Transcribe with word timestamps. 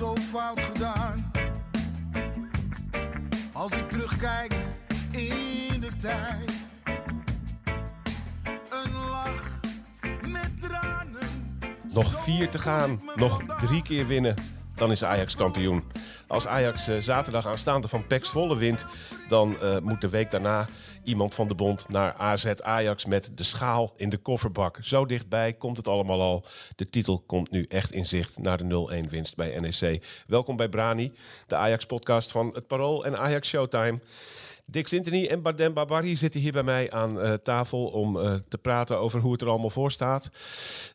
zo 0.00 0.16
fout 0.16 0.60
gedaan. 0.60 1.32
Als 3.52 3.72
ik 3.72 3.90
terugkijk 3.90 4.54
in 5.10 5.80
de 5.80 5.90
tijd, 6.00 6.52
een 8.70 9.08
lach 9.10 9.58
met 10.28 10.50
tranen. 10.60 11.56
Nog 11.94 12.22
vier 12.22 12.48
te 12.48 12.58
gaan, 12.58 13.00
nog 13.16 13.42
drie 13.60 13.82
keer 13.82 14.06
winnen. 14.06 14.34
Dan 14.74 14.90
is 14.90 15.04
Ajax 15.04 15.36
kampioen. 15.36 15.82
Als 16.30 16.46
Ajax 16.46 16.88
eh, 16.88 16.98
zaterdag 16.98 17.46
aanstaande 17.46 17.88
van 17.88 18.06
PEC 18.06 18.24
Zwolle 18.24 18.56
wint, 18.56 18.86
dan 19.28 19.60
eh, 19.60 19.78
moet 19.78 20.00
de 20.00 20.08
week 20.08 20.30
daarna 20.30 20.66
iemand 21.04 21.34
van 21.34 21.48
de 21.48 21.54
bond 21.54 21.88
naar 21.88 22.14
AZ 22.14 22.46
Ajax 22.60 23.04
met 23.04 23.30
de 23.34 23.42
schaal 23.42 23.92
in 23.96 24.08
de 24.08 24.16
kofferbak. 24.16 24.78
Zo 24.82 25.06
dichtbij 25.06 25.52
komt 25.52 25.76
het 25.76 25.88
allemaal 25.88 26.20
al. 26.20 26.44
De 26.76 26.84
titel 26.84 27.22
komt 27.26 27.50
nu 27.50 27.64
echt 27.68 27.92
in 27.92 28.06
zicht 28.06 28.38
na 28.38 28.56
de 28.56 29.04
0-1 29.04 29.10
winst 29.10 29.36
bij 29.36 29.60
NEC. 29.60 30.04
Welkom 30.26 30.56
bij 30.56 30.68
Brani, 30.68 31.12
de 31.46 31.56
Ajax-podcast 31.56 32.30
van 32.30 32.50
het 32.54 32.66
Parool 32.66 33.04
en 33.04 33.18
Ajax 33.18 33.48
Showtime. 33.48 33.98
Dick 34.70 34.88
Sintony 34.88 35.26
en 35.26 35.42
Badem 35.42 35.72
Babari 35.72 36.16
zitten 36.16 36.40
hier 36.40 36.52
bij 36.52 36.62
mij 36.62 36.90
aan 36.90 37.20
eh, 37.20 37.32
tafel 37.32 37.86
om 37.86 38.20
eh, 38.20 38.34
te 38.48 38.58
praten 38.58 38.98
over 38.98 39.20
hoe 39.20 39.32
het 39.32 39.40
er 39.40 39.48
allemaal 39.48 39.70
voor 39.70 39.90
staat. 39.90 40.30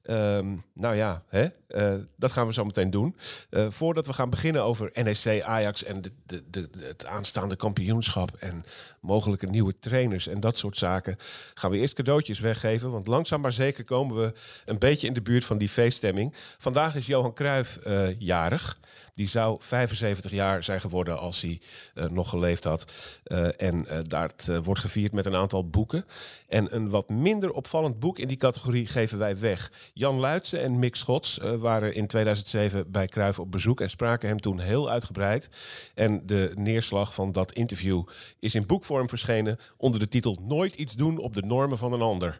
Ehm, 0.03 0.55
nou 0.73 0.95
ja, 0.95 1.23
hè? 1.27 1.47
eh, 1.67 1.93
dat 2.16 2.31
gaan 2.31 2.47
we 2.47 2.53
zo 2.53 2.66
meteen 2.66 2.91
doen. 2.91 3.16
Voordat 3.49 4.07
we 4.07 4.13
gaan 4.13 4.30
beginnen 4.30 4.63
over 4.63 4.91
NEC, 4.94 5.41
Ajax 5.41 5.83
en 5.83 6.02
de, 6.02 6.11
de, 6.25 6.44
de, 6.50 6.69
het 6.80 7.05
aanstaande 7.05 7.55
kampioenschap 7.55 8.31
en 8.39 8.66
mogelijke 9.00 9.45
nieuwe 9.45 9.80
trainers 9.80 10.28
en 10.28 10.39
dat 10.39 10.57
soort 10.57 10.78
zaken, 10.78 11.17
gaan 11.53 11.72
we 11.72 11.78
eerst 11.78 11.94
cadeautjes 11.94 12.39
weggeven. 12.39 12.91
Want 12.91 13.07
langzaam 13.07 13.41
maar 13.41 13.52
zeker 13.52 13.83
komen 13.83 14.16
we 14.16 14.33
een 14.66 14.80
beetje 14.80 15.07
in 15.07 15.13
de 15.13 15.22
buurt 15.22 15.45
van 15.45 15.57
die 15.57 15.69
feeststemming. 15.69 16.33
Vandaag 16.57 16.95
is 16.95 17.05
Johan 17.05 17.33
Cruijff 17.33 17.80
jarig. 18.17 18.78
Die 19.16 19.27
zou 19.27 19.58
75 19.59 20.31
jaar 20.31 20.63
zijn 20.63 20.81
geworden 20.81 21.19
als 21.19 21.41
hij 21.41 21.61
eh, 21.94 22.05
nog 22.05 22.30
geleefd 22.30 22.63
had. 22.63 22.85
Eh, 23.23 23.61
en 23.61 23.88
eh, 23.88 24.23
eh, 24.47 24.57
wordt 24.63 24.81
gevierd 24.81 25.11
met 25.11 25.25
een 25.25 25.35
aantal 25.35 25.69
boeken. 25.69 26.05
En 26.47 26.75
een 26.75 26.89
wat 26.89 27.09
minder 27.09 27.52
opvallend 27.52 27.99
boek 27.99 28.19
in 28.19 28.27
die 28.27 28.38
categorie 28.38 28.88
geven 28.88 29.17
wij 29.17 29.39
weg. 29.39 29.72
Jan 29.94 30.19
Luitsen 30.19 30.61
en 30.61 30.80
Mick 30.80 30.95
Schots 30.95 31.39
waren 31.59 31.94
in 31.94 32.07
2007 32.07 32.91
bij 32.91 33.07
Cruijff 33.07 33.39
op 33.39 33.52
bezoek 33.52 33.81
en 33.81 33.89
spraken 33.89 34.30
hem 34.30 34.39
toen 34.39 34.59
heel 34.59 34.89
uitgebreid. 34.89 35.50
En 35.94 36.25
de 36.25 36.52
neerslag 36.55 37.13
van 37.13 37.31
dat 37.31 37.52
interview 37.52 38.03
is 38.39 38.55
in 38.55 38.66
boekvorm 38.66 39.09
verschenen 39.09 39.59
onder 39.77 40.00
de 40.00 40.07
titel 40.07 40.38
Nooit 40.41 40.75
iets 40.75 40.94
doen 40.94 41.17
op 41.17 41.33
de 41.33 41.41
normen 41.41 41.77
van 41.77 41.94
een 41.94 42.02
ander. 42.02 42.39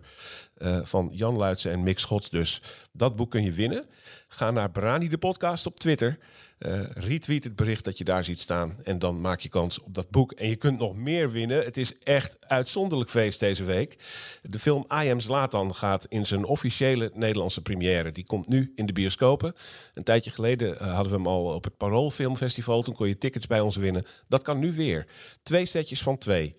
Eh, 0.56 0.80
van 0.84 1.10
Jan 1.14 1.38
Luitsen 1.38 1.72
en 1.72 1.84
Mick 1.84 2.00
Schots 2.00 2.30
dus. 2.30 2.62
Dat 2.92 3.16
boek 3.16 3.32
kun 3.32 3.44
je 3.44 3.52
winnen. 3.52 3.86
Ga 4.28 4.52
naar 4.52 4.72
Brani 4.72 5.10
de 5.10 5.18
podcast 5.18 5.66
op 5.66 5.80
Twitter. 5.80 6.18
Eh, 6.58 6.82
retweet 6.94 7.44
het 7.44 7.56
bericht 7.56 7.86
dat 7.86 7.98
je 7.98 8.04
daar 8.04 8.24
ziet 8.24 8.42
staan. 8.42 8.78
En 8.84 9.00
dan 9.00 9.22
maak 9.22 9.40
je 9.40 9.50
kans 9.50 9.82
op 9.82 9.94
dat 9.94 10.10
boek. 10.10 10.32
En 10.32 10.50
je 10.50 10.56
kunt 10.56 10.80
nog 10.80 10.96
meer 10.96 11.32
winnen. 11.32 11.64
Het 11.64 11.78
is 11.78 11.98
echt 11.98 12.38
uitzonderlijk 12.48 13.10
feest 13.10 13.40
deze 13.40 13.64
week. 13.64 13.98
De 14.42 14.60
film 14.60 14.86
I 15.04 15.10
Am 15.10 15.20
Zlatan 15.20 15.76
gaat 15.76 16.06
in 16.06 16.26
zijn 16.26 16.46
officiële 16.46 17.12
Nederlandse 17.14 17.62
première. 17.62 18.12
Die 18.12 18.26
komt 18.26 18.48
nu 18.48 18.72
in 18.76 18.86
de 18.86 18.94
bioscopen. 18.94 19.54
Een 19.94 20.04
tijdje 20.04 20.32
geleden 20.32 20.80
eh, 20.80 20.94
hadden 20.94 21.12
we 21.12 21.18
hem 21.18 21.28
al 21.28 21.46
op 21.46 21.64
het 21.64 21.78
Parool 21.78 22.12
Filmfestival. 22.12 22.82
Toen 22.82 22.96
kon 22.96 23.08
je 23.08 23.18
tickets 23.18 23.48
bij 23.48 23.60
ons 23.60 23.76
winnen. 23.76 24.06
Dat 24.28 24.42
kan 24.42 24.60
nu 24.60 24.74
weer. 24.74 25.06
Twee 25.44 25.66
setjes 25.66 26.02
van 26.02 26.18
twee. 26.18 26.56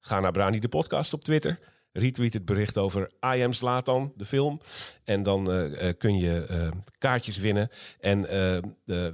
Ga 0.00 0.20
naar 0.20 0.32
Brani 0.32 0.58
de 0.58 0.68
podcast 0.68 1.12
op 1.12 1.24
Twitter. 1.24 1.58
Retweet 1.96 2.32
het 2.32 2.44
bericht 2.44 2.78
over 2.78 3.10
I 3.34 3.42
Am 3.42 3.52
Zlatan, 3.52 4.12
de 4.16 4.24
film. 4.24 4.60
En 5.04 5.22
dan 5.22 5.50
eh, 5.50 5.88
eh, 5.88 5.96
kun 5.98 6.18
je 6.18 6.46
eh, 6.46 6.68
kaartjes 6.98 7.38
winnen. 7.38 7.70
En 8.00 8.26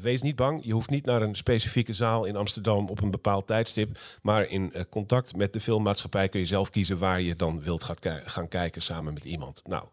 wees 0.01 0.23
niet 0.23 0.37
bang, 0.37 0.65
je 0.65 0.73
hoeft 0.73 0.91
niet 0.91 1.05
naar 1.05 1.23
een 1.23 1.37
specifieke 1.37 1.93
zaal 1.93 2.25
in 2.25 2.37
Amsterdam 2.37 2.89
op 2.89 3.03
een 3.03 3.11
bepaald 3.11 3.47
tijdstip. 3.47 3.99
Maar 4.23 4.49
in 4.49 4.73
contact 4.91 5.37
met 5.37 5.53
de 5.53 5.61
filmmaatschappij 5.61 6.29
kun 6.29 6.41
je 6.41 6.47
zelf 6.47 6.71
kiezen 6.71 6.99
waar 6.99 7.21
je 7.21 7.37
dan 7.37 7.63
wilt 7.63 7.85
gaan 8.25 8.49
kijken 8.49 8.83
samen 8.83 9.15
met 9.15 9.25
iemand. 9.25 9.63
Nou, 9.67 9.85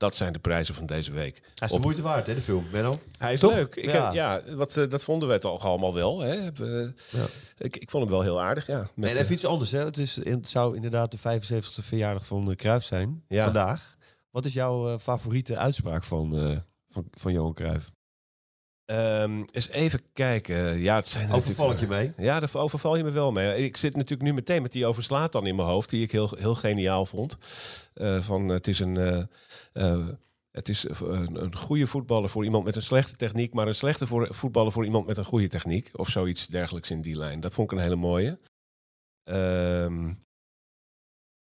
dat 0.00 0.14
zijn 0.16 0.32
de 0.32 0.38
prijzen 0.38 0.74
van 0.74 0.86
deze 0.86 1.12
week. 1.12 1.34
Hij 1.40 1.52
is 1.54 1.68
de 1.68 1.74
Op- 1.74 1.82
moeite 1.82 2.02
waard, 2.02 2.26
hè, 2.26 2.34
de 2.34 2.40
film, 2.40 2.64
Menno? 2.72 2.94
hij 3.18 3.32
is 3.32 3.40
Toch? 3.40 3.54
leuk. 3.54 3.74
Ik 3.74 3.90
Ja. 3.90 4.04
heb- 4.04 4.12
ja, 4.14 4.42
wat, 4.54 4.76
eh, 4.76 4.88
dat 4.88 5.04
vonden 5.04 5.28
we 5.28 5.34
het 5.34 5.44
al 5.44 5.60
allemaal 5.60 5.94
wel. 5.94 6.20
Hè. 6.20 6.52
We- 6.52 6.92
Ja. 7.10 7.26
ik, 7.58 7.76
ik 7.76 7.90
vond 7.90 8.02
hem 8.02 8.12
wel 8.12 8.22
heel 8.22 8.40
aardig, 8.40 8.66
ja. 8.66 8.90
Met, 8.94 9.08
en 9.10 9.14
eh, 9.16 9.20
even 9.22 9.34
iets 9.34 9.44
anders, 9.46 9.70
hè. 9.70 9.84
Het, 9.84 9.98
is, 9.98 10.16
het 10.24 10.48
zou 10.48 10.74
inderdaad 10.76 11.10
de 11.12 11.18
75e 11.18 11.82
verjaardig 11.82 12.26
van 12.26 12.54
Cruijff 12.56 12.86
zijn, 12.86 13.24
Ja. 13.28 13.44
vandaag. 13.44 13.96
Wat 14.30 14.44
is 14.44 14.52
jouw 14.52 14.88
eh, 14.92 14.98
favoriete 14.98 15.56
uitspraak 15.56 16.04
van, 16.04 16.36
eh, 16.36 16.56
van, 16.88 17.04
van 17.10 17.32
Johan 17.32 17.54
Cruijff? 17.54 17.90
Ehm, 18.90 19.42
eens 19.52 19.68
even 19.68 20.00
kijken. 20.12 20.78
Ja, 20.78 20.96
het 20.96 21.08
zijn 21.08 21.32
Overval 21.32 21.70
ik 21.70 21.78
je 21.78 21.86
mee? 21.86 22.12
Ja, 22.16 22.40
daar 22.40 22.50
overval 22.54 22.96
je 22.96 23.04
me 23.04 23.10
wel 23.10 23.32
mee. 23.32 23.64
Ik 23.64 23.76
zit 23.76 23.96
natuurlijk 23.96 24.22
nu 24.22 24.34
meteen 24.34 24.62
met 24.62 24.72
die 24.72 24.86
overslaat 24.86 25.32
dan 25.32 25.46
in 25.46 25.56
mijn 25.56 25.68
hoofd, 25.68 25.90
die 25.90 26.02
ik 26.02 26.12
heel, 26.12 26.30
heel 26.38 26.54
geniaal 26.54 27.06
vond. 27.06 27.36
Eh, 27.94 28.22
van 28.22 28.48
het 28.48 28.68
is 28.68 28.78
een. 28.78 28.96
eh, 28.96 29.22
eh, 29.72 30.08
het 30.50 30.68
is 30.68 30.88
een, 30.88 31.42
een 31.42 31.56
goede 31.56 31.86
voetballer 31.86 32.28
voor 32.28 32.44
iemand 32.44 32.64
met 32.64 32.76
een 32.76 32.82
slechte 32.82 33.16
techniek, 33.16 33.54
maar 33.54 33.66
een 33.66 33.74
slechte 33.74 34.06
voor, 34.06 34.34
voetballer 34.34 34.72
voor 34.72 34.84
iemand 34.84 35.06
met 35.06 35.16
een 35.16 35.24
goede 35.24 35.48
techniek. 35.48 35.90
Of 35.92 36.08
zoiets 36.08 36.46
dergelijks 36.46 36.90
in 36.90 37.00
die 37.00 37.16
lijn. 37.16 37.40
Dat 37.40 37.54
vond 37.54 37.72
ik 37.72 37.78
een 37.78 37.84
hele 37.84 37.96
mooie. 37.96 38.38
Ehm, 39.24 40.12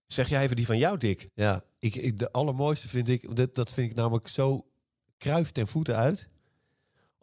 zeg 0.08 0.30
jij 0.30 0.44
even 0.44 0.56
die 0.56 0.66
van 0.66 0.78
jou, 0.78 0.98
Dick? 0.98 1.30
Ja, 1.34 1.64
ik, 1.80 1.96
ik, 1.96 2.18
de 2.18 2.31
allermooiste 2.31 2.88
vind 2.88 3.09
ik, 3.09 3.36
dat, 3.36 3.56
dat 3.56 3.74
vind 3.74 3.92
ik 3.92 3.98
namelijk 3.98 4.28
zo 4.28 4.66
Cruijff 5.18 5.52
ten 5.52 5.68
voeten 5.68 5.96
uit. 5.96 6.30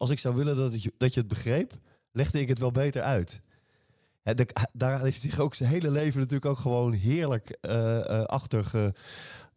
Als 0.04 0.12
ik 0.12 0.19
zou 0.19 0.34
willen 0.34 0.56
dat, 0.56 0.72
het, 0.72 0.82
je- 0.82 0.92
dat 0.98 1.15
je 1.15 1.20
het 1.20 1.28
begreep, 1.28 1.72
legde 2.12 2.41
ik 2.41 2.48
het 2.48 2.59
wel 2.59 2.70
beter 2.70 3.03
uit. 3.03 3.41
De- 4.22 4.48
daar 4.72 5.00
heeft 5.03 5.20
zich 5.20 5.38
ook 5.38 5.54
zijn 5.54 5.69
hele 5.70 5.91
leven 5.91 6.19
natuurlijk 6.19 6.50
ook 6.50 6.59
gewoon 6.59 6.92
heerlijk 6.92 7.50
eh 7.60 8.22
achter, 8.25 8.65
ge, 8.65 8.92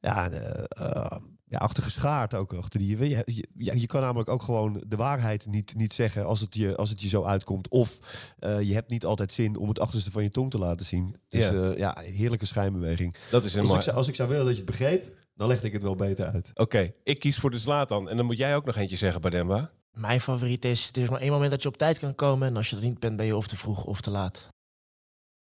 ja, 0.02 0.30
eh, 0.30 1.18
ja, 1.48 1.58
achter 1.58 1.84
geschaard 1.84 2.34
ook 2.34 2.54
achter 2.54 2.80
die. 2.80 2.98
Je, 3.10 3.46
je, 3.56 3.86
kan 3.88 4.02
namelijk 4.02 4.30
ook 4.30 4.42
gewoon 4.42 4.84
de 4.88 4.96
waarheid 4.96 5.46
niet, 5.46 5.76
niet 5.76 5.94
zeggen 5.94 6.26
als 6.26 6.40
het, 6.40 6.56
je, 6.56 6.76
als 6.76 6.90
het 6.90 7.02
je 7.02 7.08
zo 7.08 7.24
uitkomt. 7.24 7.68
Of 7.70 8.00
je 8.40 8.74
hebt 8.74 8.90
niet 8.90 9.06
altijd 9.06 9.32
zin 9.32 9.58
om 9.58 9.68
het 9.68 9.80
achterste 9.80 10.12
van 10.12 10.24
je 10.24 10.30
tong 10.30 10.52
te 10.52 10.58
laten 10.58 10.86
zien. 10.86 11.16
Dus 11.30 11.50
Ja. 11.50 11.74
ja, 11.78 11.98
heerlijke 12.00 12.46
schijnbeweging. 12.46 13.16
Dat 13.32 13.44
is 13.44 13.54
een 13.54 13.62
Als 13.62 13.76
ik, 13.76 13.82
zou, 13.82 13.96
als 13.98 14.08
ik 14.08 14.16
zou 14.16 14.30
willen 14.30 14.46
dat 14.46 14.54
je 14.58 14.62
het 14.62 14.70
begreep, 14.72 15.16
dan 15.36 15.48
legde 15.48 15.68
ik 15.68 15.74
het 15.74 15.84
wel 15.84 15.96
beter 15.96 16.26
uit. 16.26 16.52
Oké, 16.54 16.94
ik 17.04 17.20
kies 17.20 17.38
voor 17.38 17.52
de 17.52 17.60
Zlatan. 17.60 18.10
En 18.10 18.18
dan 18.18 18.26
moet 18.26 18.38
jij 18.38 18.56
ook 18.56 18.66
nog 18.66 18.76
eentje 18.76 18.96
zeggen, 18.96 19.22
Bademba. 19.22 19.72
Mijn 19.98 20.22
favoriet 20.22 20.66
is, 20.66 20.90
er 20.94 21.02
is 21.02 21.10
maar 21.10 21.20
één 21.22 21.32
moment 21.32 21.52
dat 21.52 21.62
je 21.62 21.68
op 21.68 21.78
tijd 21.78 22.00
kan 22.00 22.16
komen. 22.16 22.48
En 22.48 22.56
als 22.56 22.70
je 22.70 22.76
er 22.76 22.82
niet 22.84 23.00
bent, 23.00 23.16
ben 23.18 23.26
je 23.26 23.36
of 23.36 23.48
te 23.48 23.58
vroeg 23.58 23.84
of 23.86 24.02
te 24.02 24.10
laat. 24.10 24.48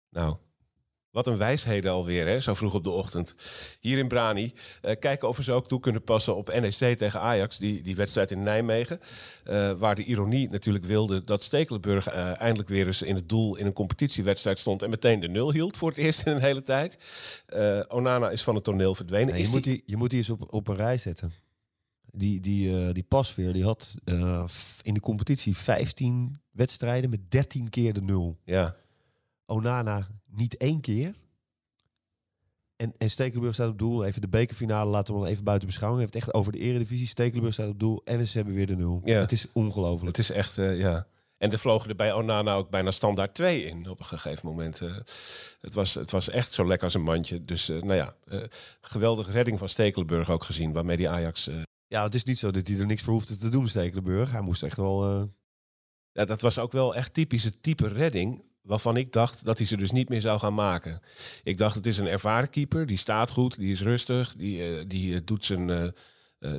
Nou, 0.10 0.36
wat 1.12 1.28
een 1.28 1.38
wijsheden 1.38 1.92
alweer, 1.92 2.28
hè? 2.28 2.40
zo 2.40 2.54
vroeg 2.54 2.74
op 2.74 2.84
de 2.84 2.90
ochtend. 2.90 3.36
Hier 3.80 3.98
in 3.98 4.08
Brani. 4.08 4.54
Eh, 4.82 4.96
kijken 5.00 5.28
of 5.28 5.38
we 5.38 5.44
ze 5.44 5.52
ook 5.52 5.68
toe 5.68 5.80
kunnen 5.80 6.04
passen 6.04 6.36
op 6.36 6.48
NEC 6.60 6.98
tegen 6.98 7.20
Ajax, 7.22 7.58
die, 7.58 7.82
die 7.82 7.96
wedstrijd 7.96 8.32
in 8.32 8.44
Nijmegen. 8.44 9.00
Eh, 9.44 9.72
waar 9.72 9.96
de 9.96 10.04
ironie 10.04 10.50
natuurlijk 10.50 10.86
wilde 10.86 11.24
dat 11.24 11.44
Stekelenburg 11.44 12.08
eh, 12.08 12.42
eindelijk 12.42 12.70
weer 12.70 12.88
eens 12.88 13.02
in 13.02 13.16
het 13.16 13.30
doel 13.30 13.56
in 13.56 13.66
een 13.66 13.74
competitiewedstrijd 13.74 14.60
stond. 14.60 14.82
En 14.84 14.90
meteen 14.90 15.20
de 15.20 15.30
nul 15.30 15.52
hield 15.52 15.78
voor 15.78 15.90
het 15.90 15.98
eerst 16.06 16.26
in 16.26 16.32
een 16.32 16.42
hele 16.42 16.64
tijd. 16.64 16.98
Eh, 17.46 17.80
Onana 17.88 18.30
is 18.30 18.44
van 18.44 18.56
het 18.56 18.64
toneel 18.64 18.96
verdwenen. 18.96 19.34
Nee, 19.34 19.42
Is 19.42 19.48
je, 19.48 19.54
moet 19.54 19.64
die- 19.64 19.74
die, 19.74 19.84
je 19.86 19.98
moet 19.98 20.10
die 20.10 20.20
eens 20.20 20.30
op, 20.30 20.54
op 20.54 20.68
een 20.68 20.76
rij 20.76 20.98
zetten. 20.98 21.34
Die, 22.18 22.40
die, 22.40 22.88
eh, 22.88 22.94
die 22.94 23.04
pasveer 23.04 23.54
die 23.54 23.64
had 23.64 23.96
eh, 24.04 24.46
in 24.82 24.94
de 24.94 25.00
competitie 25.00 25.58
15 25.58 26.36
wedstrijden 26.52 27.10
met 27.10 27.32
13 27.32 27.70
keer 27.70 27.94
de 27.94 28.02
nul. 28.02 28.38
Ja, 28.44 28.76
Onana 29.46 30.08
niet 30.26 30.58
één 30.58 30.82
keer. 30.82 31.16
En, 32.76 32.94
en 32.98 33.10
Stekelenburg 33.10 33.54
staat 33.54 33.70
op 33.70 33.78
doel. 33.78 34.06
Even 34.06 34.22
de 34.22 34.28
bekerfinale 34.28 34.90
laten 34.90 35.14
we 35.14 35.20
dan 35.20 35.30
even 35.30 35.44
buiten 35.44 35.68
beschouwing. 35.68 36.02
Heeft 36.02 36.16
echt 36.16 36.34
over 36.34 36.52
de 36.52 36.58
eredivisie. 36.58 37.08
Stekelenburg 37.08 37.54
staat 37.54 37.70
op 37.70 37.80
doel. 37.80 38.02
En 38.06 38.28
ze 38.28 38.38
hebben 38.38 38.56
weer 38.56 38.68
de 38.68 38.76
nul. 38.76 39.02
Ja. 39.04 39.20
Het 39.20 39.32
is 39.32 39.46
ongelooflijk. 39.54 40.18
het 40.18 40.30
is 40.30 40.32
echt, 40.36 40.58
eh, 40.58 40.80
ja. 40.80 41.08
En 41.38 41.52
er 41.52 41.60
vlogen 41.60 41.90
er 41.90 41.96
bij 41.96 42.14
Onana 42.14 42.54
ook 42.54 42.70
bijna 42.70 42.92
standaard 42.92 43.34
twee 43.34 43.64
in 43.64 43.90
op 43.90 44.00
een 44.00 44.06
gegeven 44.06 44.48
moment. 44.48 44.80
het, 45.60 45.74
was, 45.74 45.94
het 45.94 46.12
was 46.12 46.30
echt 46.30 46.54
zo 46.54 46.66
lekker 46.66 46.86
als 46.86 46.94
een 46.94 47.02
mandje. 47.02 47.46
Dus 47.46 47.68
nou 47.68 47.94
ja, 47.94 48.14
eh, 48.26 48.40
geweldige 48.82 49.32
redding 49.32 49.60
van 49.60 49.70
Stekelenburg 49.70 50.30
ook 50.30 50.44
gezien. 50.44 50.74
Waarmee 50.74 50.98
die 50.98 51.10
Ajax... 51.10 51.50
Ja, 51.88 52.04
het 52.04 52.16
is 52.16 52.24
niet 52.24 52.38
zo 52.38 52.52
dat 52.52 52.68
hij 52.68 52.80
er 52.80 52.86
niks 52.86 53.02
voor 53.02 53.14
hoefde 53.14 53.38
te 53.38 53.50
doen, 53.50 53.68
Stekelenburg. 53.68 54.32
Hij 54.32 54.42
moest 54.42 54.64
echt 54.64 54.78
wel... 54.78 55.04
eh, 55.06 55.24
ja, 56.12 56.26
dat 56.26 56.42
was 56.42 56.60
ook 56.60 56.72
wel 56.72 56.96
echt 56.96 57.14
typische 57.14 57.60
type 57.60 57.88
redding. 57.88 58.46
Waarvan 58.62 58.98
ik 58.98 59.14
dacht 59.14 59.46
dat 59.46 59.58
hij 59.58 59.68
ze 59.68 59.78
dus 59.78 59.92
niet 59.92 60.10
meer 60.10 60.22
zou 60.22 60.40
gaan 60.40 60.54
maken. 60.54 61.00
Ik 61.44 61.58
dacht, 61.58 61.76
het 61.76 61.86
is 61.86 61.98
een 61.98 62.08
ervaren 62.08 62.50
keeper. 62.50 62.86
Die 62.86 62.98
staat 62.98 63.32
goed, 63.32 63.58
die 63.58 63.72
is 63.72 63.82
rustig. 63.82 64.36
Die, 64.36 64.64
eh, 64.64 64.86
die 64.88 65.16
eh, 65.16 65.22
doet 65.26 65.46
zijn... 65.46 65.94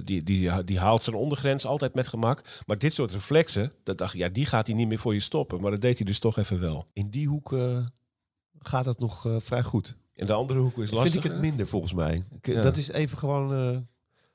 die, 0.02 0.22
die, 0.22 0.64
die 0.64 0.78
haalt 0.78 1.02
zijn 1.02 1.16
ondergrens 1.16 1.66
altijd 1.66 1.94
met 1.94 2.08
gemak. 2.08 2.42
Maar 2.66 2.78
dit 2.78 2.94
soort 2.94 3.12
reflexen, 3.12 3.72
dat 3.82 3.98
dacht 3.98 4.14
ik, 4.14 4.20
ja, 4.20 4.28
die 4.28 4.46
gaat 4.46 4.66
hij 4.66 4.76
niet 4.76 4.88
meer 4.88 4.98
voor 4.98 5.14
je 5.14 5.20
stoppen. 5.20 5.60
Maar 5.60 5.70
dat 5.70 5.80
deed 5.80 5.96
hij 5.96 6.06
dus 6.06 6.18
toch 6.18 6.36
even 6.36 6.60
wel. 6.60 6.86
in 6.92 7.10
die 7.10 7.28
hoek 7.28 7.56
gaat 8.58 8.86
het 8.86 8.98
nog 8.98 9.26
vrij 9.38 9.62
goed. 9.62 9.96
In 10.14 10.26
de 10.26 10.32
andere 10.32 10.58
hoek 10.58 10.78
is 10.78 10.90
lastig. 10.90 11.12
Vind 11.12 11.24
ik 11.24 11.30
het 11.30 11.40
minder 11.40 11.66
volgens 11.66 11.92
mij. 11.92 12.24
Ja. 12.42 12.60
Dat 12.60 12.76
is 12.76 12.88
even 12.88 13.18
gewoon. 13.18 13.86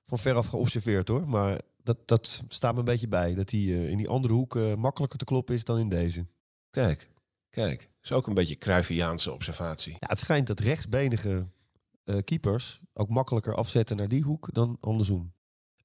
Van 0.05 0.19
veraf 0.19 0.47
geobserveerd 0.47 1.07
hoor. 1.07 1.27
Maar 1.27 1.61
dat, 1.83 1.97
dat 2.07 2.43
staat 2.47 2.73
me 2.73 2.79
een 2.79 2.85
beetje 2.85 3.07
bij. 3.07 3.33
Dat 3.33 3.49
hij 3.49 3.59
eh, 3.59 3.89
in 3.89 3.97
die 3.97 4.07
andere 4.07 4.33
hoek 4.33 4.55
eh, 4.55 4.75
makkelijker 4.75 5.19
te 5.19 5.25
kloppen 5.25 5.55
is 5.55 5.63
dan 5.63 5.79
in 5.79 5.89
deze. 5.89 6.25
Kijk, 6.69 7.09
kijk. 7.49 7.79
Dat 7.79 8.03
is 8.03 8.11
ook 8.11 8.27
een 8.27 8.33
beetje 8.33 8.57
Cruyffiaanse 8.57 9.31
observatie. 9.31 9.91
Ja, 9.91 10.07
het 10.07 10.19
schijnt 10.19 10.47
dat 10.47 10.59
rechtsbenige 10.59 11.47
eh, 12.03 12.17
keepers 12.23 12.79
ook 12.93 13.09
makkelijker 13.09 13.55
afzetten 13.55 13.97
naar 13.97 14.07
die 14.07 14.23
hoek 14.23 14.53
dan 14.53 14.77
andersom. 14.79 15.33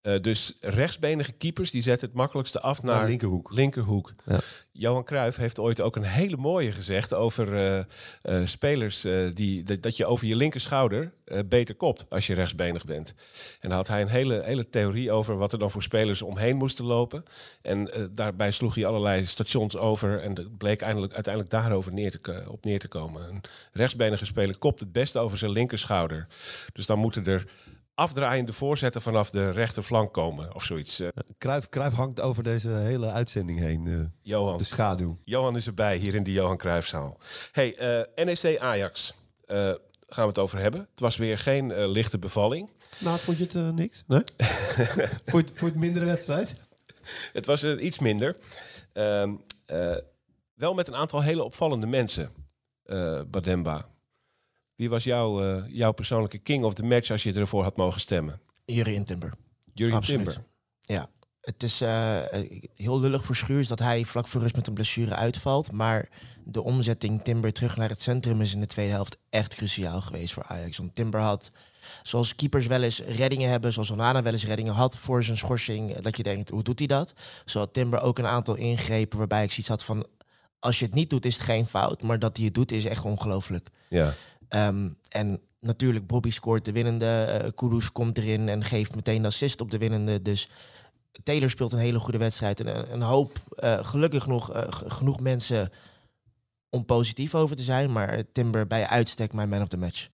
Eh, 0.08 0.20
dus 0.20 0.56
rechtsbenige 0.60 1.32
keepers 1.32 1.70
die 1.70 1.82
zetten 1.82 2.08
het 2.08 2.16
makkelijkste 2.16 2.60
af 2.60 2.82
Naar 2.82 2.94
naar 2.94 3.02
de 3.02 3.08
linkerhoek. 3.08 3.52
linkerhoek. 3.52 4.12
Ja. 4.26 4.38
Johan 4.72 5.04
Cruijff 5.04 5.36
heeft 5.36 5.58
ooit 5.58 5.80
ook 5.80 5.96
een 5.96 6.02
hele 6.02 6.36
mooie 6.36 6.72
gezegd 6.72 7.14
over 7.14 7.54
eh, 7.54 7.78
eh, 8.22 8.46
spelers 8.46 9.06
die 9.34 9.62
dat, 9.62 9.82
dat 9.82 9.96
je 9.96 10.06
over 10.06 10.26
je 10.26 10.36
linkerschouder 10.36 11.12
beter 11.46 11.74
kopt 11.74 12.06
als 12.10 12.26
je 12.26 12.34
rechtsbenig 12.34 12.84
bent. 12.84 13.14
En 13.60 13.68
daar 13.68 13.78
had 13.78 13.88
hij 13.88 14.00
een 14.00 14.08
hele, 14.08 14.42
hele 14.44 14.68
theorie 14.68 15.12
over 15.12 15.36
wat 15.36 15.52
er 15.52 15.58
dan 15.58 15.70
voor 15.70 15.82
spelers 15.82 16.22
omheen 16.22 16.56
moesten 16.56 16.84
lopen. 16.84 17.22
En 17.62 18.10
daarbij 18.12 18.50
sloeg 18.50 18.74
hij 18.74 18.86
allerlei 18.86 19.26
stations 19.26 19.76
over 19.76 20.20
en 20.20 20.56
bleek 20.58 20.80
eindelijk, 20.80 21.14
uiteindelijk 21.14 21.54
daarover 21.54 21.92
neer 21.92 22.10
te, 22.10 22.46
op 22.48 22.64
neer 22.64 22.78
te 22.78 22.88
komen. 22.88 23.28
Een 23.28 23.42
rechtsbenige 23.72 24.24
speler 24.24 24.58
kopt 24.58 24.80
het 24.80 24.92
best 24.92 25.16
over 25.16 25.38
zijn 25.38 25.50
linkerschouder. 25.50 26.26
Dus 26.72 26.86
dan 26.86 26.98
moeten 26.98 27.26
er 27.26 27.44
afdraaiende 27.98 28.52
voorzetten 28.52 29.02
vanaf 29.02 29.30
de 29.30 29.50
rechterflank 29.50 30.12
komen 30.12 30.54
of 30.54 30.64
zoiets. 30.64 31.00
Eh, 31.00 31.08
Kruif, 31.38 31.68
Kruif 31.68 31.92
hangt 31.92 32.20
over 32.20 32.42
deze 32.42 32.68
hele 32.68 33.10
uitzending 33.10 33.58
heen. 33.58 33.86
eh, 33.86 33.98
Johan. 34.22 34.58
de 34.58 34.64
schaduw. 34.64 35.18
Johan 35.22 35.56
is 35.56 35.66
erbij 35.66 35.96
hier 35.96 36.14
in 36.14 36.22
de 36.22 36.32
Johan 36.32 36.56
Cruijffzaal. 36.56 37.18
Hey, 37.52 37.76
eh, 37.76 38.24
NEC 38.24 38.58
Ajax. 38.58 39.14
Eh, 39.46 39.56
gaan 40.06 40.22
we 40.22 40.28
het 40.28 40.38
over 40.38 40.58
hebben. 40.58 40.80
Het 40.90 41.00
was 41.00 41.16
weer 41.16 41.38
geen 41.38 41.70
eh, 41.72 41.88
lichte 41.88 42.18
bevalling. 42.18 42.70
Nou, 42.98 43.18
vond 43.18 43.36
je 43.38 43.44
het 43.44 43.54
eh, 43.54 43.68
niks? 43.70 44.04
Nee? 44.06 44.22
vond, 45.26 45.52
je 45.58 45.64
het, 45.64 45.74
mindere 45.74 46.04
wedstrijd? 46.04 46.64
Het 47.32 47.46
was 47.46 47.62
er 47.62 47.80
iets 47.80 47.98
minder. 47.98 48.36
Ehm, 48.92 49.34
eh, 49.66 49.96
wel 50.54 50.74
met 50.74 50.88
een 50.88 50.94
aantal 50.96 51.22
hele 51.22 51.42
opvallende 51.42 51.86
mensen. 51.86 52.30
eh, 52.84 53.20
Bademba. 53.30 53.88
Wie 54.78 54.90
was 54.90 55.04
jouw, 55.04 55.42
eh, 55.42 55.64
jouw 55.68 55.92
persoonlijke 55.92 56.38
king 56.38 56.64
of 56.64 56.74
the 56.74 56.84
match 56.84 57.10
als 57.10 57.22
je 57.22 57.32
ervoor 57.32 57.62
had 57.62 57.76
mogen 57.76 58.00
stemmen? 58.00 58.40
Jurien 58.64 59.04
Timber. 59.04 59.32
Jurien. 59.74 60.00
Timber. 60.00 60.44
Ja, 60.80 61.08
het 61.40 61.62
is 61.62 61.80
eh, 61.80 62.20
heel 62.74 63.00
lullig 63.00 63.24
voor 63.24 63.36
Schuurs 63.36 63.68
dat 63.68 63.78
hij 63.78 64.04
vlak 64.04 64.28
voor 64.28 64.40
rust 64.40 64.56
met 64.56 64.66
een 64.66 64.74
blessure 64.74 65.14
uitvalt. 65.14 65.72
Maar 65.72 66.08
de 66.44 66.62
omzetting 66.62 67.22
Timber 67.22 67.52
terug 67.52 67.76
naar 67.76 67.88
het 67.88 68.02
centrum 68.02 68.40
is 68.40 68.54
in 68.54 68.60
de 68.60 68.66
tweede 68.66 68.92
helft 68.92 69.16
echt 69.30 69.54
cruciaal 69.54 70.00
geweest 70.00 70.32
voor 70.32 70.44
Ajax. 70.46 70.78
Want 70.78 70.94
Timber 70.94 71.20
had, 71.20 71.50
zoals 72.02 72.34
keepers 72.34 72.66
wel 72.66 72.82
eens 72.82 73.00
reddingen 73.00 73.50
hebben, 73.50 73.72
zoals 73.72 73.90
Onana 73.90 74.22
wel 74.22 74.32
eens 74.32 74.46
reddingen 74.46 74.74
had 74.74 74.98
voor 74.98 75.24
zijn 75.24 75.36
schorsing, 75.36 75.94
eh, 75.94 76.02
dat 76.02 76.16
je 76.16 76.22
denkt, 76.22 76.50
hoe 76.50 76.62
doet 76.62 76.78
hij 76.78 76.88
dat? 76.88 77.12
Zo 77.44 77.58
had 77.58 77.72
Timber 77.72 78.00
ook 78.00 78.18
een 78.18 78.26
aantal 78.26 78.54
ingrepen 78.54 79.18
waarbij 79.18 79.44
ik 79.44 79.50
zoiets 79.50 79.68
had 79.68 79.84
van, 79.84 80.06
als 80.58 80.78
je 80.78 80.84
het 80.84 80.94
niet 80.94 81.10
doet 81.10 81.24
is 81.24 81.34
het 81.34 81.44
geen 81.44 81.66
fout, 81.66 82.02
maar 82.02 82.18
dat 82.18 82.36
hij 82.36 82.46
het 82.46 82.54
doet 82.54 82.72
is 82.72 82.84
echt 82.84 83.04
ongelooflijk. 83.04 83.68
Ja. 83.88 84.14
Ehm, 84.48 84.88
en 85.08 85.40
natuurlijk, 85.60 86.06
Bobby 86.06 86.30
scoort 86.30 86.64
de 86.64 86.72
winnende. 86.72 87.06
eh 87.06 87.50
Kudus 87.54 87.92
komt 87.92 88.18
erin 88.18 88.48
en 88.48 88.64
geeft 88.64 88.94
meteen 88.94 89.22
de 89.22 89.28
assist 89.28 89.60
op 89.60 89.70
de 89.70 89.78
winnende. 89.78 90.22
Dus 90.22 90.48
Taylor 91.22 91.50
speelt 91.50 91.72
een 91.72 91.78
hele 91.78 91.98
goede 91.98 92.18
wedstrijd. 92.18 92.60
En 92.60 92.78
een, 92.78 92.92
een 92.92 93.02
hoop, 93.02 93.38
eh, 93.56 93.84
gelukkig 93.84 94.26
nog, 94.26 94.52
eh, 94.52 94.64
genoeg 94.68 95.20
mensen 95.20 95.70
om 96.70 96.84
positief 96.84 97.34
over 97.34 97.56
te 97.56 97.62
zijn. 97.62 97.92
Maar 97.92 98.22
Timber 98.32 98.66
bij 98.66 98.86
uitstek 98.86 99.32
mijn 99.32 99.48
man 99.48 99.62
of 99.62 99.68
the 99.68 99.76
match. 99.76 100.08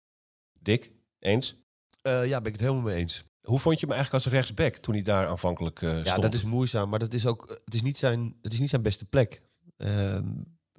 Dick, 0.60 0.92
eens? 1.18 1.56
Eh, 2.02 2.26
ja, 2.26 2.38
ben 2.38 2.46
ik 2.46 2.52
het 2.52 2.60
helemaal 2.68 2.82
mee 2.82 2.96
eens. 2.96 3.24
Hoe 3.42 3.58
vond 3.58 3.80
je 3.80 3.86
hem 3.86 3.94
eigenlijk 3.94 4.24
als 4.24 4.32
rechtsback 4.34 4.76
toen 4.76 4.94
hij 4.94 5.02
daar 5.02 5.26
aanvankelijk 5.26 5.82
eh, 5.82 5.90
stond? 5.90 6.06
Ja, 6.06 6.18
dat 6.18 6.34
is 6.34 6.44
moeizaam, 6.44 6.88
maar 6.88 6.98
dat 6.98 7.14
is 7.14 7.26
ook 7.26 7.60
het 7.64 7.74
is 7.74 7.82
niet 7.82 7.98
zijn, 7.98 8.36
het 8.42 8.52
is 8.52 8.58
niet 8.58 8.70
zijn 8.70 8.82
beste 8.82 9.04
plek. 9.04 9.42
Ehm, 9.76 10.28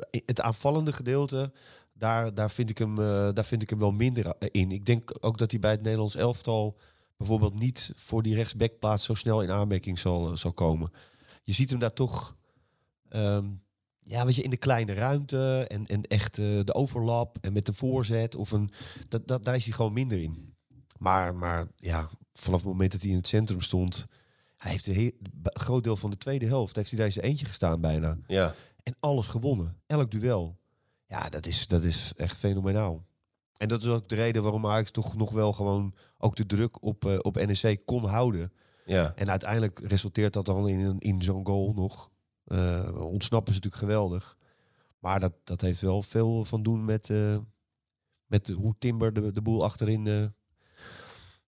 het 0.10 0.42
aanvallende 0.42 0.94
gedeelte, 0.94 1.52
daar, 1.98 2.34
daar, 2.34 2.52
vind 2.52 2.70
ik 2.70 2.78
hem, 2.78 3.00
eh, 3.00 3.30
daar 3.34 3.46
vind 3.46 3.62
ik 3.62 3.70
hem 3.70 3.80
wel 3.80 3.92
minder 3.92 4.36
in. 4.52 4.72
Ik 4.72 4.86
denk 4.86 5.18
ook 5.20 5.38
dat 5.38 5.52
hij 5.52 5.60
bij 5.60 5.72
het 5.72 5.82
Nederlands 5.82 6.16
elftal 6.16 6.78
bijvoorbeeld 7.18 7.60
niet 7.60 7.92
voor 7.96 8.24
die 8.24 8.36
rechtsbackplaats 8.36 9.04
zo 9.04 9.14
snel 9.14 9.42
in 9.42 9.52
aanmerking 9.52 10.00
zal, 10.00 10.32
eh, 10.32 10.36
zal 10.36 10.54
komen. 10.54 10.92
Je 11.44 11.54
ziet 11.54 11.70
hem 11.70 11.80
daar 11.80 11.94
toch, 11.94 12.36
ehm, 13.10 13.46
ja, 14.04 14.26
weet 14.26 14.36
je, 14.36 14.44
in 14.44 14.50
de 14.50 14.58
kleine 14.58 14.94
ruimte 14.94 15.66
en, 15.68 15.86
en 15.86 16.02
echt 16.02 16.38
eh, 16.38 16.60
de 16.64 16.74
overlap 16.74 17.38
en 17.42 17.54
met 17.54 17.66
de 17.66 17.74
voorzet 17.74 18.36
of 18.36 18.52
een, 18.52 18.70
dat, 19.08 19.28
dat, 19.28 19.44
daar 19.44 19.56
is 19.56 19.66
hij 19.66 19.74
gewoon 19.74 19.94
minder 19.94 20.22
in. 20.22 20.54
Maar, 20.98 21.36
maar 21.36 21.68
ja, 21.76 22.10
vanaf 22.34 22.60
het 22.60 22.70
moment 22.70 22.92
dat 22.92 23.02
hij 23.02 23.10
in 23.10 23.18
het 23.18 23.28
centrum 23.28 23.62
stond, 23.62 24.08
hij 24.58 24.72
heeft 24.72 24.88
een 24.88 24.94
heel, 24.94 25.12
een 25.22 25.62
groot 25.62 25.84
deel 25.84 25.98
van 25.98 26.10
de 26.10 26.18
tweede 26.18 26.46
helft 26.46 26.76
heeft 26.76 26.90
hij 26.90 27.00
daar 27.00 27.12
zijn 27.12 27.26
eentje 27.26 27.46
gestaan 27.46 27.82
bijna. 27.82 28.18
Ja. 28.28 28.56
En 28.84 28.96
alles 29.00 29.28
gewonnen. 29.28 29.78
Elk 29.88 30.12
duel. 30.12 30.58
Ja, 31.08 31.30
dat 31.30 31.46
is, 31.46 31.68
dat 31.68 31.84
is 31.84 32.14
echt 32.16 32.38
fenomenaal. 32.38 33.06
En 33.58 33.68
dat 33.68 33.84
is 33.84 33.90
ook 33.90 34.10
de 34.10 34.16
reden 34.16 34.44
waarom 34.44 34.66
Ajax 34.66 34.92
toch 34.92 35.16
nog 35.16 35.32
wel 35.32 35.54
gewoon 35.54 35.96
ook 36.18 36.36
de 36.36 36.46
druk 36.46 36.84
op, 36.84 37.06
eh, 37.06 37.18
op 37.22 37.46
NEC 37.46 37.82
kon 37.86 38.06
houden. 38.06 38.54
Ja. 38.86 39.14
En 39.16 39.30
uiteindelijk 39.30 39.80
resulteert 39.84 40.34
dat 40.34 40.46
dan 40.46 40.68
in, 40.68 41.00
in 41.00 41.22
zo'n 41.22 41.46
goal 41.46 41.74
nog. 41.74 42.10
Eh, 42.46 42.96
ontsnappen 42.96 43.54
is 43.54 43.60
natuurlijk 43.60 43.84
geweldig. 43.84 44.38
Maar 45.00 45.20
dat, 45.20 45.34
dat 45.44 45.62
heeft 45.62 45.82
wel 45.82 46.02
veel 46.02 46.46
van 46.46 46.64
doen 46.64 46.86
met, 46.86 47.10
eh, 47.10 47.38
met 48.26 48.48
hoe 48.48 48.76
Timber 48.80 49.14
de, 49.14 49.32
de 49.32 49.42
boel 49.42 49.64
achterin 49.64 50.06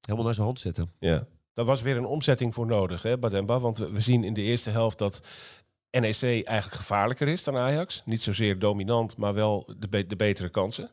helemaal 0.02 0.26
naar 0.26 0.34
zijn 0.34 0.46
hand 0.46 0.60
zette. 0.60 0.88
Ja, 1.00 1.28
daar 1.54 1.66
was 1.66 1.82
weer 1.82 1.98
een 1.98 2.06
omzetting 2.06 2.54
voor 2.54 2.66
nodig, 2.66 3.02
hè, 3.02 3.18
Bademba. 3.18 3.60
Want 3.60 3.78
we 3.78 4.02
zien 4.02 4.24
in 4.24 4.34
de 4.34 4.42
eerste 4.42 4.70
helft 4.70 4.98
dat 4.98 5.22
NEC 5.92 6.22
eigenlijk 6.22 6.74
gevaarlijker 6.74 7.28
is 7.28 7.44
dan 7.44 7.58
Ajax. 7.58 8.02
Niet 8.06 8.24
zozeer 8.24 8.60
dominant, 8.60 9.18
maar 9.18 9.34
wel 9.34 9.74
de, 9.78 10.08
de 10.08 10.16
betere 10.16 10.50
kansen. 10.50 10.92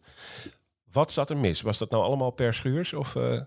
Wat 0.90 1.12
zat 1.12 1.30
er 1.30 1.36
mis? 1.36 1.60
Was 1.60 1.78
dat 1.78 1.90
nou 1.90 2.04
allemaal 2.04 2.30
per 2.30 2.54
schuurs? 2.54 2.92
Of, 2.92 3.16
eh, 3.16 3.40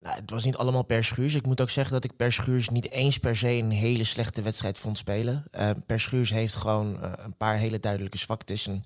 Nou, 0.00 0.16
het 0.20 0.30
was 0.30 0.44
niet 0.44 0.56
allemaal 0.56 0.82
per 0.82 1.04
Schuurs. 1.04 1.34
Ik 1.34 1.46
moet 1.46 1.60
ook 1.60 1.70
zeggen 1.70 1.92
dat 1.94 2.04
ik 2.04 2.16
per 2.16 2.32
Schuurs 2.32 2.68
niet 2.68 2.90
eens 2.90 3.18
per 3.18 3.36
se 3.36 3.48
een 3.48 3.70
hele 3.70 4.04
slechte 4.04 4.42
wedstrijd 4.42 4.78
vond 4.78 4.98
spelen. 4.98 5.44
Eh, 5.50 5.70
per 5.86 6.08
heeft 6.10 6.54
gewoon 6.54 7.02
eh, 7.02 7.12
een 7.16 7.36
paar 7.36 7.56
hele 7.56 7.80
duidelijke 7.80 8.18
zwaktes. 8.18 8.66
En 8.66 8.84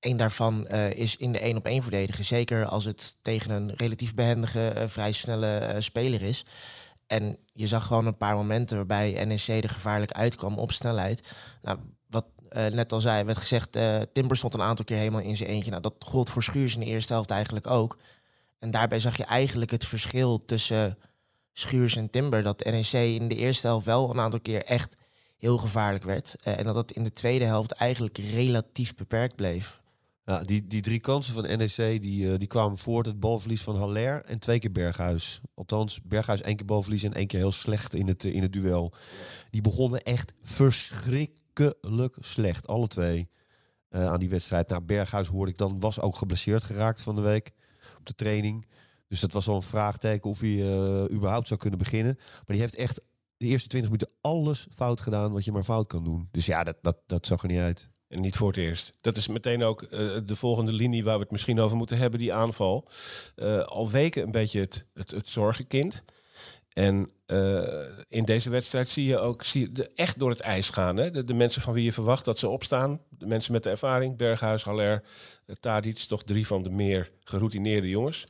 één 0.00 0.16
daarvan 0.16 0.66
eh, 0.66 0.90
is 0.90 1.16
in 1.16 1.32
de 1.32 1.38
één 1.38 1.56
op 1.56 1.66
één 1.66 1.82
verdedigen. 1.82 2.24
Zeker 2.24 2.66
als 2.66 2.84
het 2.84 3.16
tegen 3.22 3.50
een 3.50 3.72
relatief 3.76 4.14
behendige, 4.14 4.68
eh, 4.68 4.88
vrij 4.88 5.12
snelle 5.12 5.76
speler 5.78 6.22
is. 6.22 6.44
En 7.08 7.38
je 7.52 7.66
zag 7.66 7.86
gewoon 7.86 8.06
een 8.06 8.16
paar 8.16 8.34
momenten 8.34 8.76
waarbij 8.76 9.24
NEC 9.24 9.64
er 9.64 9.68
gevaarlijk 9.68 10.12
uitkwam 10.12 10.58
op 10.58 10.72
snelheid. 10.72 11.32
Nou, 11.62 11.78
wat 12.06 12.24
eh, 12.48 12.66
net 12.66 12.92
al 12.92 13.00
zei, 13.00 13.24
werd 13.24 13.38
gezegd, 13.38 13.76
eh, 13.76 14.00
Timber 14.12 14.36
stond 14.36 14.54
een 14.54 14.62
aantal 14.62 14.84
keer 14.84 14.96
helemaal 14.96 15.20
in 15.20 15.36
zijn 15.36 15.48
eentje. 15.48 15.70
Nou, 15.70 15.82
dat 15.82 15.94
gold 15.98 16.30
voor 16.30 16.42
Schuurs 16.42 16.74
in 16.74 16.80
de 16.80 16.86
eerste 16.86 17.12
helft 17.12 17.30
eigenlijk 17.30 17.66
ook. 17.66 17.98
En 18.58 18.70
daarbij 18.70 19.00
zag 19.00 19.16
je 19.16 19.24
eigenlijk 19.24 19.70
het 19.70 19.86
verschil 19.86 20.44
tussen 20.44 20.98
Schuurs 21.52 21.96
en 21.96 22.10
Timber. 22.10 22.42
Dat 22.42 22.64
NEC 22.64 22.92
in 22.92 23.28
de 23.28 23.34
eerste 23.34 23.66
helft 23.66 23.86
wel 23.86 24.10
een 24.10 24.20
aantal 24.20 24.40
keer 24.40 24.64
echt 24.64 24.96
heel 25.38 25.58
gevaarlijk 25.58 26.04
werd. 26.04 26.36
Eh, 26.42 26.58
en 26.58 26.64
dat 26.64 26.74
het 26.74 26.92
in 26.92 27.02
de 27.02 27.12
tweede 27.12 27.44
helft 27.44 27.72
eigenlijk 27.72 28.18
relatief 28.18 28.94
beperkt 28.94 29.36
bleef. 29.36 29.80
Ja, 30.28 30.44
die, 30.44 30.66
die 30.66 30.80
drie 30.80 31.00
kansen 31.00 31.34
van 31.34 31.42
NEC 31.42 32.02
die, 32.02 32.32
eh, 32.32 32.38
die 32.38 32.48
kwamen 32.48 32.78
voort 32.78 33.06
het 33.06 33.20
balverlies 33.20 33.62
van 33.62 33.76
Haller 33.76 34.24
en 34.24 34.38
twee 34.38 34.58
keer 34.58 34.72
Berghuis. 34.72 35.40
Althans, 35.54 36.00
Berghuis 36.02 36.40
één 36.40 36.56
keer 36.56 36.66
balverlies 36.66 37.02
en 37.02 37.14
één 37.14 37.26
keer 37.26 37.38
heel 37.38 37.52
slecht 37.52 37.94
in 37.94 38.06
het, 38.06 38.24
eh, 38.24 38.34
in 38.34 38.42
het 38.42 38.52
duel. 38.52 38.92
Die 39.50 39.60
begonnen 39.60 40.02
echt 40.02 40.32
verschrikkelijk 40.42 42.16
slecht, 42.20 42.66
alle 42.66 42.86
twee, 42.86 43.28
eh, 43.88 44.06
aan 44.06 44.18
die 44.18 44.28
wedstrijd. 44.28 44.68
Nou, 44.68 44.82
Berghuis 44.82 45.28
hoorde 45.28 45.50
ik 45.50 45.58
dan, 45.58 45.80
was 45.80 46.00
ook 46.00 46.16
geblesseerd 46.16 46.62
geraakt 46.62 47.00
van 47.00 47.16
de 47.16 47.22
week 47.22 47.52
op 47.98 48.06
de 48.06 48.14
training. 48.14 48.66
Dus 49.06 49.20
dat 49.20 49.32
was 49.32 49.48
al 49.48 49.56
een 49.56 49.62
vraagteken 49.62 50.30
of 50.30 50.40
hij 50.40 51.10
überhaupt 51.10 51.46
zou 51.46 51.60
kunnen 51.60 51.78
beginnen. 51.78 52.14
Maar 52.16 52.44
die 52.46 52.60
heeft 52.60 52.74
echt 52.74 53.00
de 53.36 53.46
eerste 53.46 53.68
20 53.68 53.90
minuten 53.90 54.14
alles 54.20 54.66
fout 54.70 55.00
gedaan 55.00 55.32
wat 55.32 55.44
je 55.44 55.52
maar 55.52 55.64
fout 55.64 55.86
kan 55.86 56.04
doen. 56.04 56.28
Dus 56.30 56.46
ja, 56.46 56.64
dat, 56.64 56.76
dat, 56.82 56.96
dat 57.06 57.26
zag 57.26 57.42
er 57.42 57.48
niet 57.48 57.58
uit. 57.58 57.90
En 58.08 58.20
niet 58.20 58.36
voor 58.36 58.48
het 58.48 58.56
eerst. 58.56 58.92
Dat 59.00 59.16
is 59.16 59.26
meteen 59.26 59.62
ook 59.62 59.82
eh, 59.82 60.16
de 60.24 60.36
volgende 60.36 60.72
linie 60.72 61.04
waar 61.04 61.16
we 61.16 61.22
het 61.22 61.30
misschien 61.30 61.60
over 61.60 61.76
moeten 61.76 61.98
hebben, 61.98 62.20
die 62.20 62.32
aanval. 62.32 62.88
Eh, 63.34 63.60
al 63.60 63.90
weken 63.90 64.22
een 64.22 64.30
beetje 64.30 64.60
het, 64.60 64.86
het, 64.94 65.28
zorgenkind. 65.28 66.02
En 66.72 67.10
eh, 67.26 67.82
in 68.08 68.24
deze 68.24 68.50
wedstrijd 68.50 68.88
zie 68.88 69.04
je 69.04 69.18
ook 69.18 69.44
zie 69.44 69.60
je 69.60 69.72
de, 69.72 69.90
echt 69.94 70.18
door 70.18 70.30
het 70.30 70.40
ijs 70.40 70.70
gaan. 70.70 70.96
Hè? 70.96 71.24
De, 71.24 71.34
mensen 71.34 71.62
van 71.62 71.72
wie 71.72 71.84
je 71.84 71.92
verwacht 71.92 72.24
dat 72.24 72.38
ze 72.38 72.48
opstaan. 72.48 73.00
De 73.08 73.26
mensen 73.26 73.52
met 73.52 73.62
de 73.62 73.70
ervaring. 73.70 74.16
Berghuis, 74.16 74.62
Haller, 74.64 75.02
Tadic. 75.60 75.98
Toch 75.98 76.24
drie 76.24 76.46
van 76.46 76.62
de 76.62 76.70
meer 76.70 77.10
geroutineerde 77.24 77.88
jongens. 77.88 78.26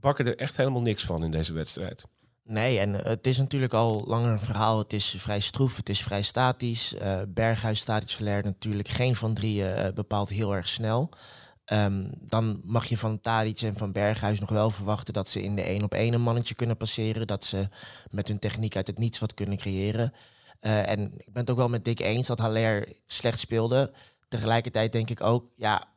Bakken 0.00 0.26
er 0.26 0.36
echt 0.36 0.56
helemaal 0.56 0.82
niks 0.82 1.04
van 1.04 1.24
in 1.24 1.30
deze 1.30 1.52
wedstrijd. 1.52 2.04
Nee, 2.50 2.78
en 2.78 2.94
het 2.94 3.26
is 3.26 3.38
natuurlijk 3.38 3.74
al 3.74 4.04
langer 4.06 4.32
een 4.32 4.40
verhaal. 4.40 4.78
Het 4.78 4.92
is 4.92 5.14
vrij 5.18 5.40
stroef, 5.40 5.76
het 5.76 5.88
is 5.88 6.02
vrij 6.02 6.22
statisch. 6.22 6.94
Eh, 6.94 7.20
Berghuis, 7.28 7.80
statisch 7.80 8.14
geleerd 8.14 8.44
natuurlijk. 8.44 8.88
Geen 8.88 9.16
van 9.16 9.34
drieën 9.34 9.74
eh, 9.74 9.92
bepaalt 9.92 10.28
heel 10.28 10.54
erg 10.54 10.68
snel. 10.68 11.10
Ehm, 11.64 12.08
dan 12.18 12.60
mag 12.64 12.86
je 12.86 12.98
van 12.98 13.20
Tadic 13.20 13.60
en 13.60 13.76
van 13.76 13.92
Berghuis 13.92 14.40
nog 14.40 14.48
wel 14.48 14.70
verwachten 14.70 15.14
dat 15.14 15.28
ze 15.28 15.42
in 15.42 15.54
de 15.54 15.62
één 15.62 15.82
op 15.82 15.94
één 15.94 16.12
een 16.12 16.20
mannetje 16.20 16.54
kunnen 16.54 16.76
passeren. 16.76 17.26
Dat 17.26 17.44
ze 17.44 17.68
met 18.10 18.28
hun 18.28 18.38
techniek 18.38 18.76
uit 18.76 18.86
het 18.86 18.98
niets 18.98 19.18
wat 19.18 19.34
kunnen 19.34 19.58
creëren. 19.58 20.12
Eh, 20.60 20.88
en 20.88 21.12
ik 21.16 21.32
ben 21.32 21.42
het 21.42 21.50
ook 21.50 21.56
wel 21.56 21.68
met 21.68 21.84
Dick 21.84 22.00
eens 22.00 22.26
dat 22.26 22.38
Haller 22.38 22.92
slecht 23.06 23.38
speelde. 23.38 23.92
Tegelijkertijd 24.28 24.92
denk 24.92 25.10
ik 25.10 25.20
ook, 25.20 25.46
ja, 25.56 25.88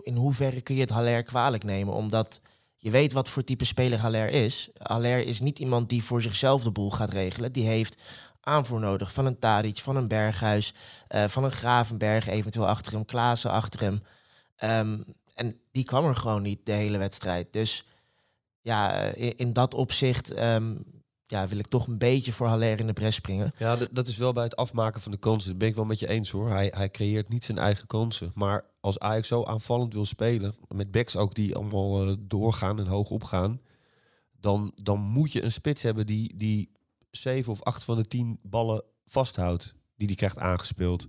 in 0.00 0.16
hoeverre 0.16 0.60
kun 0.60 0.74
je 0.74 0.80
het 0.80 0.90
Haller 0.90 1.22
kwalijk 1.22 1.64
nemen? 1.64 1.94
Omdat 1.94 2.40
je 2.82 2.90
weet 2.90 3.12
wat 3.12 3.28
voor 3.28 3.44
type 3.44 3.64
speler 3.64 3.98
Haller 3.98 4.28
is. 4.28 4.68
Haller 4.78 5.18
is 5.26 5.40
niet 5.40 5.58
iemand 5.58 5.88
die 5.88 6.04
voor 6.04 6.22
zichzelf 6.22 6.62
de 6.62 6.70
boel 6.70 6.90
gaat 6.90 7.12
regelen. 7.12 7.52
Die 7.52 7.66
heeft 7.66 8.02
aanvoer 8.40 8.80
nodig 8.80 9.12
van 9.12 9.26
een 9.26 9.38
Tadic, 9.38 9.78
van 9.78 9.96
een 9.96 10.08
Berghuis, 10.08 10.74
uh, 11.08 11.24
van 11.24 11.44
een 11.44 11.52
Gravenberg, 11.52 12.26
eventueel 12.26 12.68
achter 12.68 12.92
hem, 12.92 13.04
Klaassen 13.04 13.50
achter 13.50 13.80
hem. 13.80 14.02
Ehm, 14.56 15.00
en 15.34 15.60
die 15.72 15.84
kwam 15.84 16.04
er 16.04 16.16
gewoon 16.16 16.42
niet 16.42 16.66
de 16.66 16.72
hele 16.72 16.98
wedstrijd. 16.98 17.52
Dus 17.52 17.86
ja, 18.60 18.92
in, 19.00 19.36
in 19.36 19.52
dat 19.52 19.74
opzicht 19.74 20.30
ehm, 20.30 20.74
ja, 21.32 21.48
wil 21.48 21.58
ik 21.58 21.66
toch 21.66 21.86
een 21.86 21.98
beetje 21.98 22.32
voor 22.32 22.46
Haller 22.46 22.80
in 22.80 22.86
de 22.86 22.92
bres 22.92 23.14
springen. 23.14 23.52
Ja, 23.58 23.76
dat, 23.90 24.08
is 24.08 24.16
wel 24.16 24.32
bij 24.32 24.44
het 24.44 24.56
afmaken 24.56 25.00
van 25.00 25.12
de 25.12 25.18
kansen. 25.18 25.50
Dat 25.50 25.58
ben 25.58 25.68
ik 25.68 25.74
wel 25.74 25.84
met 25.84 25.98
je 25.98 26.08
eens 26.08 26.30
hoor. 26.30 26.50
Hij, 26.50 26.72
hij 26.74 26.90
creëert 26.90 27.28
niet 27.28 27.44
zijn 27.44 27.58
eigen 27.58 27.86
kansen. 27.86 28.30
Maar 28.34 28.64
als 28.80 28.98
Ajax 28.98 29.28
zo 29.28 29.44
aanvallend 29.44 29.92
wil 29.92 30.06
spelen, 30.06 30.54
met 30.68 30.90
backs 30.90 31.16
ook 31.16 31.34
die 31.34 31.54
allemaal 31.54 32.08
uh, 32.08 32.14
doorgaan 32.20 32.78
en 32.78 32.86
hoog 32.86 33.10
opgaan, 33.10 33.60
dan, 34.40 34.72
dan 34.82 35.00
moet 35.00 35.32
je 35.32 35.42
een 35.42 35.52
spits 35.52 35.82
hebben 35.82 36.06
die, 36.06 36.36
die 36.36 36.70
zeven 37.10 37.52
of 37.52 37.62
acht 37.62 37.84
van 37.84 37.96
de 37.96 38.06
tien 38.06 38.38
ballen 38.42 38.82
vasthoudt. 39.06 39.74
Die 39.96 40.06
die 40.06 40.16
krijgt 40.16 40.38
aangespeeld. 40.38 41.08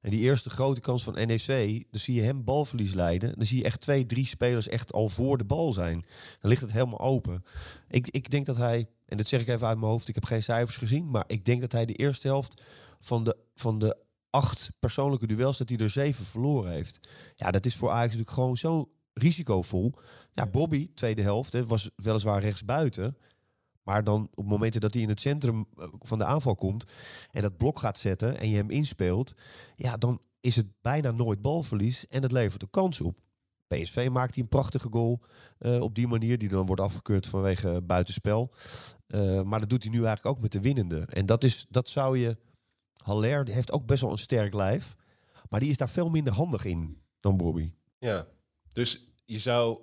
En 0.00 0.10
die 0.10 0.20
eerste 0.20 0.50
grote 0.50 0.80
kans 0.80 1.02
van 1.02 1.14
NEC, 1.14 1.46
dan 1.90 2.00
zie 2.00 2.14
je 2.14 2.22
hem 2.22 2.44
balverlies 2.44 2.94
leiden. 2.94 3.34
Dan 3.36 3.46
zie 3.46 3.58
je 3.58 3.64
echt 3.64 3.80
twee, 3.80 4.06
drie 4.06 4.26
spelers 4.26 4.68
echt 4.68 4.92
al 4.92 5.08
voor 5.08 5.38
de 5.38 5.44
bal 5.44 5.72
zijn. 5.72 6.04
Dan 6.40 6.50
ligt 6.50 6.62
het 6.62 6.72
helemaal 6.72 7.00
open. 7.00 7.44
Ik, 7.88 8.08
ik 8.08 8.30
denk 8.30 8.46
dat 8.46 8.56
hij, 8.56 8.88
en 9.12 9.18
dat 9.18 9.28
zeg 9.28 9.40
ik 9.40 9.48
even 9.48 9.66
uit 9.66 9.78
mijn 9.78 9.90
hoofd, 9.90 10.08
ik 10.08 10.14
heb 10.14 10.24
geen 10.24 10.42
cijfers 10.42 10.76
gezien, 10.76 11.10
maar 11.10 11.24
ik 11.26 11.44
denk 11.44 11.60
dat 11.60 11.72
hij 11.72 11.86
de 11.86 11.94
eerste 11.94 12.26
helft 12.26 12.62
van 13.00 13.24
de, 13.24 13.36
van 13.54 13.78
de 13.78 13.96
acht 14.30 14.70
persoonlijke 14.78 15.26
duels, 15.26 15.58
dat 15.58 15.68
hij 15.68 15.78
er 15.78 15.90
zeven 15.90 16.24
verloren 16.24 16.72
heeft. 16.72 17.08
Ja, 17.36 17.50
dat 17.50 17.66
is 17.66 17.76
voor 17.76 17.90
Ajax 17.90 18.04
natuurlijk 18.04 18.30
gewoon 18.30 18.56
zo 18.56 18.90
risicovol. 19.14 19.92
Ja, 20.32 20.46
Bobby, 20.46 20.90
tweede 20.94 21.22
helft, 21.22 21.52
hè, 21.52 21.66
was 21.66 21.90
weliswaar 21.96 22.40
rechts 22.40 22.64
buiten. 22.64 23.16
Maar 23.82 24.04
dan 24.04 24.28
op 24.34 24.44
momenten 24.46 24.80
dat 24.80 24.94
hij 24.94 25.02
in 25.02 25.08
het 25.08 25.20
centrum 25.20 25.66
eh, 25.76 25.86
van 25.98 26.18
de 26.18 26.24
aanval 26.24 26.54
komt 26.54 26.92
en 27.30 27.42
dat 27.42 27.56
blok 27.56 27.78
gaat 27.78 27.98
zetten 27.98 28.38
en 28.38 28.48
je 28.48 28.56
hem 28.56 28.70
inspeelt, 28.70 29.34
ja, 29.76 29.96
dan 29.96 30.20
is 30.40 30.56
het 30.56 30.66
bijna 30.80 31.10
nooit 31.10 31.42
balverlies 31.42 32.08
en 32.08 32.22
het 32.22 32.32
levert 32.32 32.62
een 32.62 32.70
kans 32.70 33.00
op. 33.00 33.18
PSV 33.72 34.08
maakt 34.12 34.34
hij 34.34 34.42
een 34.42 34.48
prachtige 34.48 34.88
goal 34.90 35.20
uh, 35.58 35.80
op 35.80 35.94
die 35.94 36.08
manier, 36.08 36.38
die 36.38 36.48
dan 36.48 36.66
wordt 36.66 36.82
afgekeurd 36.82 37.26
vanwege 37.26 37.82
buitenspel. 37.82 38.52
Uh, 39.08 39.42
maar 39.42 39.60
dat 39.60 39.68
doet 39.68 39.82
hij 39.82 39.92
nu 39.92 40.04
eigenlijk 40.04 40.36
ook 40.36 40.42
met 40.42 40.52
de 40.52 40.60
winnende. 40.60 41.06
En 41.08 41.26
dat, 41.26 41.44
is, 41.44 41.66
dat 41.68 41.88
zou 41.88 42.18
je. 42.18 42.36
Haller 43.02 43.44
die 43.44 43.54
heeft 43.54 43.72
ook 43.72 43.86
best 43.86 44.02
wel 44.02 44.10
een 44.10 44.18
sterk 44.18 44.54
lijf, 44.54 44.96
maar 45.48 45.60
die 45.60 45.70
is 45.70 45.76
daar 45.76 45.88
veel 45.88 46.08
minder 46.08 46.32
handig 46.32 46.64
in 46.64 47.02
dan 47.20 47.36
Bobby. 47.36 47.72
Ja, 47.98 48.26
dus 48.72 49.06
je 49.24 49.38
zou 49.38 49.78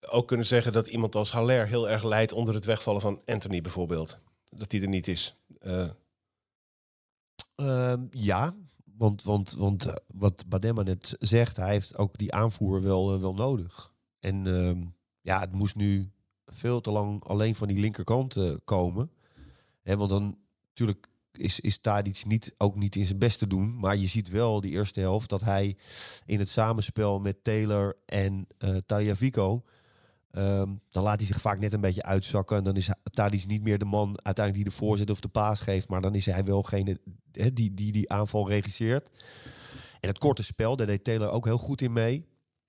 ook 0.00 0.28
kunnen 0.28 0.46
zeggen 0.46 0.72
dat 0.72 0.86
iemand 0.86 1.14
als 1.14 1.30
Haller 1.30 1.66
heel 1.66 1.88
erg 1.88 2.02
lijdt 2.02 2.32
onder 2.32 2.54
het 2.54 2.64
wegvallen 2.64 3.00
van 3.00 3.20
Anthony 3.24 3.60
bijvoorbeeld. 3.60 4.18
Dat 4.44 4.72
hij 4.72 4.80
er 4.80 4.88
niet 4.88 5.08
is. 5.08 5.36
Uh. 5.60 5.90
Uh, 7.56 7.94
ja, 8.10 8.54
want, 8.96 9.22
want, 9.22 9.52
want 9.52 9.86
uh, 9.86 9.92
wat 10.06 10.44
Bademma 10.48 10.82
net 10.82 11.16
zegt, 11.18 11.56
hij 11.56 11.70
heeft 11.70 11.98
ook 11.98 12.18
die 12.18 12.32
aanvoer 12.32 12.82
wel, 12.82 13.14
uh, 13.14 13.20
wel 13.20 13.34
nodig. 13.34 13.94
En 14.20 14.46
ehm, 14.46 14.82
ja, 15.20 15.40
het 15.40 15.52
moest 15.52 15.76
nu 15.76 16.10
veel 16.46 16.80
te 16.80 16.90
lang 16.90 17.24
alleen 17.24 17.54
van 17.54 17.68
die 17.68 17.80
linkerkant 17.80 18.36
komen. 18.64 19.10
Hè, 19.82 19.96
want 19.96 20.10
dan 20.10 20.38
natuurlijk 20.68 21.08
is, 21.32 21.60
is 21.60 21.78
Tadic 21.78 22.24
niet, 22.24 22.54
ook 22.58 22.76
niet 22.76 22.96
in 22.96 23.04
zijn 23.04 23.18
best 23.18 23.38
te 23.38 23.46
doen. 23.46 23.78
Maar 23.78 23.96
je 23.96 24.06
ziet 24.06 24.28
wel 24.28 24.60
die 24.60 24.72
eerste 24.72 25.00
helft 25.00 25.30
dat 25.30 25.40
hij 25.40 25.76
in 26.24 26.38
het 26.38 26.48
samenspel 26.48 27.20
met 27.20 27.44
Taylor 27.44 27.96
en 28.06 28.46
uh, 28.58 28.76
Tagliafico... 28.86 29.62
Um, 30.38 30.80
dan 30.90 31.02
laat 31.02 31.18
hij 31.18 31.26
zich 31.26 31.40
vaak 31.40 31.58
net 31.58 31.72
een 31.72 31.80
beetje 31.80 32.02
uitzakken. 32.02 32.56
En 32.56 32.64
dan 32.64 32.76
is 32.76 32.90
Tadic 33.10 33.46
niet 33.46 33.62
meer 33.62 33.78
de 33.78 33.84
man 33.84 34.08
uiteindelijk 34.22 34.64
die 34.64 34.74
de 34.74 34.80
voorzet 34.80 35.10
of 35.10 35.20
de 35.20 35.28
paas 35.28 35.60
geeft. 35.60 35.88
Maar 35.88 36.00
dan 36.00 36.14
is 36.14 36.26
hij 36.26 36.44
wel 36.44 36.62
degene 36.62 37.00
die, 37.30 37.52
die 37.52 37.74
die, 37.74 37.92
die 37.92 38.10
aanval 38.10 38.48
regisseert. 38.48 39.10
En 40.00 40.08
het 40.08 40.18
korte 40.18 40.42
spel, 40.42 40.76
daar 40.76 40.86
deed 40.86 41.04
Taylor 41.04 41.30
ook 41.30 41.44
heel 41.44 41.58
goed 41.58 41.80
in 41.80 41.92
mee. 41.92 42.26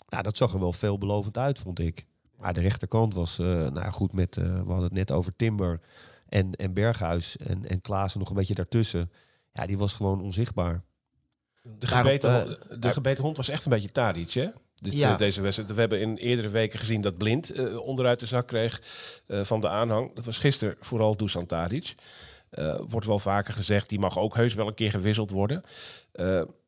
Nou, 0.10 0.24
dat 0.24 0.38
zag 0.38 0.54
er 0.54 0.60
wel 0.60 0.74
veelbelovend 0.74 1.38
uit, 1.38 1.60
vond 1.60 1.80
ik. 1.80 2.06
Maar 2.38 2.54
de 2.54 2.62
rechterkant 2.62 3.14
was 3.14 3.40
uh, 3.40 3.48
nou 3.48 3.92
goed 3.92 4.14
met, 4.14 4.38
uh, 4.38 4.44
we 4.44 4.52
hadden 4.52 4.84
het 4.84 4.94
net 4.94 5.12
over 5.12 5.36
Timber 5.36 5.82
en, 6.28 6.52
en 6.52 6.74
Berghuis 6.74 7.38
en, 7.38 7.66
en 7.66 7.82
Klaassen 7.82 8.20
nog 8.20 8.30
een 8.30 8.36
beetje 8.36 8.56
daartussen. 8.56 9.12
Ja, 9.54 9.66
die 9.66 9.78
was 9.78 9.94
gewoon 9.94 10.22
onzichtbaar. 10.22 10.84
De 11.64 11.88
gebeten, 11.88 12.48
uh, 12.48 12.80
de 12.80 12.94
gebeten 12.94 13.24
hond 13.24 13.38
was 13.38 13.50
echt 13.50 13.66
een 13.66 13.72
beetje 13.72 13.92
Tadic, 13.92 14.32
hè? 14.32 14.50
Dit, 14.82 14.94
ja. 14.94 15.12
uh, 15.12 15.18
deze 15.18 15.42
wedstrijd. 15.42 15.74
We 15.74 15.80
hebben 15.80 16.00
in 16.00 16.16
eerdere 16.16 16.50
weken 16.50 16.80
gezien 16.80 17.02
dat 17.02 17.18
Blind 17.18 17.58
uh, 17.58 17.80
onderuit 17.80 18.20
de 18.20 18.26
zak 18.26 18.48
kreeg 18.48 18.82
uh, 19.28 19.44
van 19.44 19.62
de 19.62 19.70
aanhang. 19.70 20.16
Dat 20.16 20.26
was 20.26 20.38
gisteren 20.38 20.76
vooral 20.80 21.18
Dusan 21.18 21.46
Tadic. 21.46 21.96
wordt 22.88 23.06
wel 23.06 23.20
vaker 23.20 23.54
gezegd, 23.54 23.90
die 23.90 24.00
mag 24.00 24.20
ook 24.20 24.36
heus 24.36 24.54
wel 24.54 24.68
een 24.68 24.74
keer 24.74 24.92
gewisseld 24.92 25.32
worden. 25.32 25.64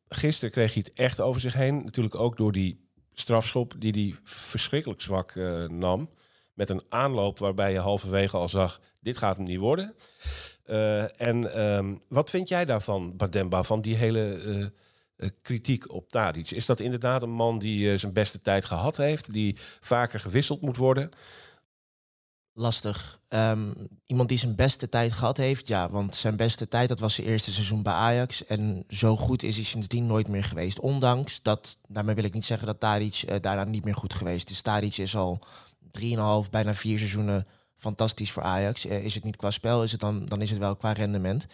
gisteren 0.08 0.50
kreeg 0.50 0.74
hij 0.74 0.84
het 0.86 0.98
echt 0.98 1.20
over 1.20 1.40
zich 1.40 1.52
heen. 1.52 1.84
Natuurlijk 1.84 2.14
ook 2.14 2.36
door 2.36 2.52
die 2.52 2.88
strafschop 3.12 3.74
die 3.78 3.92
hij 3.92 4.18
verschrikkelijk 4.24 5.00
zwak 5.00 5.34
nam. 5.68 6.10
Met 6.54 6.70
een 6.70 6.82
aanloop 6.88 7.38
waarbij 7.38 7.72
je 7.72 7.78
halverwege 7.78 8.36
al 8.36 8.48
zag, 8.48 8.80
dit 9.00 9.16
gaat 9.16 9.36
hem 9.36 9.44
niet 9.44 9.58
worden. 9.58 9.94
en 11.16 11.60
um, 11.60 12.00
wat 12.08 12.30
vind 12.30 12.48
jij 12.48 12.64
daarvan, 12.64 13.16
Bademba, 13.16 13.62
van 13.62 13.80
die 13.80 13.96
hele 13.96 14.72
kritiek 15.42 15.92
op 15.92 16.10
Tadic. 16.10 16.50
Is 16.50 16.66
dat 16.66 16.80
inderdaad 16.80 17.22
een 17.22 17.30
man 17.30 17.58
die 17.58 17.92
uh, 17.92 17.98
zijn 17.98 18.12
beste 18.12 18.40
tijd 18.40 18.64
gehad 18.64 18.96
heeft, 18.96 19.32
die 19.32 19.56
vaker 19.80 20.20
gewisseld 20.20 20.60
moet 20.60 20.76
worden? 20.76 21.10
Lastig. 22.52 23.18
Um, 23.28 23.74
iemand 24.04 24.28
die 24.28 24.38
zijn 24.38 24.54
beste 24.54 24.88
tijd 24.88 25.12
gehad 25.12 25.36
heeft, 25.36 25.68
ja, 25.68 25.90
want 25.90 26.14
zijn 26.14 26.36
beste 26.36 26.68
tijd 26.68 26.88
dat 26.88 27.00
was 27.00 27.14
zijn 27.14 27.26
eerste 27.26 27.52
seizoen 27.52 27.82
bij 27.82 27.92
Ajax. 27.92 28.44
En 28.46 28.84
zo 28.88 29.16
goed 29.16 29.42
is 29.42 29.56
hij 29.56 29.64
sindsdien 29.64 30.06
nooit 30.06 30.28
meer 30.28 30.44
geweest. 30.44 30.80
Ondanks 30.80 31.42
dat, 31.42 31.78
daarmee 31.88 32.14
wil 32.14 32.24
ik 32.24 32.34
niet 32.34 32.44
zeggen 32.44 32.66
dat 32.66 32.80
Tadic 32.80 33.22
uh, 33.28 33.36
daarna 33.40 33.64
niet 33.64 33.84
meer 33.84 33.94
goed 33.94 34.14
geweest 34.14 34.50
is. 34.50 34.62
Tadic 34.62 34.96
is 34.96 35.16
al 35.16 35.40
3,5, 35.98 36.50
bijna 36.50 36.74
vier 36.74 36.98
seizoenen 36.98 37.46
fantastisch 37.78 38.32
voor 38.32 38.42
Ajax. 38.42 38.84
is 38.84 39.14
het 39.14 39.24
niet 39.24 39.36
qua 39.36 39.50
spel, 39.50 39.82
is 39.82 39.92
het 39.92 40.00
dan, 40.00 40.24
dan 40.24 40.40
is 40.40 40.50
het 40.50 40.58
wel 40.58 40.76
qua 40.76 40.92
rendement. 40.92 41.46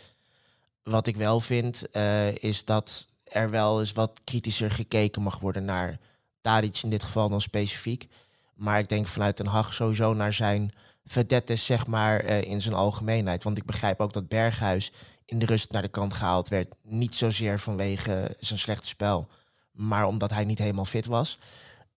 Wat 0.83 1.07
ik 1.07 1.17
wel 1.17 1.41
vind, 1.41 1.97
is 2.41 2.65
dat 2.65 3.07
er 3.27 3.51
wel 3.51 3.81
eens 3.81 3.93
wat 3.93 4.21
kritischer 4.25 4.71
gekeken 4.71 5.23
mag 5.23 5.39
worden 5.39 5.65
naar 5.65 5.99
Tadic 6.41 6.83
in 6.83 6.91
dit 6.91 7.03
geval 7.03 7.29
dan 7.29 7.41
specifiek. 7.41 8.09
Maar 8.55 8.79
ik 8.79 8.89
denk 8.89 9.07
vanuit 9.07 9.37
Den 9.37 9.47
Haag 9.47 9.75
sowieso 9.75 10.15
naar 10.15 10.33
zijn 10.33 10.73
vedettes, 11.05 11.67
zeg 11.67 11.87
maar, 11.87 12.25
uh, 12.25 12.43
in 12.43 12.61
zijn 12.61 12.75
algemeenheid. 12.75 13.43
Want 13.43 13.59
ik 13.59 13.65
begrijp 13.65 14.01
ook 14.01 14.13
dat 14.13 14.29
Berghuis 14.29 14.93
in 15.25 15.39
de 15.39 15.47
rust 15.47 15.73
naar 15.73 15.83
de 15.83 15.89
kant 15.89 16.15
gehaald 16.15 16.49
werd. 16.49 16.75
Niet 16.83 17.15
zozeer 17.15 17.59
vanwege 17.59 18.37
zijn 18.39 18.59
slechte 18.59 18.89
spel, 18.89 19.29
maar 19.73 20.07
omdat 20.07 20.31
hij 20.31 20.45
niet 20.45 20.59
helemaal 20.59 20.85
fit 20.85 21.07
was. 21.07 21.39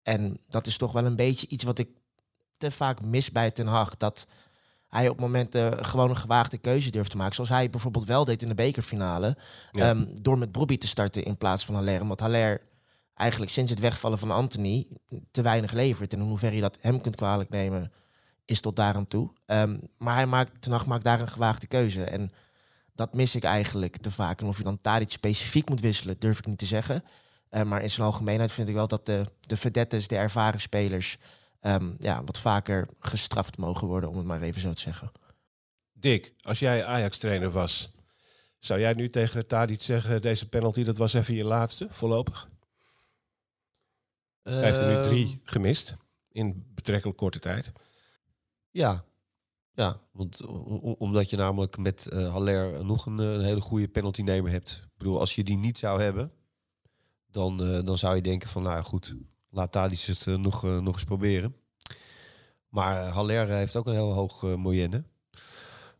En 0.02 0.38
dat 0.49 0.66
is 0.66 0.76
toch 0.76 0.92
wel 0.92 1.04
een 1.04 1.16
beetje 1.16 1.49
iets 1.49 1.64
wat 1.64 1.78
ik 1.78 1.88
te 2.56 2.70
vaak 2.70 3.02
mis 3.02 3.30
bij 3.32 3.50
Ten 3.50 3.66
Hag. 3.66 3.97
Dat 3.97 4.26
hij 4.88 5.09
op 5.09 5.21
momenten 5.21 5.85
gewoon 5.85 6.11
een 6.11 6.16
gewaagde 6.16 6.59
keuze 6.59 6.90
durft 6.90 7.11
te 7.11 7.16
maken. 7.16 7.35
Zoals 7.35 7.50
hij 7.50 7.71
bijvoorbeeld 7.71 8.04
wel 8.04 8.25
deed 8.25 8.42
in 8.42 8.49
de 8.49 8.54
bekerfinale. 8.54 9.37
Ja. 9.73 9.90
Um, 9.90 10.23
door 10.23 10.38
met 10.38 10.52
Bobby 10.52 10.78
te 10.78 10.87
starten 10.87 11.25
in 11.25 11.37
plaats 11.37 11.64
van 11.64 11.75
Haller. 11.75 12.00
Omdat 12.00 12.21
Haller 12.21 12.61
eigenlijk 13.14 13.50
sinds 13.50 13.71
het 13.71 13.80
wegvallen 13.80 14.18
van 14.18 14.30
Anthony 14.30 14.87
te 15.30 15.42
weinig 15.42 15.73
levert. 15.73 16.12
En 16.12 16.21
in 16.21 16.26
hoeverre 16.26 16.54
je 16.54 16.61
dat 16.61 16.78
hem 16.80 17.00
kunt 17.00 17.16
kwalijk 17.16 17.50
nemen, 17.50 17.92
is 18.45 18.61
tot 18.61 18.76
daar 18.76 18.95
aan 18.95 19.07
toe. 19.07 19.30
Um, 19.47 19.80
maar 19.99 20.14
hij 20.14 20.26
maakt, 20.26 20.87
maakt 20.87 21.04
daar 21.04 21.21
een 21.21 21.28
gewaagde 21.28 21.66
keuze. 21.66 22.04
En 22.04 22.30
dat 22.95 23.14
mis 23.14 23.35
ik 23.35 23.45
eigenlijk 23.45 23.97
te 23.97 24.11
vaak. 24.11 24.40
En 24.40 24.47
of 24.47 24.57
je 24.57 24.64
dan 24.64 24.80
Tadic 24.80 25.11
specifiek 25.11 25.68
moet 25.68 25.80
wisselen, 25.80 26.16
durf 26.18 26.38
ik 26.38 26.47
niet 26.47 26.59
te 26.59 26.66
zeggen. 26.66 27.04
Uh, 27.50 27.62
maar 27.62 27.83
in 27.83 27.90
zijn 27.90 28.07
algemeenheid 28.07 28.52
vind 28.52 28.68
ik 28.68 28.75
wel 28.75 28.88
dat 28.88 29.07
de, 29.07 29.25
de 29.40 29.57
vedettes, 29.57 30.09
de 30.09 30.16
ervaren 30.16 30.61
spelers 30.61 31.18
um, 31.60 31.96
ja, 31.98 32.24
wat 32.24 32.38
vaker 32.38 32.88
gestraft 32.98 33.58
mogen 33.58 33.86
worden, 33.86 34.10
om 34.10 34.16
het 34.16 34.26
maar 34.26 34.42
even 34.42 34.60
zo 34.60 34.72
te 34.72 34.80
zeggen. 34.80 35.12
Dick, 35.92 36.34
als 36.40 36.58
jij 36.58 36.84
Ajax-trainer 36.84 37.50
was, 37.50 37.90
zou 38.58 38.80
jij 38.80 38.92
nu 38.92 39.08
tegen 39.08 39.46
Tadic 39.46 39.82
zeggen, 39.82 40.22
deze 40.22 40.48
penalty, 40.48 40.84
dat 40.84 40.96
was 40.96 41.12
even 41.12 41.34
je 41.34 41.44
laatste, 41.44 41.86
voorlopig? 41.90 42.48
Uh, 44.42 44.54
Hij 44.54 44.64
heeft 44.64 44.80
er 44.80 44.96
nu 44.96 45.02
drie 45.02 45.40
gemist, 45.44 45.96
in 46.28 46.66
betrekkelijk 46.74 47.18
korte 47.18 47.38
tijd. 47.38 47.72
Ja, 48.70 49.04
ja 49.72 50.00
want 50.12 50.46
omdat 50.98 51.30
je 51.30 51.36
namelijk 51.36 51.76
met 51.76 52.08
uh, 52.12 52.30
Haller 52.30 52.84
nog 52.84 53.06
een, 53.06 53.18
een 53.18 53.44
hele 53.44 53.60
goede 53.60 53.88
penaltynemer 53.88 54.50
hebt. 54.50 54.82
Ik 54.84 54.98
bedoel, 54.98 55.20
als 55.20 55.34
je 55.34 55.44
die 55.44 55.56
niet 55.56 55.78
zou 55.78 56.02
hebben, 56.02 56.32
dan, 57.30 57.64
eh, 57.64 57.84
dan 57.84 57.98
zou 57.98 58.16
je 58.16 58.22
denken 58.22 58.48
van, 58.48 58.62
nou 58.62 58.82
goed, 58.82 59.14
laat 59.50 59.73
Tadic 59.73 60.00
het 60.00 60.26
eh, 60.26 60.35
nog, 60.35 60.64
eh, 60.64 60.78
nog 60.78 60.95
eens 60.95 61.05
proberen. 61.05 61.57
Maar 62.69 63.07
uh, 63.07 63.14
Haller 63.14 63.49
heeft 63.49 63.76
ook 63.76 63.87
een 63.87 63.95
heel 63.95 64.12
hoog 64.12 64.43
uh, 64.43 64.55
moyenne. 64.55 65.05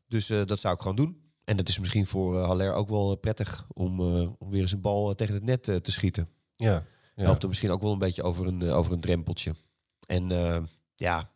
Dus 0.09 0.31
uh, 0.31 0.45
dat 0.45 0.61
zou 0.61 0.75
ik 0.75 0.81
gewoon 0.81 0.97
doen. 0.97 1.23
En 1.45 1.57
dat 1.57 1.69
is 1.69 1.79
misschien 1.79 2.07
voor 2.07 2.35
uh, 2.35 2.47
Haller 2.47 2.73
ook 2.73 2.89
wel 2.89 3.17
prettig 3.17 3.67
om, 3.73 4.01
om 4.39 4.51
weer 4.51 4.61
eens 4.61 4.73
een 4.73 4.81
bal 4.81 5.15
tegen 5.15 5.35
het 5.35 5.45
net 5.45 5.63
te 5.63 5.93
schieten. 5.93 6.29
Ja, 6.57 6.87
ja. 7.17 7.25
Helpt 7.25 7.41
hem 7.41 7.49
misschien 7.49 7.71
ook 7.71 7.83
wel 7.83 7.93
een 7.93 7.99
beetje 7.99 8.23
over 8.23 8.47
een, 8.47 8.63
over 8.71 8.93
een 8.93 9.01
drempeltje. 9.01 9.55
En 10.07 10.29
ja, 10.95 11.31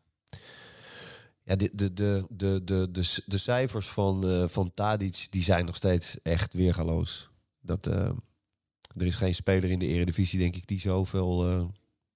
ja 1.42 1.56
de, 1.56 1.70
de, 1.72 1.92
de, 1.92 2.26
de, 2.28 2.64
de, 2.64 2.88
de, 2.90 3.22
de 3.26 3.38
cijfers 3.38 3.88
van, 3.88 4.48
van 4.50 4.74
Tadic 4.74 5.26
die 5.30 5.42
zijn 5.42 5.64
nog 5.64 5.76
steeds 5.76 6.22
echt 6.22 6.52
weergaloos. 6.52 7.30
Dat, 7.60 7.86
er 7.86 9.06
is 9.06 9.14
geen 9.14 9.34
speler 9.34 9.70
in 9.70 9.78
de 9.78 9.86
eredivisie, 9.86 10.38
denk 10.38 10.56
ik, 10.56 10.66
die 10.66 10.80
zoveel 10.80 11.70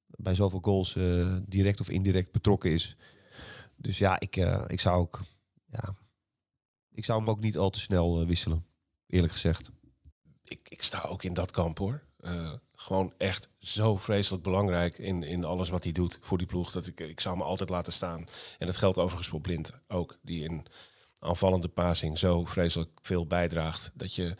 bij 0.06 0.34
zoveel 0.34 0.60
goals 0.62 0.94
uh, 0.94 1.36
direct 1.46 1.80
of 1.80 1.88
indirect 1.88 2.32
betrokken 2.32 2.70
is. 2.70 2.96
Dus 3.76 3.98
ja, 3.98 4.20
ik, 4.20 4.36
uh, 4.36 4.64
ik 4.66 4.80
zou 4.80 5.00
ook. 5.00 5.20
Ja, 5.70 5.94
ik 6.92 7.04
zou 7.04 7.18
hem 7.18 7.28
ook 7.28 7.40
niet 7.40 7.58
al 7.58 7.70
te 7.70 7.80
snel 7.80 8.20
uh, 8.20 8.26
wisselen, 8.26 8.66
eerlijk 9.06 9.32
gezegd. 9.32 9.70
Ik, 10.44 10.68
ik 10.68 10.82
sta 10.82 11.02
ook 11.02 11.22
in 11.22 11.34
dat 11.34 11.50
kamp 11.50 11.78
hoor. 11.78 12.02
gewoon 12.75 13.12
echt 13.18 13.50
zo 13.58 13.96
vreselijk 13.96 14.42
belangrijk 14.42 14.98
in, 14.98 15.22
in 15.22 15.44
alles 15.44 15.68
wat 15.68 15.82
hij 15.82 15.92
doet 15.92 16.18
voor 16.20 16.38
die 16.38 16.46
ploeg. 16.46 16.72
Dat 16.72 16.86
ik, 16.86 17.00
ik 17.00 17.20
zou 17.20 17.36
hem 17.36 17.46
altijd 17.46 17.70
laten 17.70 17.92
staan. 17.92 18.26
En 18.58 18.66
dat 18.66 18.76
geldt 18.76 18.98
overigens 18.98 19.28
voor 19.28 19.40
Blind 19.40 19.72
ook. 19.88 20.18
Die 20.22 20.44
in 20.44 20.66
aanvallende 21.18 21.68
passing 21.68 22.18
zo 22.18 22.44
vreselijk 22.44 22.90
veel 23.02 23.26
bijdraagt. 23.26 23.90
Dat, 23.94 24.14
je, 24.14 24.35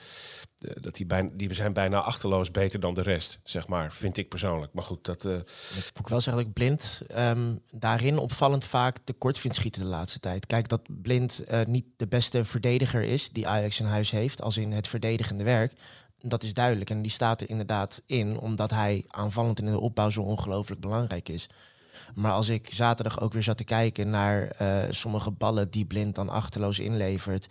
dat 0.59 0.95
die, 0.95 1.07
bijna, 1.07 1.31
die 1.33 1.55
zijn 1.55 1.73
bijna 1.73 2.01
achterloos 2.01 2.51
beter 2.51 2.81
dan 2.81 2.95
de 2.95 3.03
rest, 3.03 3.39
zeg 3.45 3.67
maar. 3.67 3.93
Vind 3.93 4.17
ik 4.17 4.29
persoonlijk. 4.29 4.73
Maar 4.73 4.85
goed, 4.85 5.05
dat... 5.05 5.25
Uh... 5.25 5.35
Ik 5.95 6.09
wel 6.09 6.21
zeggen 6.21 6.33
dat 6.33 6.41
ik 6.41 6.53
Blind 6.53 7.03
um, 7.17 7.61
daarin 7.71 8.19
opvallend 8.19 8.65
vaak 8.65 8.99
tekort 9.05 9.39
vind 9.39 9.55
schieten 9.55 9.83
de 9.83 9.89
laatste 9.89 10.21
tijd. 10.21 10.47
Kijk, 10.47 10.69
dat 10.69 10.83
Blind 11.03 11.43
uh, 11.51 11.65
niet 11.65 11.87
de 11.97 12.07
beste 12.07 12.45
verdediger 12.45 13.03
is 13.03 13.31
die 13.31 13.49
Ajax 13.49 13.81
in 13.81 13.87
huis 13.87 14.11
heeft, 14.11 14.43
als 14.43 14.57
in 14.57 14.73
het 14.73 14.89
verdedigende 14.89 15.45
werk. 15.45 15.73
Dat 16.19 16.43
is 16.43 16.55
duidelijk. 16.55 16.91
En 16.91 17.03
die 17.03 17.11
staat 17.11 17.41
er 17.41 17.49
inderdaad 17.51 18.03
in, 18.07 18.39
omdat 18.39 18.71
hij 18.71 19.05
aanvallend 19.07 19.59
in 19.59 19.67
de 19.67 19.81
opbouw 19.81 20.11
zo 20.11 20.23
ongelooflijk 20.23 20.81
belangrijk 20.81 21.29
is. 21.29 21.49
Maar 22.15 22.33
als 22.33 22.49
ik 22.49 22.69
zaterdag 22.73 23.21
ook 23.21 23.33
weer 23.33 23.43
zat 23.43 23.57
te 23.57 23.65
kijken 23.65 24.11
naar 24.11 24.57
uh, 24.63 24.85
sommige 24.91 25.31
ballen 25.31 25.71
die 25.71 25.85
Blind 25.85 26.15
dan 26.15 26.29
achterloos 26.29 26.79
inlevert, 26.79 27.49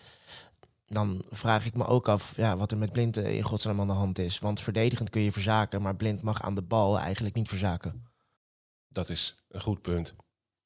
dan 0.87 1.23
vraag 1.29 1.65
ik 1.65 1.75
me 1.75 1.85
ook 1.85 2.07
af 2.07 2.33
ja, 2.35 2.57
wat 2.57 2.71
er 2.71 2.77
met 2.77 2.91
Blind 2.91 3.17
in 3.17 3.43
godsnaam 3.43 3.79
aan 3.79 3.87
de 3.87 3.93
hand 3.93 4.17
is. 4.19 4.39
Want 4.39 4.61
verdedigend 4.61 5.09
kun 5.09 5.21
je 5.21 5.31
verzaken, 5.31 5.81
maar 5.81 5.95
Blind 5.95 6.21
mag 6.21 6.41
aan 6.41 6.55
de 6.55 6.63
bal 6.63 6.99
eigenlijk 6.99 7.35
niet 7.35 7.49
verzaken. 7.49 8.07
Dat 8.87 9.09
is 9.09 9.35
een 9.49 9.61
goed 9.61 9.81
punt. 9.81 10.13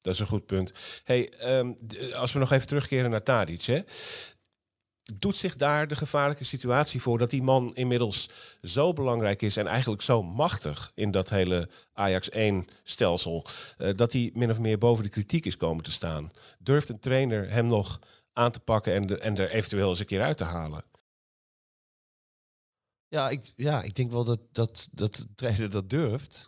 Dat 0.00 0.14
is 0.14 0.20
een 0.20 0.26
goed 0.26 0.46
punt. 0.46 0.72
Hey, 1.04 1.32
um, 1.58 1.76
als 2.14 2.32
we 2.32 2.38
nog 2.38 2.50
even 2.50 2.66
terugkeren 2.66 3.10
naar 3.10 3.22
Tadic, 3.22 3.62
hè? 3.62 3.80
Doet 5.18 5.36
zich 5.36 5.56
daar 5.56 5.88
de 5.88 5.96
gevaarlijke 5.96 6.44
situatie 6.44 7.02
voor 7.02 7.18
dat 7.18 7.30
die 7.30 7.42
man 7.42 7.74
inmiddels 7.74 8.30
zo 8.62 8.92
belangrijk 8.92 9.42
is 9.42 9.56
en 9.56 9.66
eigenlijk 9.66 10.02
zo 10.02 10.22
machtig 10.22 10.92
in 10.94 11.10
dat 11.10 11.30
hele 11.30 11.68
Ajax 11.92 12.28
1 12.28 12.66
stelsel, 12.84 13.46
uh, 13.78 13.90
dat 13.96 14.12
hij 14.12 14.30
min 14.34 14.50
of 14.50 14.58
meer 14.58 14.78
boven 14.78 15.04
de 15.04 15.10
kritiek 15.10 15.46
is 15.46 15.56
komen 15.56 15.84
te 15.84 15.92
staan. 15.92 16.30
Durft 16.58 16.88
een 16.88 17.00
trainer 17.00 17.50
hem 17.50 17.66
nog 17.66 17.98
aan 18.32 18.52
te 18.52 18.60
pakken 18.60 18.94
en, 18.94 19.20
en 19.20 19.36
er 19.36 19.50
eventueel 19.50 19.88
eens 19.88 20.00
een 20.00 20.06
keer 20.06 20.22
uit 20.22 20.36
te 20.36 20.44
halen? 20.44 20.84
Ja, 23.08 23.28
ik, 23.28 23.52
ja, 23.56 23.82
ik 23.82 23.94
denk 23.94 24.10
wel 24.10 24.24
dat, 24.24 24.40
dat, 24.52 24.88
dat 24.90 25.14
de 25.14 25.34
trainer 25.34 25.70
dat 25.70 25.90
durft. 25.90 26.44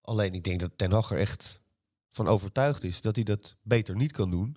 Alleen 0.00 0.34
ik 0.34 0.44
denk 0.44 0.60
dat 0.60 0.70
Ten 0.76 0.92
Hag 0.92 1.10
er 1.10 1.18
echt 1.18 1.60
van 2.10 2.28
overtuigd 2.28 2.84
is 2.84 3.00
dat 3.00 3.14
hij 3.14 3.24
dat 3.24 3.56
beter 3.62 3.96
niet 3.96 4.12
kan 4.12 4.30
doen 4.30 4.56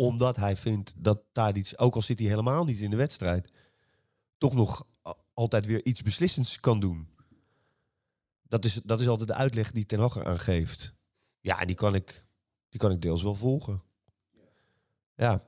omdat 0.00 0.36
hij 0.36 0.56
vindt 0.56 0.92
dat 0.96 1.22
Tadic, 1.32 1.72
ook 1.76 1.94
al 1.94 2.02
zit 2.02 2.18
hij 2.18 2.28
helemaal 2.28 2.64
niet 2.64 2.78
in 2.78 2.90
de 2.90 2.96
wedstrijd, 2.96 3.52
toch 4.38 4.54
nog 4.54 4.86
altijd 5.34 5.66
weer 5.66 5.84
iets 5.84 6.02
beslissends 6.02 6.60
kan 6.60 6.80
doen. 6.80 7.08
Dat 8.42 8.64
is, 8.64 8.80
dat 8.84 9.00
is 9.00 9.08
altijd 9.08 9.28
de 9.28 9.34
uitleg 9.34 9.72
die 9.72 9.86
Ten 9.86 10.00
Hag 10.00 10.24
aan 10.24 10.38
geeft. 10.38 10.94
Ja, 11.40 11.60
en 11.60 11.66
die 11.66 11.76
kan 11.76 11.94
ik, 11.94 12.26
die 12.68 12.80
kan 12.80 12.90
ik 12.90 13.02
deels 13.02 13.22
wel 13.22 13.34
volgen. 13.34 13.82
Ja. 15.16 15.44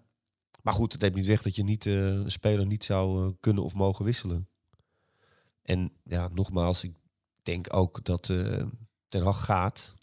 Maar 0.62 0.74
goed, 0.74 0.92
het 0.92 1.02
heeft 1.02 1.14
niet 1.14 1.26
weg 1.26 1.42
dat 1.42 1.56
je 1.56 1.64
niet, 1.64 1.84
uh, 1.84 2.06
een 2.06 2.30
speler 2.30 2.66
niet 2.66 2.84
zou 2.84 3.26
uh, 3.26 3.32
kunnen 3.40 3.64
of 3.64 3.74
mogen 3.74 4.04
wisselen. 4.04 4.48
En 5.62 5.92
ja, 6.04 6.28
nogmaals, 6.28 6.84
ik 6.84 6.96
denk 7.42 7.74
ook 7.74 8.04
dat 8.04 8.28
uh, 8.28 8.66
Ten 9.08 9.22
Hag 9.22 9.44
gaat. 9.44 9.94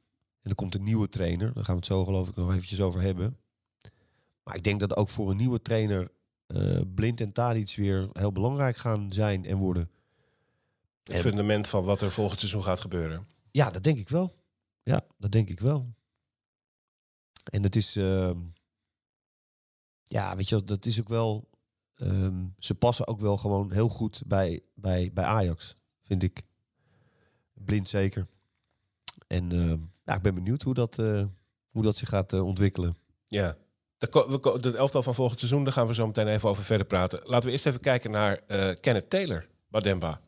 En 0.41 0.49
er 0.49 0.55
komt 0.55 0.75
een 0.75 0.83
nieuwe 0.83 1.09
trainer. 1.09 1.53
Daar 1.53 1.63
gaan 1.63 1.75
we 1.75 1.79
het 1.79 1.89
zo 1.89 2.05
geloof 2.05 2.27
ik 2.27 2.35
nog 2.35 2.53
eventjes 2.53 2.81
over 2.81 3.01
hebben. 3.01 3.37
Maar 4.49 4.57
ik 4.57 4.63
denk 4.63 4.79
dat 4.79 4.95
ook 4.95 5.09
voor 5.09 5.29
een 5.29 5.37
nieuwe 5.37 5.61
trainer 5.61 6.11
uh, 6.47 6.81
Blind 6.95 7.21
en 7.21 7.31
Tadic 7.31 7.75
weer 7.75 8.09
heel 8.13 8.31
belangrijk 8.31 8.77
gaan 8.77 9.13
zijn 9.13 9.45
en 9.45 9.57
worden. 9.57 9.89
Het 11.03 11.15
en, 11.15 11.19
fundament 11.19 11.67
van 11.67 11.83
wat 11.83 12.01
er 12.01 12.11
volgend 12.11 12.39
seizoen 12.39 12.63
gaat 12.63 12.79
gebeuren. 12.79 13.25
Ja, 13.51 13.69
dat 13.69 13.83
denk 13.83 13.97
ik 13.97 14.09
wel. 14.09 14.35
Ja, 14.83 15.05
dat 15.17 15.31
denk 15.31 15.49
ik 15.49 15.59
wel. 15.59 15.93
En 17.43 17.63
het 17.63 17.75
is, 17.75 17.97
uh, 17.97 18.31
ja, 20.03 20.35
weet 20.35 20.49
je, 20.49 20.63
dat 20.63 20.85
is 20.85 20.99
ook 20.99 21.09
wel, 21.09 21.49
um, 21.95 22.53
ze 22.57 22.75
passen 22.75 23.07
ook 23.07 23.19
wel 23.19 23.37
gewoon 23.37 23.71
heel 23.71 23.89
goed 23.89 24.21
bij, 24.25 24.61
bij, 24.75 25.11
bij 25.13 25.25
Ajax, 25.25 25.75
vind 26.01 26.23
ik. 26.23 26.41
Blind 27.53 27.89
zeker. 27.89 28.27
En 29.27 29.53
uh, 29.53 29.73
ja, 30.03 30.15
ik 30.15 30.21
ben 30.21 30.35
benieuwd 30.35 30.61
hoe 30.61 30.73
dat, 30.73 30.97
uh, 30.97 31.25
hoe 31.69 31.83
dat 31.83 31.97
zich 31.97 32.09
gaat 32.09 32.33
ontwikkelen. 32.33 32.97
Ja, 33.27 33.57
de, 33.99 34.57
de 34.59 34.77
elftal 34.77 35.03
van 35.03 35.15
volgend 35.15 35.39
seizoen, 35.39 35.63
daar 35.63 35.73
gaan 35.73 35.87
we 35.87 35.93
zo 35.93 36.07
meteen 36.07 36.27
even 36.27 36.49
over 36.49 36.63
verder 36.63 36.87
praten. 36.87 37.19
Laten 37.23 37.45
we 37.45 37.51
eerst 37.51 37.65
even 37.65 37.79
kijken 37.79 38.11
naar 38.11 38.39
uh, 38.47 38.69
Kenneth 38.81 39.09
Taylor, 39.09 39.47
Bademba. 39.67 40.19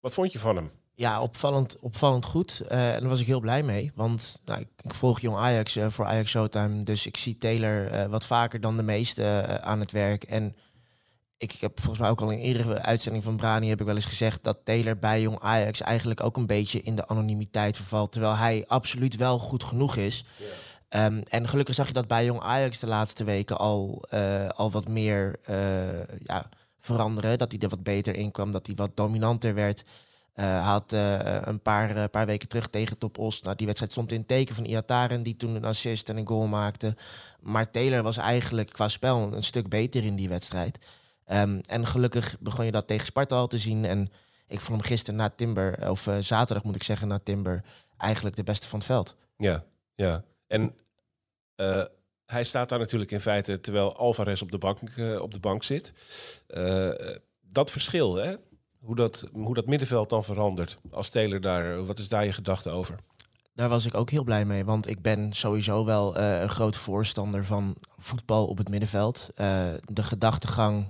Wat 0.00 0.14
vond 0.14 0.32
je 0.32 0.38
van 0.38 0.56
hem? 0.56 0.70
Ja, 0.94 1.22
opvallend, 1.22 1.80
opvallend 1.80 2.24
goed. 2.24 2.62
Uh, 2.64 2.94
en 2.94 3.00
daar 3.00 3.08
was 3.08 3.20
ik 3.20 3.26
heel 3.26 3.40
blij 3.40 3.62
mee. 3.62 3.92
Want 3.94 4.40
nou, 4.44 4.60
ik, 4.60 4.68
ik, 4.82 4.94
volg 4.94 5.20
jong 5.20 5.36
Ajax 5.36 5.76
uh, 5.76 5.86
voor 5.90 6.04
Ajax 6.04 6.30
Showtime. 6.30 6.82
Dus 6.82 7.06
ik 7.06 7.16
zie 7.16 7.36
Taylor 7.36 8.08
wat 8.10 8.26
vaker 8.26 8.60
dan 8.60 8.76
de 8.76 8.82
meesten 8.82 9.62
aan 9.62 9.80
het 9.80 9.92
werk. 9.92 10.24
En 10.24 10.56
ik, 11.36 11.52
ik, 11.52 11.60
heb 11.60 11.80
volgens 11.80 11.98
mij 11.98 12.10
ook 12.10 12.20
al 12.20 12.30
in 12.30 12.38
eerdere 12.38 12.82
uitzending 12.82 13.24
van 13.24 13.36
Brani 13.36 13.68
heb 13.68 13.80
ik 13.80 13.86
wel 13.86 13.94
eens 13.94 14.04
gezegd 14.04 14.44
dat 14.44 14.58
Taylor 14.64 14.98
bij 14.98 15.20
jong 15.20 15.38
Ajax 15.40 15.80
eigenlijk 15.80 16.22
ook 16.22 16.36
een 16.36 16.46
beetje 16.46 16.82
in 16.82 16.96
de 16.96 17.08
anonimiteit 17.08 17.76
vervalt. 17.76 18.12
Terwijl 18.12 18.36
hij 18.36 18.64
absoluut 18.66 19.16
wel 19.16 19.38
goed 19.38 19.64
genoeg 19.64 19.96
is. 19.96 20.24
Yeah. 20.38 20.50
Um, 20.96 21.22
en 21.22 21.48
gelukkig 21.48 21.74
zag 21.74 21.86
je 21.86 21.92
dat 21.92 22.06
bij 22.06 22.24
Jong 22.24 22.40
Ajax 22.40 22.78
de 22.78 22.86
laatste 22.86 23.24
weken 23.24 23.58
al, 23.58 24.02
uh, 24.14 24.48
al 24.48 24.70
wat 24.70 24.88
meer 24.88 25.38
uh, 25.50 26.18
ja, 26.24 26.48
veranderen. 26.78 27.38
Dat 27.38 27.52
hij 27.52 27.60
er 27.60 27.68
wat 27.68 27.82
beter 27.82 28.14
in 28.14 28.30
kwam, 28.30 28.50
dat 28.50 28.66
hij 28.66 28.74
wat 28.74 28.96
dominanter 28.96 29.54
werd. 29.54 29.84
Uh, 30.34 30.66
had 30.66 30.92
een 31.42 31.60
paar, 31.62 32.08
paar 32.08 32.26
weken 32.26 32.48
terug 32.48 32.68
tegen 32.68 32.98
Top 32.98 33.18
Os. 33.18 33.42
Nou, 33.42 33.56
die 33.56 33.66
wedstrijd 33.66 33.92
stond 33.92 34.12
in 34.12 34.26
teken 34.26 34.54
van 34.54 34.64
Iataren, 34.64 35.22
die 35.22 35.36
toen 35.36 35.54
een 35.54 35.64
assist 35.64 36.08
en 36.08 36.16
een 36.16 36.26
goal 36.26 36.46
maakte. 36.46 36.96
Maar 37.40 37.70
Taylor 37.70 38.02
was 38.02 38.16
eigenlijk 38.16 38.70
qua 38.70 38.88
spel 38.88 39.32
een 39.32 39.42
stuk 39.42 39.68
beter 39.68 40.04
in 40.04 40.16
die 40.16 40.28
wedstrijd. 40.28 40.78
Um, 41.32 41.60
en 41.60 41.86
gelukkig 41.86 42.36
begon 42.40 42.64
je 42.64 42.70
dat 42.72 42.86
tegen 42.86 43.06
Sparta 43.06 43.36
al 43.36 43.46
te 43.46 43.58
zien. 43.58 43.84
En 43.84 44.12
ik 44.46 44.60
vond 44.60 44.78
hem 44.78 44.88
gisteren 44.88 45.16
na 45.20 45.28
Timber, 45.36 45.90
of 45.90 46.08
zaterdag 46.20 46.64
moet 46.64 46.76
ik 46.76 46.82
zeggen, 46.82 47.08
na 47.08 47.18
Timber, 47.18 47.64
eigenlijk 47.98 48.36
de 48.36 48.44
beste 48.44 48.68
van 48.68 48.78
het 48.78 48.88
veld. 48.88 49.14
Ja, 49.36 49.64
ja. 49.94 50.22
En 50.52 50.74
uh, 51.56 51.84
hij 52.26 52.44
staat 52.44 52.68
daar 52.68 52.78
natuurlijk 52.78 53.10
in 53.10 53.20
feite 53.20 53.60
terwijl 53.60 53.96
Alvarez 53.96 54.42
op 54.42 54.50
de 54.50 54.58
bank, 54.58 54.78
uh, 54.96 55.20
op 55.20 55.32
de 55.32 55.40
bank 55.40 55.62
zit. 55.62 55.92
Uh, 56.48 56.90
dat 57.40 57.70
verschil, 57.70 58.14
hè? 58.14 58.34
Hoe, 58.78 58.96
dat, 58.96 59.28
hoe 59.32 59.54
dat 59.54 59.66
middenveld 59.66 60.10
dan 60.10 60.24
verandert 60.24 60.78
als 60.90 61.08
Taylor 61.08 61.40
daar, 61.40 61.84
wat 61.86 61.98
is 61.98 62.08
daar 62.08 62.24
je 62.24 62.32
gedachte 62.32 62.70
over? 62.70 62.98
Daar 63.54 63.68
was 63.68 63.86
ik 63.86 63.94
ook 63.94 64.10
heel 64.10 64.24
blij 64.24 64.44
mee, 64.44 64.64
want 64.64 64.88
ik 64.88 65.02
ben 65.02 65.32
sowieso 65.32 65.84
wel 65.84 66.16
een 66.16 66.48
groot 66.48 66.76
voorstander 66.76 67.44
van 67.44 67.76
voetbal 67.98 68.46
op 68.46 68.58
het 68.58 68.68
middenveld. 68.68 69.30
de 69.84 70.02
gedachtegang, 70.02 70.86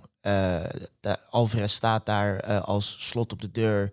de 1.00 1.16
Alvarez 1.30 1.74
staat 1.74 2.06
daar 2.06 2.60
als 2.60 3.08
slot 3.08 3.32
op 3.32 3.42
de 3.42 3.50
deur 3.50 3.92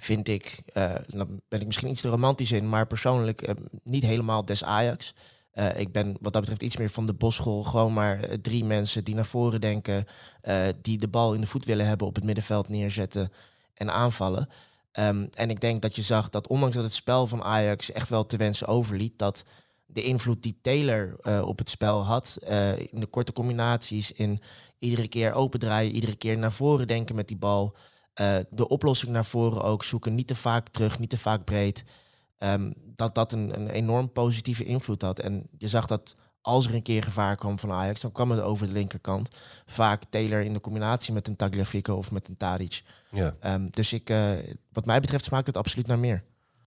vind 0.00 0.28
ik, 0.28 0.62
uh, 0.74 0.94
dan 1.06 1.40
ben 1.48 1.60
ik 1.60 1.66
misschien 1.66 1.88
iets 1.88 2.00
te 2.00 2.08
romantisch 2.08 2.52
in, 2.52 2.68
maar 2.68 2.86
persoonlijk 2.86 3.48
uh, 3.48 3.54
niet 3.82 4.02
helemaal 4.02 4.44
des 4.44 4.64
Ajax. 4.64 5.14
Uh, 5.54 5.78
ik 5.78 5.92
ben 5.92 6.16
wat 6.20 6.32
dat 6.32 6.40
betreft 6.40 6.62
iets 6.62 6.76
meer 6.76 6.90
van 6.90 7.06
de 7.06 7.14
bosschool. 7.14 7.62
Gewoon 7.62 7.92
maar 7.92 8.20
drie 8.42 8.64
mensen 8.64 9.04
die 9.04 9.14
naar 9.14 9.26
voren 9.26 9.60
denken, 9.60 10.06
die 10.80 10.98
de 10.98 11.08
bal 11.08 11.34
in 11.34 11.40
de 11.40 11.46
voet 11.46 11.64
willen 11.64 11.86
hebben 11.86 12.06
op 12.06 12.14
het 12.14 12.24
middenveld 12.24 12.68
neerzetten 12.68 13.32
en 13.74 13.92
aanvallen. 13.92 14.48
Um, 14.98 15.28
en 15.34 15.50
ik 15.50 15.60
denk 15.60 15.82
dat 15.82 15.96
je 15.96 16.02
zag 16.02 16.28
dat 16.28 16.48
ondanks 16.48 16.74
dat 16.74 16.84
het 16.84 16.94
spel 16.94 17.26
van 17.26 17.42
Ajax 17.42 17.92
echt 17.92 18.08
wel 18.08 18.26
te 18.26 18.36
wensen 18.36 18.66
overliet, 18.66 19.18
dat 19.18 19.44
de 19.86 20.02
invloed 20.02 20.42
die 20.42 20.58
Taylor 20.62 21.16
op 21.44 21.58
het 21.58 21.70
spel 21.70 22.04
had, 22.04 22.38
in 22.90 23.00
de 23.00 23.06
korte 23.06 23.32
combinaties, 23.32 24.12
in 24.12 24.40
iedere 24.78 25.08
keer 25.08 25.32
opendraaien, 25.32 25.94
iedere 25.94 26.16
keer 26.16 26.38
naar 26.38 26.52
voren 26.52 26.88
denken 26.88 27.14
met 27.14 27.28
die 27.28 27.36
bal, 27.36 27.76
eh, 28.18 28.36
de 28.50 28.68
oplossing 28.68 29.12
naar 29.12 29.24
voren 29.24 29.62
ook 29.62 29.84
zoeken. 29.84 30.14
Niet 30.14 30.26
te 30.26 30.34
vaak 30.34 30.68
terug, 30.68 30.98
niet 30.98 31.10
te 31.10 31.18
vaak 31.18 31.44
breed. 31.44 31.84
Ehm, 32.38 32.72
dat 32.94 33.14
dat 33.14 33.32
een, 33.32 33.60
een 33.60 33.68
enorm 33.68 34.12
positieve 34.12 34.64
invloed 34.64 35.02
had. 35.02 35.18
En 35.18 35.46
je 35.58 35.68
zag 35.68 35.86
dat 35.86 36.14
als 36.40 36.66
er 36.66 36.74
een 36.74 36.82
keer 36.82 37.02
gevaar 37.02 37.36
kwam 37.36 37.58
van 37.58 37.72
Ajax, 37.72 38.00
dan 38.00 38.12
kwam 38.12 38.30
het 38.30 38.40
over 38.40 38.66
de 38.66 38.72
linkerkant. 38.72 39.28
Vaak 39.66 40.02
Taylor 40.04 40.40
in 40.40 40.52
de 40.52 40.60
combinatie 40.60 41.12
met 41.12 41.28
een 41.28 41.36
Tagliafico 41.36 41.94
of 41.94 42.10
met 42.10 42.28
een 42.28 42.36
Tadic. 42.36 42.82
Ja. 43.10 43.36
Ehm, 43.40 43.66
dus 43.70 43.92
ik, 43.92 44.10
eh, 44.10 44.32
wat 44.72 44.84
mij 44.86 45.00
betreft 45.00 45.24
smaakt 45.24 45.46
het 45.46 45.56
absoluut 45.56 45.86
naar 45.86 45.98
meer. 45.98 46.24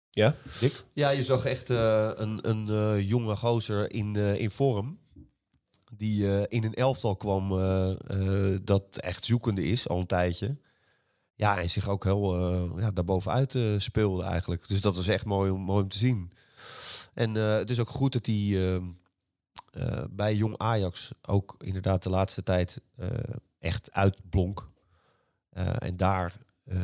Ja, 0.10 0.36
Dick? 0.60 0.84
Ja, 0.94 1.10
je 1.10 1.24
zag 1.24 1.46
echt 1.46 1.70
eh, 1.70 2.12
een, 2.16 2.50
een 2.50 2.70
eh, 2.70 3.08
jonge 3.10 3.36
gozer 3.36 3.92
in, 3.92 4.16
eh, 4.16 4.40
in 4.40 4.52
vorm. 4.52 5.00
Die 5.98 6.38
eh, 6.38 6.44
in 6.48 6.64
een 6.64 6.74
elftal 6.74 7.16
kwam 7.16 7.52
eh, 7.52 7.92
eh, 7.92 8.60
dat 8.64 8.98
echt 8.98 9.26
zoekende 9.26 9.64
is 9.64 9.88
al 9.88 10.00
een 10.00 10.06
tijdje. 10.06 10.58
Ja, 11.42 11.60
en 11.60 11.70
zich 11.70 11.88
ook 11.90 12.04
heel 12.04 12.36
eh, 12.36 12.82
ja, 12.82 12.92
daarbovenuit 12.92 13.56
eh, 13.56 13.74
speelde 13.78 14.24
eigenlijk. 14.24 14.68
Dus 14.68 14.82
dat 14.82 14.96
was 14.96 15.08
echt 15.08 15.26
mooi, 15.26 15.52
om- 15.52 15.62
mooi 15.62 15.84
om 15.84 15.90
te 15.90 15.98
zien. 15.98 16.32
En 17.14 17.38
eh, 17.38 17.56
het 17.56 17.70
is 17.70 17.80
ook 17.80 17.90
goed 17.90 18.14
dat 18.14 18.26
hij 18.26 18.36
eh, 18.36 18.76
eh, 18.76 20.04
bij 20.10 20.36
Jong 20.36 20.58
Ajax 20.58 21.12
ook 21.22 21.56
inderdaad 21.60 22.04
de 22.04 22.10
laatste 22.10 22.44
tijd 22.44 22.82
echt 23.60 23.92
uitblonk. 23.92 24.68
En 25.78 25.98
daar 25.98 26.34
eh, 26.66 26.80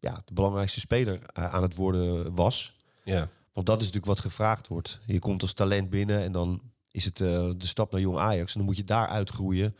ja, 0.00 0.22
de 0.24 0.32
belangrijkste 0.32 0.80
speler 0.80 1.20
aan 1.32 1.62
het 1.62 1.74
worden 1.74 2.34
was. 2.34 2.76
Ja. 3.04 3.28
Want 3.52 3.66
dat 3.66 3.80
is 3.80 3.86
natuurlijk 3.86 4.12
wat 4.12 4.20
gevraagd 4.30 4.68
wordt. 4.68 5.00
Je 5.06 5.18
komt 5.18 5.42
als 5.42 5.52
talent 5.52 5.90
binnen 5.90 6.22
en 6.22 6.32
dan 6.32 6.60
is 6.90 7.04
het 7.04 7.16
de 7.16 7.54
stap 7.58 7.92
naar 7.92 8.00
Jong 8.00 8.18
Ajax. 8.18 8.52
En 8.52 8.58
dan 8.58 8.66
moet 8.68 8.76
je 8.76 8.84
daar 8.84 9.08
uitgroeien 9.08 9.76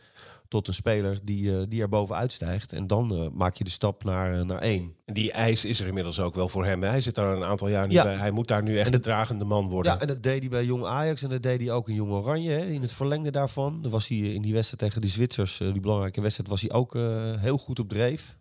tot 0.49 0.67
een 0.67 0.73
speler 0.73 1.19
die, 1.23 1.57
eh, 1.57 1.63
die 1.67 1.81
er 1.81 1.89
bovenuit 1.89 2.31
stijgt. 2.31 2.73
En 2.73 2.87
dan 2.87 3.15
eh, 3.15 3.27
maak 3.33 3.55
je 3.55 3.63
de 3.63 3.69
stap 3.69 4.03
naar, 4.03 4.39
eh, 4.39 4.45
naar 4.45 4.59
één. 4.61 4.95
Die 5.05 5.31
eis 5.31 5.65
is 5.65 5.79
er 5.79 5.87
inmiddels 5.87 6.19
ook 6.19 6.35
wel 6.35 6.49
voor 6.49 6.65
hem. 6.65 6.83
Hij 6.83 7.01
zit 7.01 7.15
daar 7.15 7.35
een 7.35 7.43
aantal 7.43 7.67
jaar 7.67 7.87
nu 7.87 7.93
Ja. 7.93 8.03
bij. 8.03 8.15
Hij 8.15 8.31
moet 8.31 8.47
daar 8.47 8.63
nu 8.63 8.77
echt 8.77 8.91
de 8.91 8.99
dragende 8.99 9.45
man 9.45 9.67
worden. 9.67 9.93
Ja, 9.93 9.99
en 9.99 10.07
dat 10.07 10.23
deed 10.23 10.39
hij 10.39 10.49
bij 10.49 10.65
Jong 10.65 10.85
Ajax 10.85 11.23
en 11.23 11.29
dat 11.29 11.41
deed 11.43 11.61
hij 11.61 11.71
ook 11.71 11.89
in 11.89 11.95
Jong 11.95 12.11
Oranje. 12.11 12.51
Hè. 12.51 12.65
In 12.65 12.81
het 12.81 12.91
verlengde 12.93 13.31
daarvan. 13.31 13.81
Dan 13.81 13.91
was 13.91 14.07
hij 14.07 14.17
in 14.17 14.41
die 14.41 14.53
wedstrijd 14.53 14.81
tegen 14.81 15.01
die 15.01 15.09
Zwitsers, 15.09 15.57
die 15.57 15.79
belangrijke 15.79 16.21
wedstrijd, 16.21 16.49
was 16.49 16.61
hij 16.61 16.71
ook 16.71 16.93
heel 17.39 17.57
goed 17.57 17.79
op 17.79 17.89
dreef. 17.89 18.37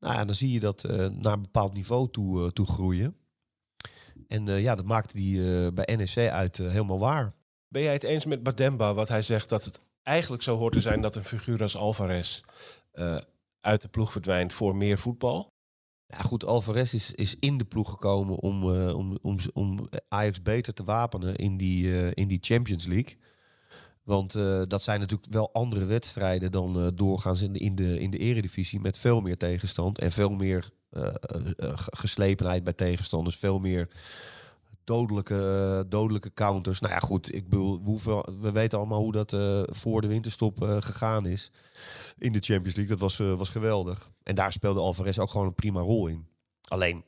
Nou 0.00 0.14
ja, 0.14 0.24
dan 0.24 0.34
zie 0.34 0.52
je 0.52 0.60
dat 0.60 0.82
naar 1.12 1.32
een 1.32 1.42
bepaald 1.42 1.74
niveau 1.74 2.10
toe, 2.10 2.52
toe 2.52 2.66
groeien. 2.66 3.16
En 4.28 4.46
ja, 4.46 4.74
dat 4.74 4.84
maakte 4.84 5.18
hij 5.18 5.64
eh, 5.66 5.72
bij 5.72 5.96
NEC 5.96 6.30
uit 6.30 6.56
helemaal 6.56 6.98
waar. 6.98 7.34
Ben 7.68 7.82
jij 7.82 7.92
het 7.92 8.02
eens 8.02 8.24
met 8.24 8.42
Bademba 8.42 8.94
wat 8.94 9.08
hij 9.08 9.22
zegt 9.22 9.48
dat 9.48 9.64
het 9.64 9.80
eigenlijk 10.04 10.42
zo 10.42 10.56
hoort 10.56 10.72
te 10.72 10.80
zijn 10.80 11.00
dat 11.00 11.16
een 11.16 11.24
figuur 11.24 11.62
als 11.62 11.76
Alvarez 11.76 12.40
eh, 12.92 13.18
uit 13.60 13.82
de 13.82 13.88
ploeg 13.88 14.12
verdwijnt 14.12 14.52
voor 14.52 14.76
meer 14.76 14.98
voetbal? 14.98 15.52
Ja, 16.06 16.18
goed, 16.18 16.44
Alvarez 16.44 16.92
is, 16.92 17.12
is 17.12 17.36
in 17.38 17.58
de 17.58 17.64
ploeg 17.64 17.90
gekomen 17.90 18.36
om, 18.36 18.74
eh, 18.74 18.96
om, 18.96 19.18
om, 19.22 19.38
om 19.52 19.88
Ajax 20.08 20.42
beter 20.42 20.74
te 20.74 20.84
wapenen 20.84 21.36
in 21.36 21.56
die, 21.56 22.00
eh, 22.00 22.10
in 22.14 22.28
die 22.28 22.38
Champions 22.40 22.86
League. 22.86 23.16
Want 24.02 24.32
dat 24.68 24.82
zijn 24.82 25.00
natuurlijk 25.00 25.32
wel 25.32 25.52
andere 25.52 25.84
wedstrijden 25.84 26.52
dan 26.52 26.92
doorgaans 26.94 27.40
in 27.42 27.52
de, 27.52 27.58
in, 27.58 27.74
de, 27.74 27.98
in 28.00 28.10
de 28.10 28.18
eredivisie. 28.18 28.80
Met 28.80 28.98
veel 28.98 29.20
meer 29.20 29.36
tegenstand 29.36 29.98
en 29.98 30.12
veel 30.12 30.30
meer 30.30 30.70
ge- 30.90 31.92
geslepenheid 31.96 32.64
bij 32.64 32.72
tegenstanders. 32.72 33.36
Veel 33.36 33.58
meer 33.58 33.88
dodelijke, 34.84 35.36
eh, 35.84 35.90
dodelijke 35.90 36.34
counters. 36.34 36.80
Nou 36.80 36.92
ja, 36.92 36.98
goed, 36.98 37.34
ik 37.34 37.48
bedoel, 37.48 38.00
we 38.40 38.52
weten 38.52 38.78
allemaal 38.78 39.00
hoe 39.00 39.12
dat 39.12 39.32
eh, 39.32 39.62
voor 39.64 40.00
de 40.00 40.06
winterstop 40.06 40.62
eh, 40.62 40.76
gegaan 40.80 41.26
is 41.26 41.50
in 42.18 42.32
de 42.32 42.40
Champions 42.40 42.76
League. 42.76 42.96
Dat 42.96 43.00
was, 43.00 43.36
was 43.36 43.48
geweldig. 43.48 44.10
En 44.22 44.34
daar 44.34 44.52
speelde 44.52 44.80
Alvarez 44.80 45.18
ook 45.18 45.30
gewoon 45.30 45.46
een 45.46 45.54
prima 45.54 45.80
rol 45.80 46.06
in. 46.06 46.26
Alleen, 46.68 46.96
Is 46.96 47.04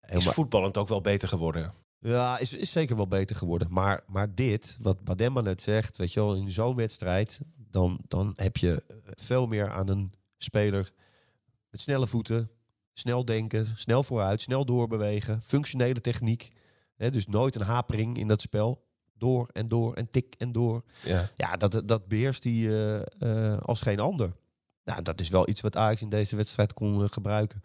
helemaal, 0.00 0.32
voetballend 0.32 0.78
ook 0.78 0.88
wel 0.88 1.00
beter 1.00 1.28
geworden? 1.28 1.72
ja, 2.00 2.38
is, 2.38 2.52
is 2.52 2.72
zeker 2.72 2.96
wel 2.96 3.08
beter 3.08 3.36
geworden. 3.36 3.68
Maar, 3.70 4.04
maar 4.06 4.34
dit, 4.34 4.76
wat 4.80 5.04
Bademba 5.04 5.40
net 5.40 5.60
zegt, 5.60 5.96
weet 5.96 6.12
je 6.12 6.20
wel, 6.20 6.34
in 6.34 6.50
zo'n 6.50 6.76
wedstrijd, 6.76 7.40
dan, 7.56 7.98
dan 8.08 8.32
heb 8.36 8.56
je 8.56 8.82
veel 9.14 9.46
meer 9.46 9.70
aan 9.70 9.88
een 9.88 10.12
speler 10.36 10.92
met 11.70 11.80
snelle 11.80 12.06
voeten, 12.06 12.50
snel 12.92 13.24
denken, 13.24 13.66
snel 13.76 14.02
vooruit, 14.02 14.40
snel 14.40 14.64
doorbewegen, 14.64 15.42
functionele 15.42 16.00
techniek. 16.00 16.48
Hè, 16.98 17.10
dus 17.10 17.26
nooit 17.26 17.54
een 17.54 17.62
hapering 17.62 18.18
in 18.18 18.28
dat 18.28 18.40
spel. 18.40 18.86
Door 19.14 19.48
en 19.52 19.68
door 19.68 19.94
en 19.94 20.10
tik 20.10 20.34
en 20.38 20.52
door. 20.52 20.84
Ja. 21.04 21.30
Ja, 21.34 21.56
dat, 21.56 21.82
dat 21.84 22.08
beheerst 22.08 22.44
hij 22.44 22.52
eh, 22.52 23.00
eh, 23.18 23.58
als 23.58 23.80
geen 23.80 24.00
ander. 24.00 24.32
Nou, 24.84 25.02
dat 25.02 25.20
is 25.20 25.28
wel 25.28 25.48
iets 25.48 25.60
wat 25.60 25.76
Ajax 25.76 26.02
in 26.02 26.08
deze 26.08 26.36
wedstrijd 26.36 26.74
kon 26.74 27.02
eh, 27.02 27.08
gebruiken. 27.10 27.62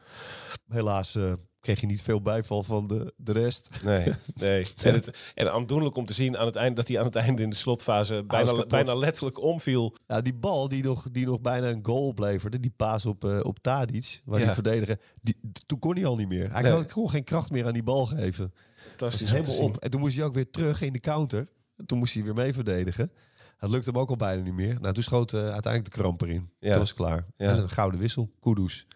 Helaas 0.67 1.17
kreeg 1.63 1.79
je 1.81 1.85
niet 1.87 2.01
veel 2.01 2.21
bijval 2.21 2.63
van 2.63 2.87
de, 2.87 3.13
de 3.17 3.31
rest. 3.31 3.69
Nee, 3.83 4.13
nee. 4.35 4.67
En, 4.83 4.93
het, 4.93 5.17
en 5.33 5.51
aandoenlijk 5.51 5.95
om 5.95 6.05
te 6.05 6.13
zien 6.13 6.37
aan 6.37 6.45
het 6.45 6.55
eind, 6.55 6.75
dat 6.75 6.87
hij 6.87 6.99
aan 6.99 7.05
het 7.05 7.15
einde 7.15 7.41
in 7.41 7.49
de 7.49 7.55
slotfase 7.55 8.23
bijna, 8.27 8.65
bijna 8.65 8.95
letterlijk 8.95 9.39
omviel. 9.41 9.95
Nou, 10.07 10.21
die 10.21 10.33
bal 10.33 10.67
die 10.69 10.83
nog, 10.83 11.07
die 11.11 11.25
nog 11.25 11.41
bijna 11.41 11.69
een 11.69 11.85
goal 11.85 12.07
opleverde, 12.07 12.59
die 12.59 12.73
paas 12.75 13.05
op, 13.05 13.25
eh 13.25 13.39
op 13.43 13.59
Tadic, 13.59 14.21
waar 14.25 14.39
Ja. 14.39 14.45
die 14.45 14.53
verdediger, 14.53 14.99
die, 15.21 15.35
toen 15.65 15.79
kon 15.79 15.95
hij 15.95 16.05
al 16.05 16.15
niet 16.15 16.27
meer. 16.27 16.51
Hij 16.51 16.61
Nee. 16.61 16.73
kon 16.73 16.89
gewoon 16.89 17.09
geen 17.09 17.23
kracht 17.23 17.51
meer 17.51 17.65
aan 17.65 17.73
die 17.73 17.83
bal 17.83 18.05
geven. 18.05 18.53
Fantastisch. 18.87 19.31
helemaal 19.31 19.57
op. 19.59 19.77
En 19.77 19.89
toen 19.91 19.99
moest 19.99 20.15
hij 20.15 20.25
ook 20.25 20.33
weer 20.33 20.49
terug 20.49 20.81
in 20.81 20.93
de 20.93 20.99
counter. 20.99 21.47
En 21.77 21.85
toen 21.85 21.97
moest 21.97 22.13
hij 22.13 22.23
weer 22.23 22.33
mee 22.33 22.53
verdedigen. 22.53 23.11
Dat 23.59 23.69
lukte 23.69 23.89
hem 23.89 23.99
ook 23.99 24.09
al 24.09 24.15
bijna 24.15 24.41
niet 24.43 24.53
meer. 24.53 24.77
Nou, 24.81 24.93
toen 24.93 25.03
schoot 25.03 25.33
eh, 25.33 25.39
uiteindelijk 25.39 25.85
de 25.95 26.01
kramp 26.01 26.21
erin. 26.21 26.49
Ja. 26.59 26.69
Dat 26.69 26.77
was 26.77 26.93
klaar. 26.93 27.25
Ja. 27.37 27.49
En 27.51 27.57
een 27.57 27.69
gouden 27.69 27.99
wissel. 27.99 28.31
Kudus. 28.39 28.87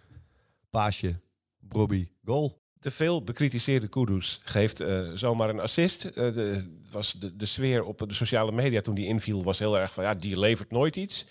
Paasje. 0.69 1.19
Brobby. 1.67 2.07
Goal. 2.25 2.65
De 2.79 2.91
veel 2.91 3.23
bekritiseerde 3.23 3.87
Kudus 3.87 4.39
geeft 4.43 4.79
eh, 4.79 5.11
zomaar 5.13 5.49
een 5.49 5.59
assist. 5.59 6.05
Eh, 6.05 6.13
de, 6.13 6.77
was 6.91 7.11
de, 7.11 7.35
de 7.35 7.45
sfeer 7.45 7.83
op 7.83 8.03
de 8.07 8.13
sociale 8.13 8.51
media 8.51 8.81
toen 8.81 8.95
die 8.95 9.05
inviel 9.05 9.43
was 9.43 9.59
heel 9.59 9.77
erg 9.77 9.93
van 9.93 10.03
ja, 10.03 10.13
die 10.13 10.39
levert 10.39 10.71
nooit 10.71 10.95
iets. 10.95 11.25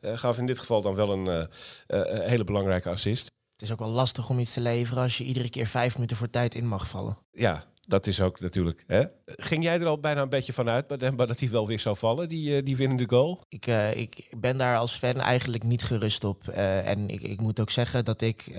Eh, 0.00 0.18
gaf 0.18 0.38
in 0.38 0.46
dit 0.46 0.58
geval 0.58 0.82
dan 0.82 0.94
wel 0.94 1.10
een 1.10 1.26
eh, 1.26 1.46
eh, 2.00 2.28
hele 2.28 2.44
belangrijke 2.44 2.88
assist. 2.88 3.24
Het 3.52 3.62
is 3.62 3.72
ook 3.72 3.78
wel 3.78 3.88
lastig 3.88 4.30
om 4.30 4.38
iets 4.38 4.52
te 4.52 4.60
leveren 4.60 5.02
als 5.02 5.18
je 5.18 5.24
iedere 5.24 5.50
keer 5.50 5.66
vijf 5.66 5.94
minuten 5.94 6.16
voor 6.16 6.30
tijd 6.30 6.54
in 6.54 6.66
mag 6.66 6.88
vallen. 6.88 7.18
Ja, 7.32 7.64
dat 7.86 8.06
is 8.06 8.20
ook 8.20 8.40
natuurlijk. 8.40 8.84
Hè? 8.86 9.04
Ging 9.26 9.62
jij 9.62 9.80
er 9.80 9.86
al 9.86 10.00
bijna 10.00 10.22
een 10.22 10.28
beetje 10.28 10.52
van 10.52 10.68
uit 10.68 11.00
Demba 11.00 11.26
dat 11.26 11.40
hij 11.40 11.50
wel 11.50 11.66
weer 11.66 11.80
zou 11.80 11.96
vallen, 11.96 12.28
die, 12.28 12.56
eh, 12.56 12.64
die 12.64 12.76
winnende 12.76 13.08
goal? 13.08 13.44
Ik, 13.48 13.66
eh, 13.66 13.96
ik 13.96 14.28
ben 14.36 14.56
daar 14.58 14.78
als 14.78 14.92
fan 14.92 15.20
eigenlijk 15.20 15.64
niet 15.64 15.82
gerust 15.82 16.24
op. 16.24 16.48
Eh, 16.48 16.88
en 16.88 17.08
ik, 17.08 17.22
ik 17.22 17.40
moet 17.40 17.60
ook 17.60 17.70
zeggen 17.70 18.04
dat 18.04 18.20
ik 18.20 18.52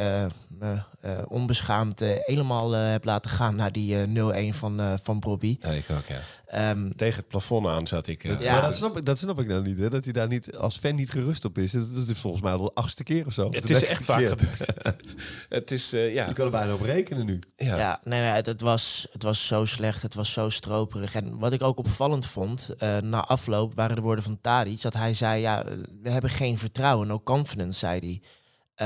me 0.47 0.79
onbeschaamd 1.27 1.99
helemaal 1.99 2.71
heb 2.71 3.05
laten 3.05 3.31
gaan 3.31 3.55
naar 3.55 3.71
die 3.71 4.01
eh 4.01 4.07
0-1 4.07 4.53
van, 4.53 4.99
van 5.03 5.19
Bobby. 5.19 5.57
Ja, 5.61 5.69
ik 5.69 5.85
ook, 5.91 6.05
ja. 6.07 6.19
Ehm, 6.51 6.89
Tegen 6.95 7.19
het 7.19 7.27
plafond 7.27 7.67
aan 7.67 7.87
zat 7.87 8.07
ik. 8.07 8.23
eh, 8.23 8.41
Ja. 8.41 8.53
Maar 8.53 8.61
dat 8.61 8.75
snap, 8.75 8.97
ik, 8.97 9.05
dat 9.05 9.17
snap 9.17 9.39
ik 9.39 9.47
nou 9.47 9.61
niet. 9.63 9.77
Hè? 9.77 9.89
Dat 9.89 10.03
hij 10.03 10.13
daar 10.13 10.27
niet 10.27 10.55
als 10.57 10.77
fan 10.77 10.95
niet 10.95 11.09
gerust 11.11 11.45
op 11.45 11.57
is. 11.57 11.71
Dat, 11.71 12.07
is 12.07 12.17
volgens 12.19 12.43
mij 12.43 12.51
al 12.51 12.63
de 12.63 12.71
achtste 12.73 13.03
keer 13.03 13.25
of 13.25 13.33
zo. 13.33 13.47
Of 13.47 13.55
Het 13.55 13.69
is 13.69 13.83
echt 13.83 14.05
vaak 14.05 14.27
gebeurd. 14.27 14.65
het 15.49 15.71
is, 15.71 15.93
eh, 15.93 16.13
ja. 16.13 16.27
Je 16.27 16.33
kan 16.33 16.45
er 16.45 16.51
bijna 16.51 16.73
op 16.73 16.81
rekenen 16.81 17.25
nu. 17.25 17.39
ja. 17.57 17.77
Ja, 17.77 17.99
nee, 18.03 18.21
nee 18.21 18.29
het, 18.29 18.45
het 18.45 18.61
was, 18.61 19.07
het 19.11 19.23
was 19.23 19.47
zo 19.47 19.65
slecht, 19.65 20.01
het 20.01 20.13
was 20.15 20.31
zo 20.31 20.49
stroperig. 20.49 21.15
En 21.15 21.39
wat 21.39 21.53
ik 21.53 21.61
ook 21.63 21.77
opvallend 21.77 22.25
vond, 22.25 22.69
eh, 22.77 22.97
na 22.97 23.25
afloop 23.25 23.75
waren 23.75 23.95
de 23.95 24.01
woorden 24.01 24.23
van 24.23 24.41
Tadic... 24.41 24.81
dat 24.81 24.93
hij 24.93 25.13
zei, 25.13 25.41
ja, 25.41 25.63
we 26.01 26.09
hebben 26.09 26.29
geen 26.29 26.57
vertrouwen, 26.57 27.07
no 27.07 27.19
confidence, 27.23 27.79
zei 27.79 27.99
hij. 27.99 28.21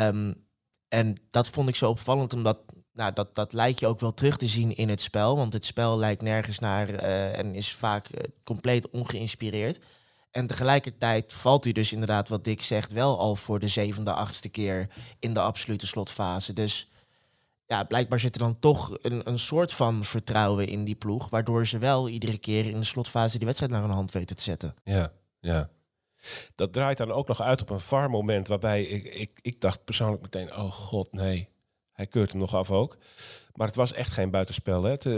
Ehm, 0.01 0.33
en 0.87 1.15
dat 1.31 1.47
vond 1.47 1.67
ik 1.69 1.75
zo 1.75 1.89
opvallend, 1.89 2.33
omdat 2.33 2.57
nou, 2.95 3.13
dat, 3.13 3.35
dat 3.35 3.53
lijkt 3.53 3.79
je 3.79 3.87
ook 3.87 3.99
wel 3.99 4.13
terug 4.13 4.37
te 4.37 4.47
zien 4.47 4.75
in 4.75 4.89
het 4.89 5.01
spel. 5.01 5.35
Want 5.35 5.53
het 5.53 5.65
spel 5.65 5.97
lijkt 5.97 6.21
nergens 6.21 6.59
naar 6.59 6.89
eh, 6.89 7.37
en 7.37 7.55
is 7.55 7.71
vaak 7.71 8.07
eh, 8.07 8.23
compleet 8.43 8.89
ongeïnspireerd. 8.89 9.85
En 10.31 10.47
tegelijkertijd 10.47 11.33
valt 11.33 11.63
hij 11.63 11.73
dus 11.73 11.91
inderdaad, 11.91 12.29
wat 12.29 12.43
Dick 12.43 12.61
zegt, 12.61 12.91
wel 12.91 13.19
al 13.19 13.35
voor 13.35 13.59
de 13.59 13.67
zevende, 13.67 14.13
achtste 14.13 14.49
keer 14.49 14.89
in 15.19 15.33
de 15.33 15.39
absolute 15.39 15.87
slotfase. 15.87 16.53
Dus 16.53 16.89
ja, 17.65 17.83
blijkbaar 17.83 18.19
zit 18.19 18.35
er 18.35 18.41
dan 18.41 18.59
toch 18.59 18.97
een, 19.01 19.29
een 19.29 19.39
soort 19.39 19.73
van 19.73 20.03
vertrouwen 20.03 20.67
in 20.67 20.83
die 20.83 20.95
ploeg. 20.95 21.29
Waardoor 21.29 21.67
ze 21.67 21.77
wel 21.77 22.09
iedere 22.09 22.37
keer 22.37 22.65
in 22.65 22.79
de 22.79 22.85
slotfase 22.85 23.37
die 23.37 23.45
wedstrijd 23.45 23.71
naar 23.73 23.81
hun 23.81 23.91
hand 23.91 24.11
weten 24.11 24.35
te 24.35 24.43
zetten. 24.43 24.75
Ja, 24.83 25.11
ja. 25.39 25.69
Dat 26.55 26.73
draait 26.73 26.97
dan 26.97 27.11
ook 27.11 27.27
nog 27.27 27.41
uit 27.41 27.61
op 27.61 27.69
een 27.69 27.79
VAR 27.79 28.09
moment 28.09 28.47
waarbij 28.47 28.83
ik, 28.83 29.13
ik, 29.13 29.39
ik 29.41 29.61
dacht 29.61 29.83
persoonlijk 29.83 30.21
meteen, 30.21 30.55
oh 30.55 30.71
god, 30.71 31.11
nee. 31.11 31.49
Hij 31.95 32.07
keurt 32.07 32.31
hem 32.31 32.39
nog 32.39 32.55
af 32.55 32.71
ook. 32.71 32.97
Maar 33.53 33.67
het 33.67 33.75
was 33.75 33.93
echt 33.93 34.11
geen 34.11 34.29
buitenspel. 34.31 34.83
Hè? 34.83 34.91
Het, 34.91 35.05
eh, 35.05 35.15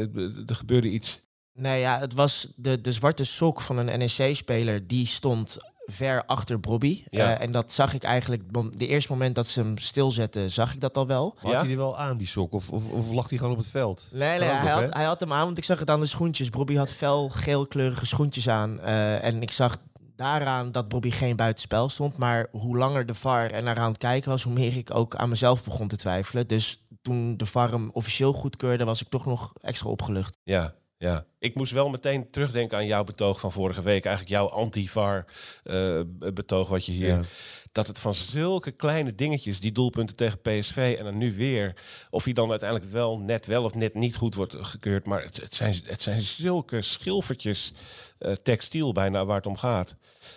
er 0.49 0.55
gebeurde 0.55 0.87
iets. 0.89 1.19
Nee, 1.53 1.79
ja, 1.79 1.99
het 1.99 2.13
was 2.13 2.47
de, 2.55 2.81
de 2.81 2.91
zwarte 2.91 3.23
sok 3.23 3.61
van 3.61 3.77
een 3.77 3.99
NEC-speler. 3.99 4.87
Die 4.87 5.05
stond 5.07 5.57
ver 5.85 6.25
achter 6.25 6.59
Bobby. 6.59 7.03
Ja. 7.09 7.35
Eh, 7.35 7.41
en 7.45 7.51
dat 7.51 7.71
zag 7.71 7.93
ik 7.93 8.03
eigenlijk... 8.03 8.43
De 8.77 8.87
eerste 8.87 9.11
moment 9.11 9.35
dat 9.35 9.47
ze 9.47 9.59
hem 9.59 9.77
stilzetten, 9.77 10.51
zag 10.51 10.73
ik 10.73 10.81
dat 10.81 10.97
al 10.97 11.07
wel. 11.07 11.35
Had 11.37 11.51
Ja? 11.51 11.59
hij 11.61 11.69
er 11.71 11.77
wel 11.77 11.97
aan, 11.99 12.17
die 12.17 12.27
sok? 12.27 12.53
Of, 12.53 12.69
of, 12.69 12.89
of 12.91 13.11
lag 13.11 13.29
hij 13.29 13.37
gewoon 13.37 13.53
op 13.53 13.59
het 13.59 13.67
veld? 13.67 14.07
Nee, 14.11 14.39
nee 14.39 14.49
hij, 14.49 14.61
nog, 14.69 14.81
had, 14.83 14.93
hij 14.93 15.03
had 15.05 15.19
hem 15.19 15.33
aan, 15.33 15.45
want 15.45 15.57
ik 15.57 15.63
zag 15.63 15.79
het 15.79 15.89
aan 15.89 15.99
de 15.99 16.05
schoentjes. 16.05 16.49
Bobby 16.49 16.75
had 16.75 16.91
fel 16.93 17.29
geelkleurige 17.29 18.05
schoentjes 18.05 18.49
aan. 18.49 18.79
eh, 18.79 19.23
en 19.23 19.41
ik 19.41 19.51
zag 19.51 19.77
daaraan 20.17 20.71
dat 20.71 20.87
Bobby 20.87 21.11
geen 21.11 21.35
buitenspel 21.35 21.89
stond. 21.89 22.17
Maar 22.17 22.47
hoe 22.51 22.77
langer 22.77 23.05
de 23.05 23.13
VAR 23.13 23.51
er 23.51 23.63
naar 23.63 23.79
aan 23.79 23.89
het 23.91 23.97
kijken 23.97 24.29
was, 24.29 24.43
hoe 24.43 24.53
meer 24.53 24.77
ik 24.77 24.95
ook 24.95 25.15
aan 25.15 25.29
mezelf 25.29 25.63
begon 25.63 25.87
te 25.87 25.97
twijfelen. 25.97 26.47
Dus 26.47 26.85
toen 27.01 27.37
de 27.37 27.45
VAR 27.45 27.71
hem 27.71 27.89
officieel 27.93 28.33
goedkeurde, 28.33 28.85
was 28.85 29.01
ik 29.01 29.07
toch 29.07 29.25
nog 29.25 29.53
extra 29.61 29.89
opgelucht. 29.89 30.37
Ja, 30.43 30.73
ja. 30.97 31.25
Ik 31.39 31.55
moest 31.55 31.71
wel 31.71 31.89
meteen 31.89 32.31
terugdenken 32.31 32.77
aan 32.77 32.85
jouw 32.85 33.03
betoog 33.03 33.39
van 33.39 33.51
vorige 33.51 33.81
week. 33.81 34.05
Eigenlijk 34.05 34.35
jouw 34.35 34.49
anti-VAR 34.49 35.25
eh, 35.63 36.01
betoog 36.33 36.69
wat 36.69 36.85
je 36.85 36.91
hier... 36.91 37.07
Ja. 37.07 37.23
Dat 37.71 37.87
het 37.87 37.99
van 37.99 38.15
zulke 38.15 38.71
kleine 38.71 39.15
dingetjes, 39.15 39.59
die 39.59 39.71
doelpunten 39.71 40.15
tegen 40.15 40.41
PSV 40.41 40.95
en 40.97 41.03
dan 41.03 41.17
nu 41.17 41.35
weer... 41.35 41.75
of 42.09 42.23
hij 42.23 42.33
dan 42.33 42.49
uiteindelijk 42.49 42.91
wel 42.91 43.19
net 43.19 43.45
wel 43.45 43.63
of 43.63 43.75
net 43.75 43.93
niet 43.93 44.15
goed 44.15 44.35
wordt 44.35 44.55
gekeurd. 44.59 45.05
Maar 45.05 45.23
het, 45.23 45.37
het, 45.37 45.53
zijn, 45.53 45.81
het 45.83 46.01
zijn 46.01 46.21
zulke 46.21 46.81
schilfertjes 46.81 47.73
eh, 48.19 48.31
textiel 48.31 48.91
bijna 48.91 49.25
waar 49.25 49.37
het 49.37 49.47
om 49.47 49.57
gaat. 49.57 49.95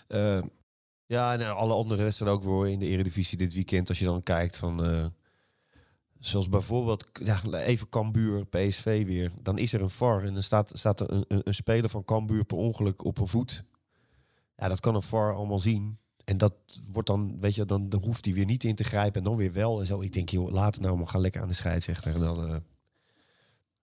Eh, 0.09 0.42
Ja, 1.07 1.33
en 1.38 1.57
alle 1.57 1.74
andere 1.74 2.03
wedstrijden 2.03 2.37
ook 2.38 2.44
weer 2.44 2.68
in 2.68 2.79
de 2.79 2.87
Eredivisie 2.87 3.38
dit 3.38 3.55
weekend. 3.55 3.88
Als 3.88 3.98
je 3.98 4.05
dan 4.05 4.22
kijkt 4.22 4.57
van... 4.57 4.85
eh, 4.85 5.07
zoals 6.18 6.48
bijvoorbeeld, 6.48 7.07
ja, 7.22 7.42
even 7.53 7.88
Cambuur, 7.88 8.46
PSV 8.46 9.07
weer. 9.07 9.33
Dan 9.42 9.59
is 9.59 9.72
er 9.72 9.81
een 9.83 9.90
VAR 9.90 10.24
en 10.24 10.35
dan 10.35 10.42
staat, 10.42 10.72
staat 10.74 11.00
er 11.00 11.11
een, 11.11 11.24
een, 11.29 11.55
speler 11.55 11.90
van 11.90 12.05
Cambuur 12.05 12.44
per 12.44 12.57
ongeluk 12.57 13.05
op 13.05 13.18
een 13.18 13.29
voet. 13.29 13.64
Ja, 14.57 14.68
dat 14.68 14.81
kan 14.81 14.94
een 14.94 15.03
VAR 15.03 15.35
allemaal 15.35 15.59
zien. 15.59 15.98
En 16.24 16.38
dat 16.38 16.55
wordt 16.92 17.09
dan, 17.09 17.40
weet 17.40 17.55
je, 17.55 17.64
dan, 17.64 17.88
dan 17.88 18.03
hoeft 18.05 18.24
hij 18.24 18.35
weer 18.35 18.44
niet 18.44 18.64
in 18.64 18.74
te 18.74 18.85
grijpen 18.85 19.18
en 19.18 19.24
dan 19.24 19.37
weer 19.37 19.53
wel. 19.53 19.81
En 19.81 19.87
zo, 19.87 20.00
ik 20.00 20.12
denk, 20.12 20.29
joh, 20.29 20.50
laat 20.50 20.74
het 20.74 20.83
nou 20.83 20.96
maar 20.96 21.09
gaan 21.09 21.20
lekker 21.20 21.40
aan 21.42 21.48
de 21.48 21.55
scheidsrechter. 21.55 22.14
En 22.14 22.20
dan 22.20 22.48
eh, 22.48 22.57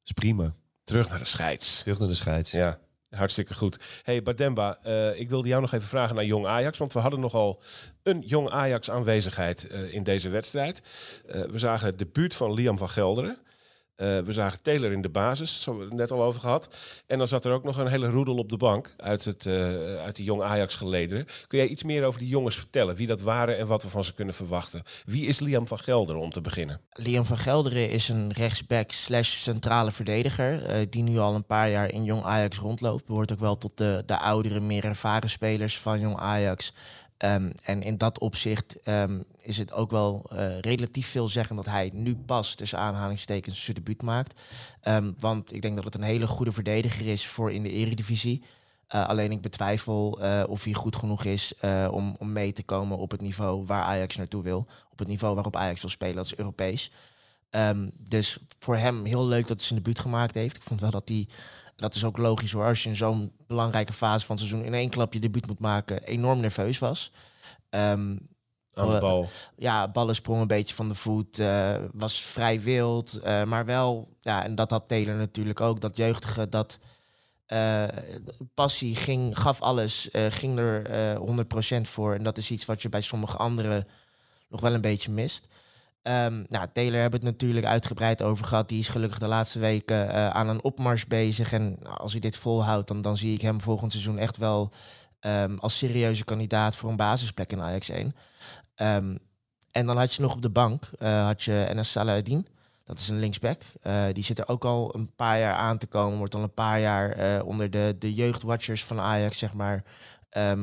is 0.04 0.12
prima. 0.12 0.56
terug 0.84 1.10
naar 1.10 1.20
de 1.20 1.26
scheids. 1.26 1.80
Terug 1.80 2.00
naar 2.00 2.08
de 2.08 2.14
scheids. 2.14 2.52
Ja, 2.52 2.80
hartstikke 3.10 3.54
goed. 3.54 4.02
hey, 4.04 4.24
Bademba, 4.24 4.80
eh, 4.84 5.20
ik 5.20 5.30
wilde 5.30 5.48
jou 5.48 5.62
nog 5.62 5.72
even 5.72 5.88
vragen 5.88 6.16
naar 6.16 6.26
Jong 6.26 6.46
Ajax. 6.46 6.78
Want 6.78 6.94
we 6.94 7.00
hadden 7.00 7.20
nogal 7.20 7.62
een 8.04 8.20
Jong 8.20 8.50
Ajax 8.50 8.90
aanwezigheid 8.90 9.68
eh, 9.68 9.94
in 9.94 10.04
deze 10.04 10.30
wedstrijd. 10.30 10.82
Eh, 11.28 11.42
we 11.42 11.60
zagen 11.60 11.86
het 11.88 12.00
debuut 12.00 12.36
van 12.36 12.54
Liam 12.54 12.78
van 12.78 12.90
Gelderen. 12.90 13.38
Eh, 13.98 14.20
we 14.20 14.34
zagen 14.34 14.62
Taylor 14.62 14.92
in 14.92 15.02
de 15.02 15.10
basis, 15.10 15.62
zo 15.62 15.78
we 15.78 15.84
het 15.84 15.94
net 15.94 16.12
al 16.12 16.24
over 16.24 16.42
gehad. 16.42 16.70
En 17.08 17.18
dan 17.18 17.28
zat 17.28 17.46
er 17.46 17.52
ook 17.52 17.64
nog 17.64 17.78
een 17.78 17.88
hele 17.88 18.10
roedel 18.10 18.36
op 18.36 18.50
de 18.50 18.58
bank 18.58 18.94
uit, 18.98 19.26
het, 19.26 19.46
eh, 19.46 19.54
uit 19.96 20.16
de 20.16 20.24
Jong 20.24 20.42
Ajax 20.42 20.76
gelederen. 20.76 21.26
Kun 21.48 21.58
jij 21.58 21.68
iets 21.68 21.84
meer 21.84 22.06
over 22.06 22.20
die 22.20 22.30
jongens 22.30 22.56
vertellen? 22.56 22.96
Wie 22.96 23.08
dat 23.08 23.22
waren 23.22 23.58
en 23.58 23.68
wat 23.68 23.84
we 23.84 23.90
van 23.90 24.04
ze 24.04 24.14
kunnen 24.14 24.34
verwachten? 24.34 24.84
Wie 25.06 25.26
is 25.26 25.40
Liam 25.40 25.68
van 25.68 25.80
Gelderen 25.80 26.22
om 26.22 26.30
te 26.30 26.42
beginnen? 26.42 26.82
Liam 26.90 27.26
van 27.26 27.38
Gelderen 27.38 27.90
is 27.90 28.10
een 28.10 28.32
rechtsback 28.34 28.92
slash 28.92 29.30
centrale 29.30 29.92
verdediger. 29.92 30.66
eh, 30.66 30.86
die 30.90 31.04
nu 31.04 31.18
al 31.18 31.36
een 31.36 31.46
paar 31.46 31.70
jaar 31.70 31.92
in 31.92 32.04
Jong 32.04 32.24
Ajax 32.24 32.58
rondloopt. 32.58 33.06
Behoort 33.06 33.32
ook 33.32 33.40
wel 33.40 33.58
tot 33.58 33.78
de, 33.78 34.04
de 34.06 34.20
oudere, 34.20 34.60
meer 34.60 34.86
ervaren 34.86 35.30
spelers 35.30 35.78
van 35.80 36.00
Jong 36.00 36.18
Ajax. 36.18 36.74
Ehm, 37.18 37.52
en 37.64 37.82
in 37.82 37.98
dat 37.98 38.20
opzicht 38.20 38.82
ehm, 38.84 39.20
is 39.42 39.58
het 39.58 39.72
ook 39.72 39.92
wel 39.92 40.26
eh, 40.30 40.60
relatief 40.60 41.08
veel 41.08 41.28
zeggen 41.28 41.56
dat 41.56 41.66
hij 41.66 41.90
nu 41.94 42.16
pas 42.16 42.56
tussen 42.56 42.80
aanhalingstekens 42.80 43.64
zijn 43.64 43.76
debuut 43.78 44.02
maakt. 44.02 44.42
Ehm, 44.82 45.12
want 45.20 45.54
ik 45.54 45.62
denk 45.62 45.76
dat 45.76 45.84
het 45.84 45.96
een 45.96 46.02
hele 46.02 46.28
goede 46.28 46.52
verdediger 46.52 47.08
is 47.08 47.28
voor 47.28 47.52
in 47.52 47.64
de 47.64 47.72
eredivisie. 47.72 48.44
Eh, 48.88 49.08
alleen 49.08 49.32
ik 49.32 49.42
betwijfel 49.42 50.22
eh, 50.22 50.44
of 50.48 50.64
hij 50.64 50.74
goed 50.74 50.96
genoeg 50.96 51.24
is 51.24 51.54
om, 51.92 52.16
om 52.20 52.32
mee 52.32 52.54
te 52.54 52.64
komen 52.64 52.98
op 52.98 53.12
het 53.12 53.22
niveau 53.22 53.66
waar 53.66 53.84
Ajax 53.84 54.16
naartoe 54.16 54.44
wil. 54.44 54.68
Op 54.92 55.00
het 55.00 55.08
niveau 55.08 55.34
waarop 55.36 55.56
Ajax 55.56 55.82
wil 55.82 55.90
spelen, 55.90 56.24
is 56.24 56.36
Europees. 56.36 56.92
Dus 57.98 58.38
voor 58.60 58.78
hem 58.78 59.06
heel 59.06 59.26
leuk 59.26 59.48
dat 59.48 59.58
hij 59.58 59.66
zijn 59.66 59.80
debuut 59.80 60.00
gemaakt 60.00 60.34
heeft. 60.34 60.56
Ik 60.56 60.64
vond 60.64 60.82
wel 60.82 60.92
dat 60.92 61.10
hij, 61.10 61.28
dat 61.78 61.96
is 61.96 62.04
ook 62.04 62.18
logisch 62.18 62.52
hoor, 62.52 62.66
als 62.66 62.84
je 62.84 62.90
in 62.90 62.96
zo'n 62.96 63.32
belangrijke 63.48 63.94
fase 63.94 64.26
van 64.26 64.36
het 64.36 64.46
seizoen 64.46 64.68
in 64.68 64.74
één 64.74 64.90
klap 64.90 65.14
je 65.14 65.20
debuut 65.20 65.48
moet 65.48 65.60
maken, 65.60 66.04
enorm 66.04 66.40
nerveus 66.40 66.80
was. 66.80 67.12
Aan 68.78 68.94
de 68.94 69.00
bal. 69.00 69.30
ja, 69.56 69.88
ballen 69.88 70.16
sprongen 70.16 70.42
een 70.42 70.48
beetje 70.48 70.76
van 70.76 70.88
de 70.88 70.96
voet. 70.96 71.40
eh, 71.40 71.76
was 71.92 72.22
vrij 72.22 72.62
wild. 72.62 73.14
eh, 73.14 73.44
maar 73.44 73.66
wel, 73.66 74.08
ja, 74.20 74.44
en 74.44 74.56
dat 74.56 74.72
had 74.72 74.88
Taylor 74.88 75.16
natuurlijk 75.16 75.62
ook. 75.62 75.82
Dat 75.82 75.98
jeugdige, 75.98 76.50
dat 76.50 76.80
eh, 77.46 77.84
passie 78.54 78.96
ging, 78.96 79.40
gaf 79.40 79.62
alles. 79.62 80.10
ging 80.30 80.58
er 80.58 80.86
eh 80.86 81.78
100% 81.80 81.82
voor. 81.82 82.14
En 82.14 82.24
dat 82.24 82.38
is 82.38 82.52
iets 82.52 82.66
wat 82.66 82.82
je 82.82 82.90
bij 82.90 83.02
sommige 83.02 83.38
anderen 83.38 83.88
nog 84.50 84.62
wel 84.62 84.74
een 84.74 84.82
beetje 84.82 85.12
mist. 85.12 85.48
Ehm, 86.08 86.44
nou, 86.48 86.68
Taylor 86.74 87.00
hebben 87.00 87.20
het 87.20 87.30
natuurlijk 87.30 87.66
uitgebreid 87.66 88.22
over 88.22 88.46
gehad. 88.46 88.70
Die 88.70 88.80
is 88.80 88.88
gelukkig 88.88 89.20
de 89.20 89.28
laatste 89.28 89.60
weken 89.60 90.10
eh, 90.10 90.30
aan 90.30 90.50
een 90.50 90.64
opmars 90.64 91.08
bezig. 91.08 91.52
En 91.52 91.78
als 91.98 92.12
hij 92.12 92.22
dit 92.22 92.38
volhoudt, 92.38 92.88
dan, 92.88 93.02
dan 93.02 93.18
zie 93.18 93.34
ik 93.34 93.42
hem 93.42 93.62
volgend 93.62 93.92
seizoen 93.92 94.18
echt 94.18 94.38
wel 94.38 94.72
ehm, 95.20 95.58
als 95.58 95.78
serieuze 95.78 96.24
kandidaat 96.24 96.76
voor 96.76 96.90
een 96.90 96.96
basisplek 96.96 97.52
in 97.52 97.62
Ajax 97.62 97.90
1. 97.90 98.16
Ehm, 98.76 99.16
en 99.72 99.86
dan 99.86 99.98
had 99.98 100.14
je 100.14 100.22
nog 100.22 100.34
op 100.34 100.42
de 100.42 100.50
bank 100.50 100.90
eh, 101.00 101.26
had 101.26 101.44
je 101.44 101.66
Enes 101.70 101.92
Saladin. 101.92 102.48
Dat 102.86 103.00
is 103.00 103.10
een 103.10 103.20
linksback. 103.20 103.62
Eh, 103.82 104.04
die 104.14 104.24
zit 104.24 104.40
er 104.40 104.48
ook 104.48 104.66
al 104.66 104.96
een 104.96 105.16
paar 105.16 105.40
jaar 105.40 105.56
aan 105.56 105.78
te 105.78 105.88
komen. 105.88 106.18
Wordt 106.18 106.36
al 106.36 106.44
een 106.44 106.54
paar 106.54 106.80
jaar 106.80 107.44
onder 107.44 107.70
de, 107.70 107.96
de 108.00 108.14
jeugdwatchers 108.14 108.84
van 108.84 109.00
Ajax, 109.00 109.38
zeg 109.38 109.54
maar, 109.54 109.84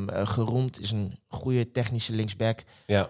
geroemd. 0.09 0.80
Is 0.80 0.90
een 0.90 1.18
goede 1.28 1.70
technische 1.70 2.14
linksback. 2.14 2.62
Ja, 2.87 3.09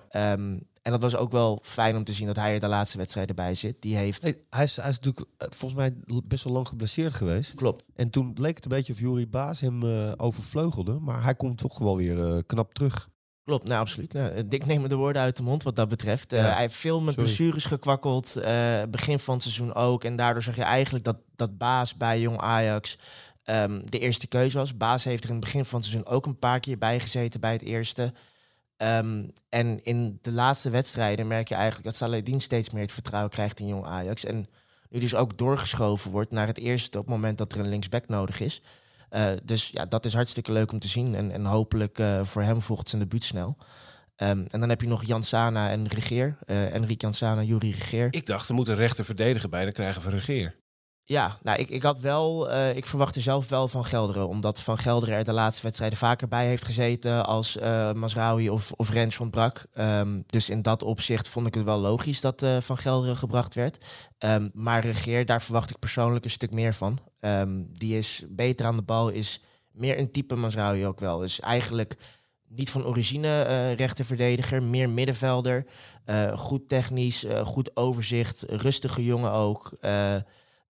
en 0.84 0.90
dat 0.90 1.02
was 1.02 1.16
ook 1.16 1.32
wel 1.32 1.58
fijn 1.62 1.96
om 1.96 2.04
te 2.04 2.12
zien 2.12 2.26
dat 2.26 2.36
hij 2.36 2.54
er 2.54 2.60
de 2.60 2.66
laatste 2.66 2.98
wedstrijden 2.98 3.36
bij 3.36 3.54
zit. 3.54 3.82
Die 3.82 3.96
heeft... 3.96 4.22
Nee, 4.22 4.36
hij, 4.50 4.64
is, 4.64 4.76
hij 4.76 4.88
is 4.88 4.98
natuurlijk 5.00 5.26
eh, 5.38 5.48
volgens 5.50 5.80
mij 5.80 5.94
best 6.24 6.44
wel 6.44 6.52
lang 6.52 6.68
geblesseerd 6.68 7.14
geweest. 7.14 7.54
Klopt. 7.54 7.84
En 7.94 8.10
toen 8.10 8.32
leek 8.38 8.56
het 8.56 8.64
een 8.64 8.70
beetje 8.70 8.92
of 8.92 8.98
Jurie 8.98 9.26
Baas 9.26 9.60
hem 9.60 9.82
eh, 9.82 10.12
overvleugelde. 10.16 10.98
Maar 10.98 11.22
hij 11.22 11.34
komt 11.34 11.58
toch 11.58 11.78
wel 11.78 11.96
weer 11.96 12.34
eh, 12.34 12.38
knap 12.46 12.74
terug. 12.74 13.08
Klopt, 13.44 13.68
nou 13.68 13.80
absoluut. 13.80 14.12
Nou, 14.12 14.48
Dick 14.48 14.66
neemt 14.66 14.82
me 14.82 14.88
de 14.88 14.94
woorden 14.94 15.22
uit 15.22 15.36
de 15.36 15.42
mond 15.42 15.62
wat 15.62 15.76
dat 15.76 15.88
betreft. 15.88 16.30
Ja. 16.30 16.38
Hij 16.38 16.60
heeft 16.60 16.74
veel 16.74 17.00
met 17.00 17.14
Sorry. 17.14 17.28
blessures 17.28 17.64
gekwakkeld. 17.64 18.34
begin 18.90 19.18
van 19.18 19.34
het 19.34 19.42
seizoen 19.42 19.74
ook. 19.74 20.04
En 20.04 20.16
daardoor 20.16 20.42
zag 20.42 20.56
je 20.56 20.62
eigenlijk 20.62 21.04
dat, 21.04 21.16
dat 21.36 21.58
Baas 21.58 21.96
bij 21.96 22.20
Jong 22.20 22.38
Ajax 22.38 22.98
ehm, 23.42 23.80
de 23.84 23.98
eerste 23.98 24.26
keuze 24.26 24.58
was. 24.58 24.76
Baas 24.76 25.04
heeft 25.04 25.24
er 25.24 25.28
in 25.28 25.36
het 25.36 25.44
begin 25.44 25.64
van 25.64 25.78
het 25.78 25.88
seizoen 25.88 26.12
ook 26.12 26.26
een 26.26 26.38
paar 26.38 26.60
keer 26.60 26.78
bij 26.78 27.00
gezeten 27.00 27.40
bij 27.40 27.52
het 27.52 27.62
eerste. 27.62 28.12
Ehm, 28.76 29.24
en 29.48 29.84
in 29.84 30.18
de 30.22 30.32
laatste 30.32 30.70
wedstrijden 30.70 31.26
merk 31.26 31.48
je 31.48 31.54
eigenlijk 31.54 31.84
dat 31.84 31.96
Saladin 31.96 32.40
steeds 32.40 32.70
meer 32.70 32.82
het 32.82 32.92
vertrouwen 32.92 33.30
krijgt 33.30 33.60
in 33.60 33.66
Jong 33.66 33.84
Ajax. 33.84 34.24
En 34.24 34.46
nu 34.90 35.00
dus 35.00 35.14
ook 35.14 35.38
doorgeschoven 35.38 36.10
wordt 36.10 36.30
naar 36.30 36.46
het 36.46 36.58
eerste 36.58 36.98
op 36.98 37.04
het 37.04 37.14
moment 37.14 37.38
dat 37.38 37.52
er 37.52 37.58
een 37.58 37.68
linksback 37.68 38.08
nodig 38.08 38.40
is. 38.40 38.62
Eh, 39.08 39.30
dus 39.44 39.68
ja, 39.68 39.84
dat 39.84 40.04
is 40.04 40.14
hartstikke 40.14 40.52
leuk 40.52 40.72
om 40.72 40.78
te 40.78 40.88
zien. 40.88 41.14
En, 41.14 41.30
en 41.30 41.44
hopelijk 41.44 41.98
eh, 41.98 42.24
voor 42.24 42.42
hem 42.42 42.62
volgt 42.62 42.88
zijn 42.88 43.02
debuut 43.02 43.24
snel. 43.24 43.56
Ehm, 44.16 44.44
en 44.48 44.60
dan 44.60 44.68
heb 44.68 44.80
je 44.80 44.88
nog 44.88 45.04
Jan 45.04 45.22
Sana 45.22 45.70
en 45.70 45.88
Regeer. 45.88 46.38
eh 46.46 46.74
Enrique 46.74 46.96
Jan 46.96 47.14
Sana, 47.14 47.42
Juri 47.42 47.70
Regeer. 47.70 48.08
ik 48.10 48.26
dacht, 48.26 48.48
er 48.48 48.54
moet 48.54 48.68
een 48.68 48.74
rechter 48.74 49.04
verdedigen 49.04 49.50
bij, 49.50 49.64
dan 49.64 49.72
krijgen 49.72 50.02
we 50.02 50.10
regeer. 50.10 50.54
Ja, 51.06 51.38
nou, 51.42 51.58
ik, 51.58 51.68
ik 51.68 51.82
had 51.82 52.00
wel, 52.00 52.50
eh, 52.50 52.76
ik 52.76 52.86
verwachtte 52.86 53.20
zelf 53.20 53.48
wel 53.48 53.68
van 53.68 53.84
Gelderen. 53.84 54.28
Omdat 54.28 54.62
Van 54.62 54.78
Gelderen 54.78 55.16
er 55.16 55.24
de 55.24 55.32
laatste 55.32 55.62
wedstrijden 55.62 55.98
vaker 55.98 56.28
bij 56.28 56.46
heeft 56.46 56.64
gezeten 56.64 57.26
als 57.26 57.56
eh 57.56 57.92
Masraoui 57.92 58.50
of, 58.50 58.72
of 58.72 58.90
Rens 58.90 59.18
ontbrak. 59.18 59.66
Ehm, 59.72 60.20
dus 60.26 60.48
in 60.50 60.62
dat 60.62 60.82
opzicht 60.82 61.28
vond 61.28 61.46
ik 61.46 61.54
het 61.54 61.64
wel 61.64 61.78
logisch 61.78 62.20
dat 62.20 62.42
eh, 62.42 62.60
Van 62.60 62.78
Gelderen 62.78 63.16
gebracht 63.16 63.54
werd. 63.54 63.84
Ehm, 64.18 64.48
maar 64.52 64.84
Regeer, 64.84 65.26
daar 65.26 65.42
verwacht 65.42 65.70
ik 65.70 65.78
persoonlijk 65.78 66.24
een 66.24 66.30
stuk 66.30 66.50
meer 66.50 66.74
van. 66.74 66.98
Ehm, 67.20 67.62
die 67.72 67.98
is 67.98 68.24
beter 68.28 68.66
aan 68.66 68.76
de 68.76 68.82
bal, 68.82 69.08
is 69.08 69.40
meer 69.72 69.98
een 69.98 70.10
type 70.10 70.34
Masraoui 70.34 70.86
ook 70.86 71.00
wel. 71.00 71.18
Dus 71.18 71.40
eigenlijk 71.40 71.96
niet 72.48 72.70
van 72.70 72.86
origine 72.86 73.42
eh 73.42 73.74
rechterverdediger, 73.74 74.62
meer 74.62 74.90
middenvelder. 74.90 75.66
Goed 76.34 76.68
technisch, 76.68 77.26
goed 77.44 77.76
overzicht, 77.76 78.44
rustige 78.48 79.04
jongen 79.04 79.32
ook. 79.32 79.72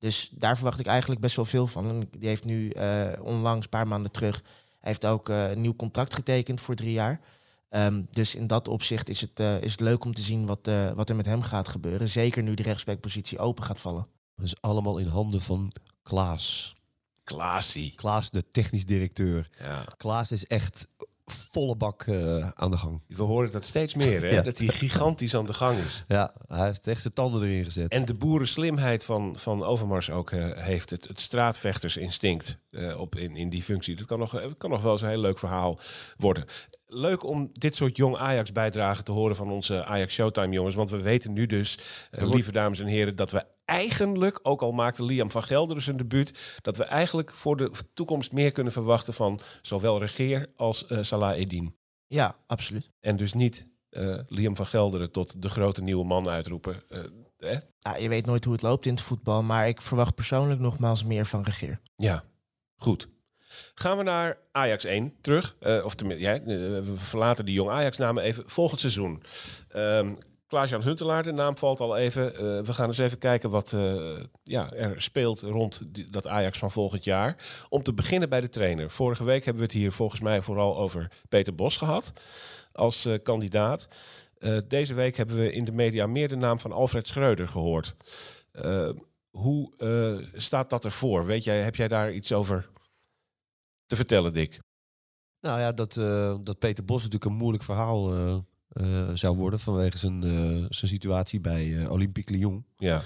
Dus 0.05 0.31
daar 0.33 0.55
verwacht 0.55 0.81
ik 0.81 0.87
eigenlijk 0.87 1.21
best 1.21 1.37
wel 1.37 1.45
veel 1.45 1.67
van. 1.67 2.09
Die 2.19 2.29
heeft 2.29 2.45
nu 2.45 2.71
eh, 2.71 3.07
onlangs, 3.21 3.65
een 3.65 3.71
paar 3.71 3.87
maanden 3.87 4.13
terug, 4.13 4.43
hij 4.85 4.93
heeft 4.93 5.07
ook 5.07 5.29
eh, 5.29 5.51
een 5.51 5.61
nieuw 5.61 5.77
contract 5.77 6.15
getekend 6.15 6.61
voor 6.61 6.75
drie 6.75 6.93
jaar. 6.93 7.21
Ehm, 7.69 8.03
dus 8.11 8.35
in 8.35 8.47
dat 8.47 8.69
opzicht 8.69 9.09
is 9.09 9.21
het, 9.21 9.41
eh, 9.41 9.63
is 9.63 9.71
het 9.71 9.81
leuk 9.81 10.05
om 10.05 10.15
te 10.15 10.21
zien 10.21 10.47
wat, 10.47 10.67
eh, 10.67 10.91
wat 10.91 11.09
er 11.09 11.17
met 11.17 11.27
hem 11.27 11.43
gaat 11.43 11.69
gebeuren. 11.69 12.09
Zeker 12.09 12.43
nu 12.43 12.55
de 12.55 12.63
rechtsbackpositie 12.63 13.39
open 13.39 13.65
gaat 13.65 13.81
vallen. 13.81 14.07
Dat 14.37 14.47
is 14.47 14.61
allemaal 14.61 14.99
in 14.99 15.07
handen 15.07 15.41
van 15.41 15.73
Klaas. 16.03 16.75
Klaasie. 17.23 17.95
Klaas, 17.95 18.31
de 18.31 18.45
technisch 18.51 18.85
directeur. 18.85 19.49
Ja. 19.59 19.85
Klaas 19.97 20.33
is 20.33 20.47
echt 20.47 20.87
volle 21.27 21.77
bak 21.77 22.03
eh, 22.03 22.49
aan 22.55 22.71
de 22.71 22.77
gang. 22.77 23.01
We 23.09 23.23
horen 23.23 23.53
dat 23.53 23.65
steeds 23.65 23.95
meer, 23.95 24.21
hè? 24.21 24.29
Ja. 24.35 24.43
dat 24.43 24.59
hij 24.59 24.67
gigantisch 24.67 25.35
aan 25.35 25.47
de 25.47 25.53
gang 25.53 25.79
is. 25.79 26.05
Ja, 26.09 26.33
hij 26.49 26.67
heeft 26.67 26.87
echt 26.87 27.01
zijn 27.01 27.13
tanden 27.13 27.43
erin 27.43 27.65
gezet. 27.65 27.91
En 27.91 28.05
de 28.05 28.15
boerenslimheid 28.15 29.05
van, 29.05 29.39
van 29.39 29.65
Overmars 29.65 30.11
ook 30.11 30.31
eh, 30.31 30.51
heeft. 30.53 30.91
Het, 30.91 31.09
het 31.09 31.21
straatvechtersinstinct 31.21 32.59
eh, 32.71 33.01
op, 33.01 33.17
in, 33.17 33.37
in 33.37 33.49
die 33.49 33.63
functie. 33.63 33.97
Dat 33.97 34.07
kan 34.07 34.19
nog, 34.19 34.57
kan 34.59 34.71
nog 34.71 34.83
wel 34.83 34.93
eens 34.93 35.03
een 35.03 35.09
heel 35.09 35.19
leuk 35.19 35.39
verhaal 35.39 35.79
worden. 36.17 36.45
leuk 36.87 37.25
om 37.25 37.51
dit 37.53 37.77
soort 37.77 37.97
jong 37.97 38.17
Ajax 38.17 38.53
bijdragen 38.53 39.05
te 39.05 39.13
horen 39.13 39.37
van 39.37 39.51
onze 39.51 39.85
Ajax 39.85 40.15
Showtime 40.15 40.55
jongens. 40.55 40.75
Want 40.75 40.91
we 40.91 41.03
weten 41.03 41.33
nu 41.33 41.47
dus, 41.47 41.79
lieve 42.11 42.53
dames 42.53 42.79
en 42.79 42.87
heren, 42.87 43.17
dat 43.17 43.31
we 43.31 43.45
eigenlijk, 43.65 44.39
ook 44.43 44.63
al 44.63 44.73
maakte 44.73 45.05
Liam 45.05 45.31
van 45.31 45.43
Gelderen 45.43 45.83
zijn 45.83 45.97
debuut, 45.97 46.59
dat 46.61 46.77
we 46.77 46.85
eigenlijk 46.85 47.33
voor 47.33 47.57
de 47.57 47.71
toekomst 47.95 48.33
meer 48.33 48.53
kunnen 48.53 48.73
verwachten 48.73 49.15
van 49.15 49.41
zowel 49.63 49.99
Regeer 49.99 50.53
als 50.57 50.87
eh, 50.87 50.99
Salah 51.03 51.39
Eddin. 51.39 51.77
Ja, 52.07 52.37
absoluut. 52.47 52.91
En 53.01 53.17
dus 53.17 53.33
niet 53.33 53.67
eh, 53.89 54.19
Liam 54.29 54.57
van 54.57 54.67
Gelderen 54.67 55.11
tot 55.11 55.43
de 55.43 55.49
grote 55.49 55.83
nieuwe 55.83 56.05
man 56.05 56.29
uitroepen. 56.29 56.83
Eh, 56.89 57.01
hè? 57.39 57.57
Ja, 57.79 57.97
je 57.97 58.09
weet 58.09 58.27
nooit 58.27 58.45
hoe 58.45 58.53
het 58.53 58.63
loopt 58.63 58.87
in 58.87 58.93
het 58.93 59.03
voetbal, 59.03 59.43
maar 59.43 59.69
ik 59.69 59.81
verwacht 59.81 60.15
persoonlijk 60.15 60.61
nogmaals 60.61 61.05
meer 61.05 61.27
van 61.27 61.43
Regeer. 61.43 61.81
Ja, 61.97 62.25
goed. 62.77 63.09
Gaan 63.75 63.97
we 63.97 64.03
naar 64.03 64.39
Ajax 64.53 64.85
1 64.85 65.15
terug. 65.21 65.57
Eh, 65.61 65.85
of 65.85 65.95
tenminste, 65.95 66.25
ja, 66.25 66.43
we 66.83 66.95
verlaten 66.97 67.45
die 67.45 67.55
jong 67.55 67.71
Ajax-namen 67.71 68.23
even. 68.23 68.45
Volgend 68.47 68.81
seizoen. 68.81 69.23
Ehm 69.69 70.15
Klaas-Jan 70.55 70.83
Huntelaar, 70.83 71.23
de 71.23 71.33
naam 71.33 71.57
valt 71.57 71.81
al 71.81 71.97
even. 71.97 72.35
Eh, 72.35 72.41
we 72.41 72.73
gaan 72.73 72.89
eens 72.89 72.99
even 72.99 73.19
kijken 73.19 73.51
wat 73.51 73.73
eh, 73.73 74.17
ja, 74.43 74.73
er 74.73 75.03
speelt 75.03 75.41
rond 75.41 75.83
dat 76.13 76.27
Ajax 76.27 76.59
van 76.59 76.71
volgend 76.71 77.05
jaar. 77.05 77.37
Om 77.69 77.83
te 77.83 77.93
beginnen 77.93 78.29
bij 78.29 78.41
de 78.41 78.49
trainer. 78.49 78.91
Vorige 78.91 79.25
week 79.25 79.45
hebben 79.45 79.63
we 79.63 79.69
het 79.69 79.79
hier 79.79 79.93
volgens 79.93 80.21
mij 80.21 80.43
vooral 80.43 80.77
over 80.77 81.11
Peter 81.29 81.55
Bos 81.55 81.77
gehad 81.77 82.13
als 82.73 83.05
eh, 83.05 83.23
kandidaat. 83.23 83.89
Deze 84.69 84.95
week 84.95 85.17
hebben 85.17 85.37
we 85.37 85.53
in 85.53 85.65
de 85.65 85.73
media 85.73 86.07
meer 86.07 86.29
de 86.29 86.37
naam 86.37 86.61
van 86.61 86.73
Alfred 86.73 87.07
Schreuder 87.07 87.49
gehoord. 87.49 87.95
Eh, 88.53 88.89
hoe 89.31 89.73
staat 90.35 90.71
dat 90.71 90.85
ervoor? 90.85 91.27
Weet 91.27 91.45
jij, 91.45 91.63
heb 91.63 91.77
jij 91.77 91.89
daar 91.89 92.13
iets 92.13 92.33
over 92.33 92.71
te 93.87 93.97
vertellen, 93.97 94.33
Dick? 94.33 94.61
Nou 95.41 95.61
ja, 95.61 95.73
dat, 95.73 95.95
dat 96.45 96.59
Peter 96.59 96.85
Bos 96.85 97.03
natuurlijk 97.03 97.31
een 97.31 97.37
moeilijk 97.37 97.65
verhaal 97.65 98.13
eh, 98.75 99.11
zou 99.15 99.37
worden 99.37 99.61
vanwege 99.61 99.99
zijn, 99.99 100.23
eh, 100.23 100.65
zijn 100.69 100.91
situatie 100.91 101.41
bij 101.41 101.79
eh, 101.83 101.91
Olympique 101.91 102.35
Lyon. 102.35 102.65
Ja, 102.77 103.03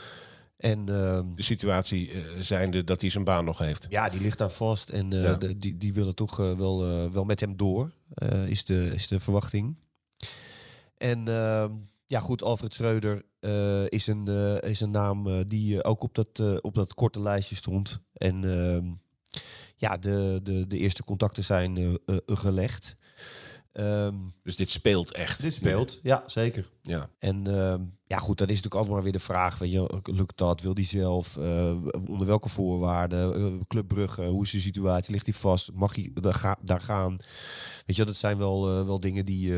En 0.56 0.88
ehm, 0.88 1.34
de 1.34 1.42
situatie 1.42 2.10
zijnde 2.40 2.84
dat 2.84 3.00
hij 3.00 3.10
zijn 3.10 3.24
baan 3.24 3.44
nog 3.44 3.58
heeft. 3.58 3.86
ja, 3.88 4.08
die 4.08 4.20
ligt 4.20 4.38
daar 4.38 4.50
vast 4.50 4.88
en 4.90 5.10
Ja. 5.10 5.34
de- 5.34 5.58
die, 5.58 5.76
die 5.76 5.92
willen 5.92 6.14
toch 6.14 6.36
wel, 6.36 7.10
wel 7.12 7.24
met 7.24 7.40
hem 7.40 7.56
door, 7.56 7.90
is, 8.46 8.64
de, 8.64 8.90
is 8.94 9.08
de 9.08 9.20
verwachting. 9.20 9.76
En 10.96 11.28
ehm, 11.28 11.72
ja, 12.06 12.20
goed, 12.20 12.42
Alfred 12.42 12.74
Schreuder 12.74 13.22
is, 13.88 14.06
een, 14.06 14.26
is 14.62 14.80
een 14.80 14.90
naam 14.90 15.44
die 15.46 15.84
ook 15.84 16.02
op 16.02 16.14
dat, 16.14 16.60
op 16.62 16.74
dat 16.74 16.94
korte 16.94 17.20
lijstje 17.20 17.56
stond. 17.56 18.00
En 18.12 18.44
ehm, 18.44 18.84
ja, 19.76 19.96
de, 19.96 20.40
de, 20.42 20.66
de 20.66 20.78
eerste 20.78 21.04
contacten 21.04 21.44
zijn 21.44 21.98
gelegd. 22.26 22.96
Ehm, 23.78 24.14
Dus 24.42 24.56
dit 24.56 24.70
speelt 24.70 25.12
echt. 25.12 25.40
dit 25.40 25.54
speelt, 25.54 26.00
ja, 26.02 26.22
zeker. 26.26 26.70
Ja. 26.82 27.10
En 27.18 27.46
ehm, 27.46 27.82
ja, 28.06 28.18
goed, 28.18 28.38
dan 28.38 28.48
is 28.48 28.54
natuurlijk 28.54 28.82
allemaal 28.84 29.02
weer 29.02 29.12
de 29.12 29.18
vraag: 29.20 29.58
weet 29.58 29.72
je, 29.72 30.00
lukt 30.02 30.36
dat? 30.38 30.60
Wil 30.60 30.74
die 30.74 30.84
zelf? 30.84 31.36
Eh, 31.36 31.76
onder 32.08 32.26
welke 32.26 32.48
voorwaarden? 32.48 33.34
Eh, 33.34 33.60
Club 33.66 33.88
Brugge, 33.88 34.24
hoe 34.24 34.42
is 34.44 34.50
de 34.50 34.60
situatie? 34.60 35.12
Ligt 35.12 35.26
hij 35.26 35.34
vast? 35.34 35.72
Mag 35.72 35.94
hij 35.94 36.10
daar, 36.14 36.34
ga- 36.34 36.58
daar 36.62 36.80
gaan? 36.80 37.16
Weet 37.86 37.96
je, 37.96 38.04
dat 38.04 38.16
zijn 38.16 38.38
wel, 38.38 38.78
eh, 38.78 38.84
wel 38.86 38.98
dingen 38.98 39.24
die, 39.24 39.50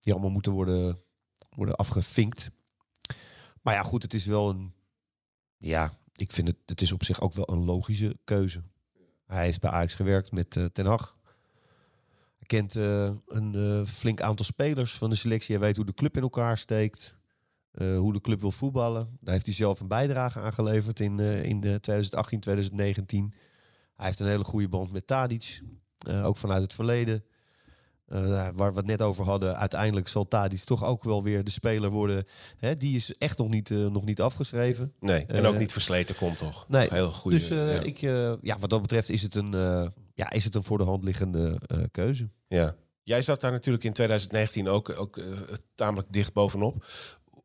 die 0.00 0.12
allemaal 0.12 0.30
moeten 0.30 0.52
worden, 0.52 1.00
worden 1.54 1.76
afgevinkt. 1.76 2.50
Maar 3.62 3.74
ja, 3.74 3.82
goed, 3.82 4.02
het 4.02 4.14
is 4.14 4.24
wel 4.24 4.48
een. 4.50 4.72
Ja, 5.56 5.98
ik 6.14 6.32
vind 6.32 6.48
het, 6.48 6.56
het 6.66 6.80
is 6.80 6.92
op 6.92 7.04
zich 7.04 7.20
ook 7.20 7.32
wel 7.32 7.50
een 7.50 7.64
logische 7.64 8.18
keuze. 8.24 8.62
Hij 9.26 9.44
heeft 9.44 9.60
bij 9.60 9.70
Ajax 9.70 9.94
gewerkt 9.94 10.32
met 10.32 10.50
Ten 10.72 10.86
Hag. 10.86 11.15
Kent 12.46 12.76
eh, 12.76 13.10
een 13.26 13.54
eh, 13.54 13.84
flink 13.86 14.20
aantal 14.20 14.44
spelers 14.44 14.92
van 14.92 15.10
de 15.10 15.16
selectie. 15.16 15.56
Hij 15.56 15.64
weet 15.64 15.76
hoe 15.76 15.84
de 15.84 15.94
club 15.94 16.16
in 16.16 16.22
elkaar 16.22 16.58
steekt. 16.58 17.14
eh, 17.70 17.98
hoe 17.98 18.12
de 18.12 18.20
club 18.20 18.40
wil 18.40 18.50
voetballen. 18.52 19.18
Daar 19.20 19.32
heeft 19.34 19.46
hij 19.46 19.54
zelf 19.54 19.80
een 19.80 19.88
bijdrage 19.88 20.40
aan 20.40 20.52
geleverd 20.52 21.00
in, 21.00 21.20
in 21.20 21.60
de 21.60 21.80
2018, 21.80 22.40
2019. 22.40 23.34
Hij 23.96 24.06
heeft 24.06 24.20
een 24.20 24.26
hele 24.26 24.44
goede 24.44 24.68
band 24.68 24.92
met 24.92 25.06
Tadic. 25.06 25.60
ook 26.22 26.36
vanuit 26.36 26.62
het 26.62 26.74
verleden. 26.74 27.24
Waar 28.54 28.54
we 28.54 28.76
het 28.76 28.86
net 28.86 29.02
over 29.02 29.24
hadden. 29.24 29.56
Uiteindelijk 29.58 30.08
zal 30.08 30.28
Tadic 30.28 30.58
toch 30.60 30.84
ook 30.84 31.04
wel 31.04 31.22
weer 31.22 31.44
de 31.44 31.50
speler 31.50 31.90
worden. 31.90 32.24
Hè, 32.56 32.74
die 32.74 32.96
is 32.96 33.14
echt 33.18 33.38
nog 33.38 33.48
niet, 33.48 33.70
nog 33.70 34.04
niet 34.04 34.20
afgeschreven. 34.20 34.92
Nee, 35.00 35.26
en 35.26 35.46
ook 35.46 35.58
niet 35.58 35.72
versleten 35.72 36.16
komt 36.16 36.38
toch? 36.38 36.68
nee, 36.68 36.88
Heel 36.90 37.10
goede. 37.10 37.36
dus 37.36 37.48
ja. 37.48 37.80
ik, 37.80 37.98
ja, 38.42 38.58
wat 38.58 38.70
dat 38.70 38.82
betreft 38.82 39.10
is 39.10 39.22
het 39.22 39.34
een, 39.34 39.54
ja, 40.16 40.30
is 40.30 40.44
het 40.44 40.54
een 40.54 40.62
voor 40.62 40.78
de 40.78 40.84
hand 40.84 41.04
liggende 41.04 41.60
eh, 41.66 41.78
keuze. 41.90 42.28
Ja. 42.48 42.74
Jij 43.02 43.22
zat 43.22 43.40
daar 43.40 43.50
natuurlijk 43.52 43.84
in 43.84 43.92
2019 43.92 44.68
ook, 44.68 44.98
ook 44.98 45.16
eh, 45.16 45.24
tamelijk 45.74 46.12
dicht 46.12 46.32
bovenop. 46.32 46.84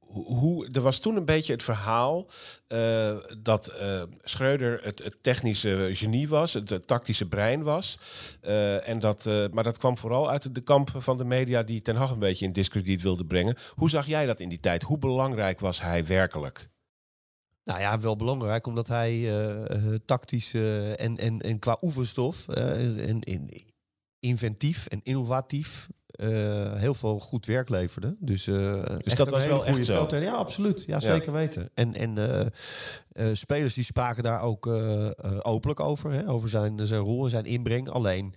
Hoe- 0.07 0.67
er 0.71 0.81
was 0.81 0.99
toen 0.99 1.15
een 1.15 1.25
beetje 1.25 1.53
het 1.53 1.63
verhaal 1.63 2.27
eh, 2.67 3.17
dat 3.37 3.73
Schreuder 4.21 4.79
het, 4.83 5.17
technische 5.21 5.89
genie 5.91 6.27
was, 6.27 6.53
het, 6.53 6.87
tactische 6.87 7.27
brein 7.27 7.63
was. 7.63 7.99
En 8.83 8.99
dat, 8.99 9.25
maar 9.51 9.63
dat 9.63 9.77
kwam 9.77 9.97
vooral 9.97 10.29
uit 10.29 10.55
de 10.55 10.61
kamp 10.61 10.89
van 10.97 11.17
de 11.17 11.23
media 11.23 11.63
die 11.63 11.81
Ten 11.81 11.95
Hag 11.95 12.11
een 12.11 12.19
beetje 12.19 12.45
in 12.45 12.53
discrediet 12.53 13.01
wilde 13.01 13.25
brengen. 13.25 13.55
Hoe 13.75 13.89
zag 13.89 14.05
jij 14.05 14.25
dat 14.25 14.39
in 14.39 14.49
die 14.49 14.59
tijd? 14.59 14.83
Hoe 14.83 14.97
belangrijk 14.97 15.59
was 15.59 15.81
hij 15.81 16.05
werkelijk? 16.05 16.69
Nou 17.63 17.79
ja, 17.79 17.99
wel 17.99 18.15
belangrijk, 18.15 18.67
omdat 18.67 18.87
hij 18.87 19.09
eh, 19.11 19.93
eh, 19.93 19.99
tactisch 20.05 20.53
eh, 20.53 20.99
en, 20.99 21.17
en, 21.17 21.39
en 21.41 21.59
qua 21.59 21.77
oefenstof 21.81 22.47
eh, 22.47 23.09
en, 23.09 23.21
en 23.21 23.49
inventief 24.19 24.85
en 24.85 24.99
innovatief 25.03 25.89
heel 26.75 26.93
veel 26.93 27.19
goed 27.19 27.45
werk 27.45 27.69
leverde. 27.69 28.15
Dus, 28.19 28.47
echt 28.47 29.17
dat 29.17 29.27
een 29.27 29.33
was 29.33 29.45
wel 29.45 29.59
echt 29.59 29.69
goede 29.69 29.83
zo? 29.83 29.93
veldtrainer. 29.93 30.31
Ja, 30.31 30.37
absoluut. 30.37 30.83
Ja, 30.87 30.99
zeker 30.99 31.31
weten. 31.31 31.69
En, 31.73 31.95
en 31.95 32.13
spelers 33.33 33.73
die 33.73 33.83
spraken 33.83 34.23
daar 34.23 34.41
ook 34.41 34.67
eh, 34.67 35.05
eh, 35.07 35.13
openlijk 35.41 35.79
over. 35.79 36.11
Hè, 36.11 36.29
over 36.29 36.49
zijn, 36.49 36.87
zijn 36.87 37.01
rol 37.01 37.23
en 37.23 37.29
zijn 37.29 37.45
inbreng. 37.45 37.89
Alleen, 37.89 38.33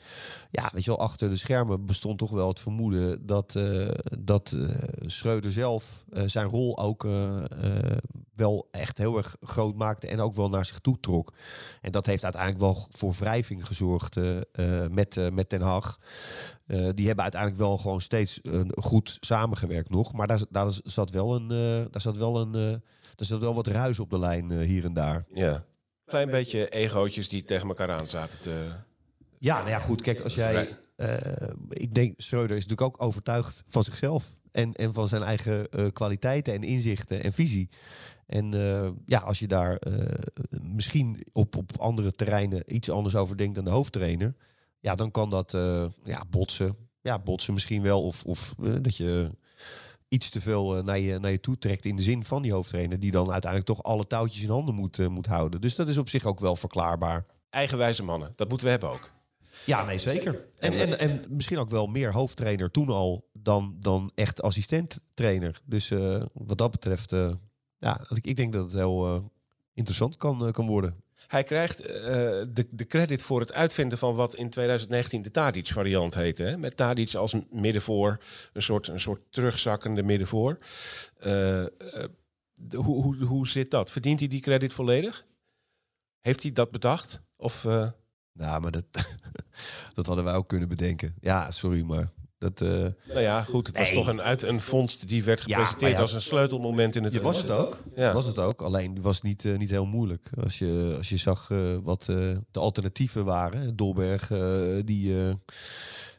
ja, 0.50 0.70
weet 0.72 0.84
je 0.84 0.90
wel, 0.90 1.00
achter 1.00 1.30
de 1.30 1.36
schermen 1.36 1.86
bestond 1.86 2.18
toch 2.18 2.30
wel 2.30 2.48
het 2.48 2.60
vermoeden 2.60 3.26
dat, 3.26 3.54
eh 3.54 3.88
dat 4.18 4.52
eh, 4.52 4.68
Schreuder 5.06 5.50
zelf 5.50 6.04
eh, 6.12 6.22
zijn 6.26 6.48
rol 6.48 6.78
ook 6.78 7.04
eh, 7.04 7.38
eh, 7.38 7.96
wel 8.34 8.68
echt 8.70 8.98
heel 8.98 9.16
erg 9.16 9.36
groot 9.42 9.76
maakte 9.76 10.08
en 10.08 10.20
ook 10.20 10.34
wel 10.34 10.48
naar 10.48 10.64
zich 10.64 10.78
toe 10.78 11.00
trok. 11.00 11.32
En 11.80 11.92
dat 11.92 12.06
heeft 12.06 12.24
uiteindelijk 12.24 12.62
wel 12.62 12.86
voor 12.90 13.12
wrijving 13.12 13.66
gezorgd 13.66 14.16
eh, 14.16 14.36
eh, 14.36 14.90
met, 14.90 15.16
eh, 15.16 15.30
met 15.30 15.48
Ten 15.48 15.60
Hag. 15.60 15.98
Eh, 16.66 16.88
die 16.94 17.06
hebben 17.06 17.22
uiteindelijk 17.22 17.62
wel 17.62 17.78
gewoon 17.78 18.00
steeds 18.00 18.40
eh, 18.40 18.60
goed 18.74 19.16
samengewerkt 19.20 19.90
nog. 19.90 20.12
Maar 20.12 20.26
daar, 20.26 20.40
daar 20.50 20.72
zat 20.84 21.10
wel 21.10 21.34
een, 21.34 21.50
eh, 21.50 21.90
daar 21.90 22.00
zat 22.00 22.16
wel 22.16 22.40
een, 22.40 22.82
daar 23.16 23.26
zat 23.26 23.40
wel 23.40 23.54
wat 23.54 23.66
ruis 23.66 23.98
op 24.00 24.10
de 24.10 24.18
lijn 24.18 24.50
eh, 24.50 24.58
hier 24.58 24.84
en 24.84 24.92
daar. 24.92 25.24
Ja. 25.34 25.64
Klein 26.04 26.30
beetje 26.30 26.68
egootjes 26.68 27.28
die 27.28 27.44
tegen 27.44 27.68
elkaar 27.68 27.90
aan 27.90 28.08
zaten 28.08 28.40
te... 28.40 28.72
Ja, 29.38 29.58
nou 29.58 29.68
ja, 29.68 29.78
goed. 29.78 30.00
Kijk, 30.00 30.20
als 30.20 30.34
jij. 30.34 30.68
eh, 30.96 31.16
ik 31.68 31.94
denk, 31.94 32.20
Schreuder 32.20 32.56
is 32.56 32.66
natuurlijk 32.66 32.88
ook 32.96 33.06
overtuigd 33.06 33.62
van 33.66 33.84
zichzelf. 33.84 34.38
En, 34.52 34.72
en 34.72 34.92
van 34.92 35.08
zijn 35.08 35.22
eigen 35.22 35.68
eh, 35.70 35.86
kwaliteiten 35.92 36.54
en 36.54 36.62
inzichten 36.62 37.22
en 37.22 37.32
visie. 37.32 37.68
En 38.26 38.52
ja, 39.06 39.18
als 39.18 39.38
je 39.38 39.46
daar 39.46 39.78
misschien 40.60 41.26
op, 41.32 41.56
op 41.56 41.70
andere 41.78 42.12
terreinen 42.12 42.74
iets 42.74 42.90
anders 42.90 43.16
over 43.16 43.36
denkt 43.36 43.54
dan 43.54 43.64
de 43.64 43.70
hoofdtrainer. 43.70 44.34
Ja, 44.80 44.94
dan 44.94 45.10
kan 45.10 45.30
dat 45.30 45.50
ja, 46.04 46.22
botsen. 46.30 46.76
Ja, 47.00 47.18
botsen 47.18 47.54
misschien 47.54 47.82
wel. 47.82 48.02
Of, 48.02 48.24
of 48.24 48.54
dat 48.80 48.96
je 48.96 49.30
iets 50.08 50.30
te 50.30 50.40
veel 50.40 50.76
eh, 50.76 50.84
naar, 50.84 50.98
je, 50.98 51.18
naar 51.18 51.30
je 51.30 51.40
toe 51.40 51.58
trekt 51.58 51.84
in 51.84 51.96
de 51.96 52.02
zin 52.02 52.24
van 52.24 52.42
die 52.42 52.52
hoofdtrainer. 52.52 53.00
Die 53.00 53.10
dan 53.10 53.32
uiteindelijk 53.32 53.70
toch 53.70 53.82
alle 53.82 54.06
touwtjes 54.06 54.42
in 54.42 54.50
handen 54.50 54.74
moet, 54.74 54.98
eh, 54.98 55.06
moet 55.06 55.26
houden. 55.26 55.60
Dus 55.60 55.74
dat 55.74 55.88
is 55.88 55.98
op 55.98 56.08
zich 56.08 56.24
ook 56.24 56.40
wel 56.40 56.56
verklaarbaar. 56.56 57.26
Eigenwijze 57.50 58.02
mannen, 58.02 58.32
dat 58.36 58.48
moeten 58.48 58.66
we 58.66 58.72
hebben 58.72 58.90
ook. 58.90 59.12
Ja, 59.66 59.84
nee, 59.84 59.98
zeker. 59.98 60.44
En, 60.58 60.72
en, 60.72 60.98
en 60.98 61.24
misschien 61.28 61.58
ook 61.58 61.70
wel 61.70 61.86
meer 61.86 62.12
hoofdtrainer 62.12 62.70
toen 62.70 62.88
al 62.88 63.28
dan, 63.32 63.76
dan 63.78 64.10
echt 64.14 64.42
assistent-trainer. 64.42 65.60
Dus 65.64 65.90
eh, 65.90 66.22
wat 66.32 66.58
dat 66.58 66.70
betreft, 66.70 67.10
ja, 67.78 68.06
ik, 68.08 68.26
ik 68.26 68.36
denk 68.36 68.52
dat 68.52 68.64
het 68.64 68.74
heel 68.74 69.30
interessant 69.74 70.16
kan, 70.16 70.52
kan 70.52 70.66
worden. 70.66 71.03
Hij 71.26 71.42
krijgt 71.44 71.80
eh, 71.80 71.92
de, 72.50 72.66
de 72.70 72.86
credit 72.86 73.22
voor 73.22 73.40
het 73.40 73.52
uitvinden 73.52 73.98
van 73.98 74.14
wat 74.14 74.34
in 74.34 74.50
2019 74.50 75.22
de 75.22 75.30
Tadic-variant 75.30 76.14
heette. 76.14 76.42
Hè? 76.42 76.56
Met 76.56 76.76
Tadic 76.76 77.14
als 77.14 77.32
een 77.32 77.46
middenvoor, 77.50 78.18
een 78.52 78.62
soort, 78.62 78.88
een 78.88 79.00
soort 79.00 79.20
terugzakkende 79.30 80.02
middenvoor. 80.02 80.58
De- 81.18 82.76
hoe, 82.76 83.02
hoe, 83.02 83.24
hoe 83.24 83.48
zit 83.48 83.70
dat? 83.70 83.90
Verdient 83.90 84.18
hij 84.20 84.28
die 84.28 84.40
credit 84.40 84.72
volledig? 84.72 85.24
Heeft 86.20 86.42
hij 86.42 86.52
dat 86.52 86.70
bedacht? 86.70 87.22
Of, 87.36 87.64
Nou, 88.32 88.60
maar 88.60 88.70
dat, 88.70 88.84
dat 89.94 90.06
hadden 90.06 90.24
wij 90.24 90.34
ook 90.34 90.48
kunnen 90.48 90.68
bedenken. 90.68 91.14
Ja, 91.20 91.50
sorry, 91.50 91.82
maar 91.82 92.12
dat... 92.50 92.60
eh, 92.60 92.68
nou 93.08 93.20
ja, 93.20 93.42
goed, 93.42 93.66
het 93.66 93.78
was 93.78 93.88
Nee. 93.88 93.96
toch 93.98 94.06
een, 94.06 94.20
uit 94.20 94.42
een 94.42 94.60
vondst 94.60 95.08
die 95.08 95.24
werd 95.24 95.40
gepresenteerd 95.40 95.92
ja. 95.92 96.00
als 96.00 96.12
een 96.12 96.20
sleutelmoment 96.22 96.96
in 96.96 97.04
het... 97.04 97.12
je 97.12 97.20
was 97.20 97.36
het 97.36 97.50
ook. 97.50 97.78
Ja. 97.94 98.12
Was 98.12 98.24
het 98.26 98.38
ook. 98.38 98.62
Alleen 98.62 98.94
het 98.94 99.02
was 99.02 99.22
niet, 99.22 99.44
eh, 99.44 99.56
niet 99.56 99.70
heel 99.70 99.86
moeilijk. 99.86 100.30
Als 100.42 100.58
je, 100.58 100.94
als 100.96 101.08
je 101.08 101.16
zag 101.16 101.50
eh, 101.50 101.76
wat 101.82 102.00
eh, 102.08 102.16
de 102.50 102.60
alternatieven 102.60 103.24
waren. 103.24 103.76
Dolberg, 103.76 104.30
eh, 104.30 104.78
die, 104.84 105.26
eh, 105.28 105.34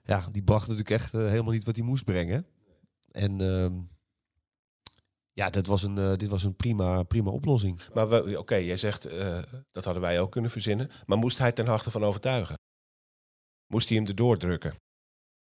ja, 0.03 0.25
die 0.31 0.43
bracht 0.43 0.67
natuurlijk 0.67 0.89
echt 1.01 1.11
helemaal 1.11 1.51
niet 1.53 1.65
wat 1.65 1.75
hij 1.75 1.85
moest 1.85 2.03
brengen. 2.05 2.45
En 3.11 3.41
ehm, 3.41 3.73
ja, 5.33 5.49
dit 5.49 5.67
was 5.67 5.83
een, 5.83 5.97
eh, 5.97 6.13
dit 6.15 6.29
was 6.29 6.43
een 6.43 6.55
prima, 6.55 7.03
prima 7.03 7.29
oplossing. 7.29 7.81
Maar 7.93 8.09
we- 8.09 8.39
oké, 8.39 8.55
jij 8.55 8.77
zegt 8.77 9.05
eh, 9.05 9.39
dat 9.71 9.83
hadden 9.83 10.01
wij 10.01 10.19
ook 10.19 10.31
kunnen 10.31 10.51
verzinnen. 10.51 10.89
Maar 11.05 11.17
moest 11.17 11.37
hij 11.37 11.51
ten 11.51 11.67
harte 11.67 11.91
van 11.91 12.03
overtuigen? 12.03 12.55
Moest 13.67 13.89
hij 13.89 13.97
hem 13.97 14.07
erdoor 14.07 14.37
drukken? 14.37 14.73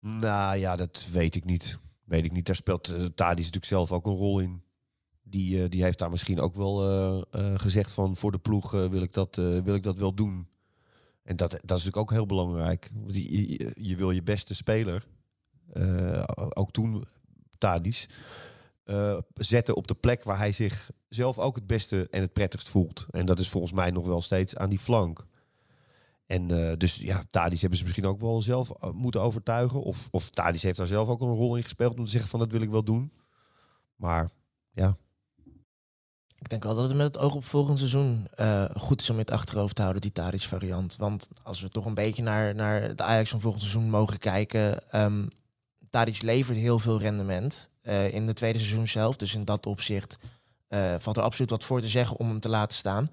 Nou 0.05 0.57
ja, 0.57 0.75
dat 0.75 1.07
weet 1.11 1.35
ik 1.35 1.45
niet. 1.45 1.77
Weet 2.03 2.25
ik 2.25 2.31
niet. 2.31 2.45
Daar 2.45 2.55
speelt 2.55 2.91
uh, 2.91 3.05
Tadis 3.05 3.45
natuurlijk 3.45 3.65
zelf 3.65 3.91
ook 3.91 4.05
een 4.05 4.15
rol 4.15 4.39
in. 4.39 4.61
Die, 5.23 5.63
eh, 5.63 5.69
die 5.69 5.83
heeft 5.83 5.99
daar 5.99 6.09
misschien 6.09 6.39
ook 6.39 6.55
wel 6.55 6.81
eh, 6.83 7.21
eh, 7.31 7.59
gezegd 7.59 7.91
van 7.91 8.15
voor 8.15 8.31
de 8.31 8.37
ploeg 8.37 8.73
eh, 8.73 8.85
wil, 8.85 9.01
ik 9.01 9.13
dat, 9.13 9.37
eh, 9.37 9.59
wil 9.59 9.75
ik 9.75 9.83
dat 9.83 9.97
wel 9.97 10.13
doen. 10.13 10.47
En 11.23 11.35
dat, 11.35 11.51
dat 11.51 11.61
is 11.61 11.67
natuurlijk 11.67 11.97
ook 11.97 12.11
heel 12.11 12.25
belangrijk. 12.25 12.89
Je, 13.75 13.95
wil 13.97 14.11
je 14.11 14.23
beste 14.23 14.55
speler, 14.55 15.05
eh, 15.73 16.23
ook 16.49 16.71
toen 16.71 17.05
Tadis, 17.57 18.09
eh, 18.83 19.17
zetten 19.33 19.75
op 19.75 19.87
de 19.87 19.95
plek 19.95 20.23
waar 20.23 20.37
hij 20.37 20.51
zich 20.51 20.91
zelf 21.09 21.39
ook 21.39 21.55
het 21.55 21.67
beste 21.67 22.07
en 22.09 22.21
het 22.21 22.33
prettigst 22.33 22.69
voelt. 22.69 23.05
En 23.09 23.25
dat 23.25 23.39
is 23.39 23.49
volgens 23.49 23.73
mij 23.73 23.91
nog 23.91 24.05
wel 24.05 24.21
steeds 24.21 24.55
aan 24.55 24.69
die 24.69 24.79
flank. 24.79 25.25
En 26.25 26.69
eh, 26.69 26.77
dus 26.77 26.95
ja, 26.95 27.23
Tadis 27.29 27.59
hebben 27.61 27.77
ze 27.77 27.83
misschien 27.83 28.05
ook 28.05 28.19
wel 28.19 28.41
zelf 28.41 28.69
eh, 28.69 28.89
moeten 28.89 29.21
overtuigen. 29.21 29.83
Of, 29.83 30.07
of 30.11 30.29
Tadis 30.29 30.63
heeft 30.63 30.77
daar 30.77 30.87
zelf 30.87 31.07
ook 31.07 31.21
een 31.21 31.33
rol 31.33 31.55
in 31.55 31.63
gespeeld 31.63 31.97
om 31.97 32.05
te 32.05 32.11
zeggen 32.11 32.29
van 32.29 32.39
dat 32.39 32.51
wil 32.51 32.61
ik 32.61 32.69
wel 32.69 32.83
doen. 32.83 33.11
Maar 33.95 34.29
ja, 34.71 34.97
Ik 36.39 36.49
denk 36.49 36.63
wel 36.63 36.75
dat 36.75 36.87
het 36.87 36.97
met 36.97 37.05
het 37.05 37.17
oog 37.17 37.35
op 37.35 37.45
volgend 37.45 37.77
seizoen 37.77 38.27
eh, 38.35 38.65
goed 38.75 39.01
is 39.01 39.09
om 39.09 39.15
in 39.15 39.21
het 39.21 39.31
achterhoofd 39.31 39.75
te 39.75 39.81
houden, 39.81 40.01
die 40.01 40.11
Tadic 40.11 40.41
variant. 40.41 40.95
Want 40.95 41.29
als 41.43 41.61
we 41.61 41.69
toch 41.69 41.85
een 41.85 41.93
beetje 41.93 42.23
naar, 42.23 42.55
naar 42.55 42.95
de 42.95 43.03
Ajax 43.03 43.29
van 43.29 43.41
volgend 43.41 43.63
seizoen 43.63 43.89
mogen 43.89 44.19
kijken. 44.19 44.83
Um, 44.91 45.27
levert 46.21 46.57
heel 46.57 46.79
veel 46.79 46.99
rendement 46.99 47.69
in 48.11 48.25
de 48.25 48.33
tweede 48.33 48.59
seizoen 48.59 48.87
zelf. 48.87 49.15
Dus 49.15 49.35
in 49.35 49.45
dat 49.45 49.65
opzicht 49.65 50.17
valt 50.97 51.17
er 51.17 51.23
absoluut 51.23 51.49
wat 51.49 51.63
voor 51.63 51.81
te 51.81 51.87
zeggen 51.87 52.17
om 52.17 52.27
hem 52.29 52.39
te 52.39 52.49
laten 52.49 52.77
staan. 52.77 53.09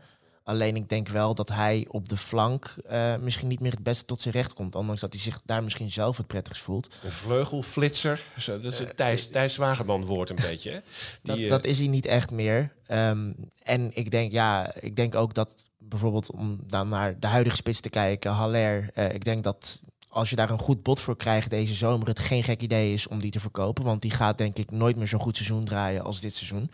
Alleen 0.50 0.76
ik 0.76 0.88
denk 0.88 1.08
wel 1.08 1.34
dat 1.34 1.48
hij 1.48 1.86
op 1.88 2.08
de 2.08 2.16
flank 2.16 2.76
uh, 2.90 3.16
misschien 3.16 3.48
niet 3.48 3.60
meer 3.60 3.70
het 3.70 3.82
beste 3.82 4.04
tot 4.04 4.20
zijn 4.20 4.34
recht 4.34 4.52
komt. 4.52 4.74
Ondanks 4.74 5.00
dat 5.00 5.12
hij 5.12 5.22
zich 5.22 5.40
daar 5.44 5.62
misschien 5.62 5.90
zelf 5.90 6.16
het 6.16 6.26
prettigst 6.26 6.62
voelt. 6.62 6.94
Een 7.04 7.10
vleugelflitser. 7.10 8.24
Zo, 8.38 8.60
dat 8.60 8.72
is 8.72 8.78
het 8.78 8.96
Thijs, 8.96 9.28
Thijs 9.28 9.56
Wagerman 9.56 10.04
woord 10.04 10.30
een 10.30 10.36
beetje. 10.36 10.82
Die, 11.22 11.40
dat, 11.40 11.48
dat, 11.48 11.64
is 11.64 11.78
hij 11.78 11.86
niet 11.86 12.06
echt 12.06 12.30
meer. 12.30 12.72
Um, 12.88 13.34
en 13.62 13.90
ik 13.94 14.10
denk, 14.10 14.32
ja, 14.32 14.74
ik 14.80 14.96
denk 14.96 15.14
ook 15.14 15.34
dat 15.34 15.64
bijvoorbeeld 15.78 16.30
om 16.30 16.58
dan 16.66 16.88
naar 16.88 17.18
de 17.18 17.26
huidige 17.26 17.56
spits 17.56 17.80
te 17.80 17.90
kijken, 17.90 18.32
Haller. 18.32 18.90
Uh, 18.94 19.14
ik 19.14 19.24
denk 19.24 19.44
dat 19.44 19.82
als 20.08 20.30
je 20.30 20.36
daar 20.36 20.50
een 20.50 20.58
goed 20.58 20.82
bod 20.82 21.00
voor 21.00 21.16
krijgt 21.16 21.50
deze 21.50 21.74
zomer, 21.74 22.08
het 22.08 22.18
geen 22.18 22.42
gek 22.42 22.62
idee 22.62 22.92
is 22.92 23.08
om 23.08 23.18
die 23.18 23.30
te 23.30 23.40
verkopen. 23.40 23.84
Want 23.84 24.02
die 24.02 24.10
gaat 24.10 24.38
denk 24.38 24.58
ik 24.58 24.70
nooit 24.70 24.96
meer 24.96 25.08
zo'n 25.08 25.20
goed 25.20 25.36
seizoen 25.36 25.64
draaien 25.64 26.04
als 26.04 26.20
dit 26.20 26.34
seizoen. 26.34 26.70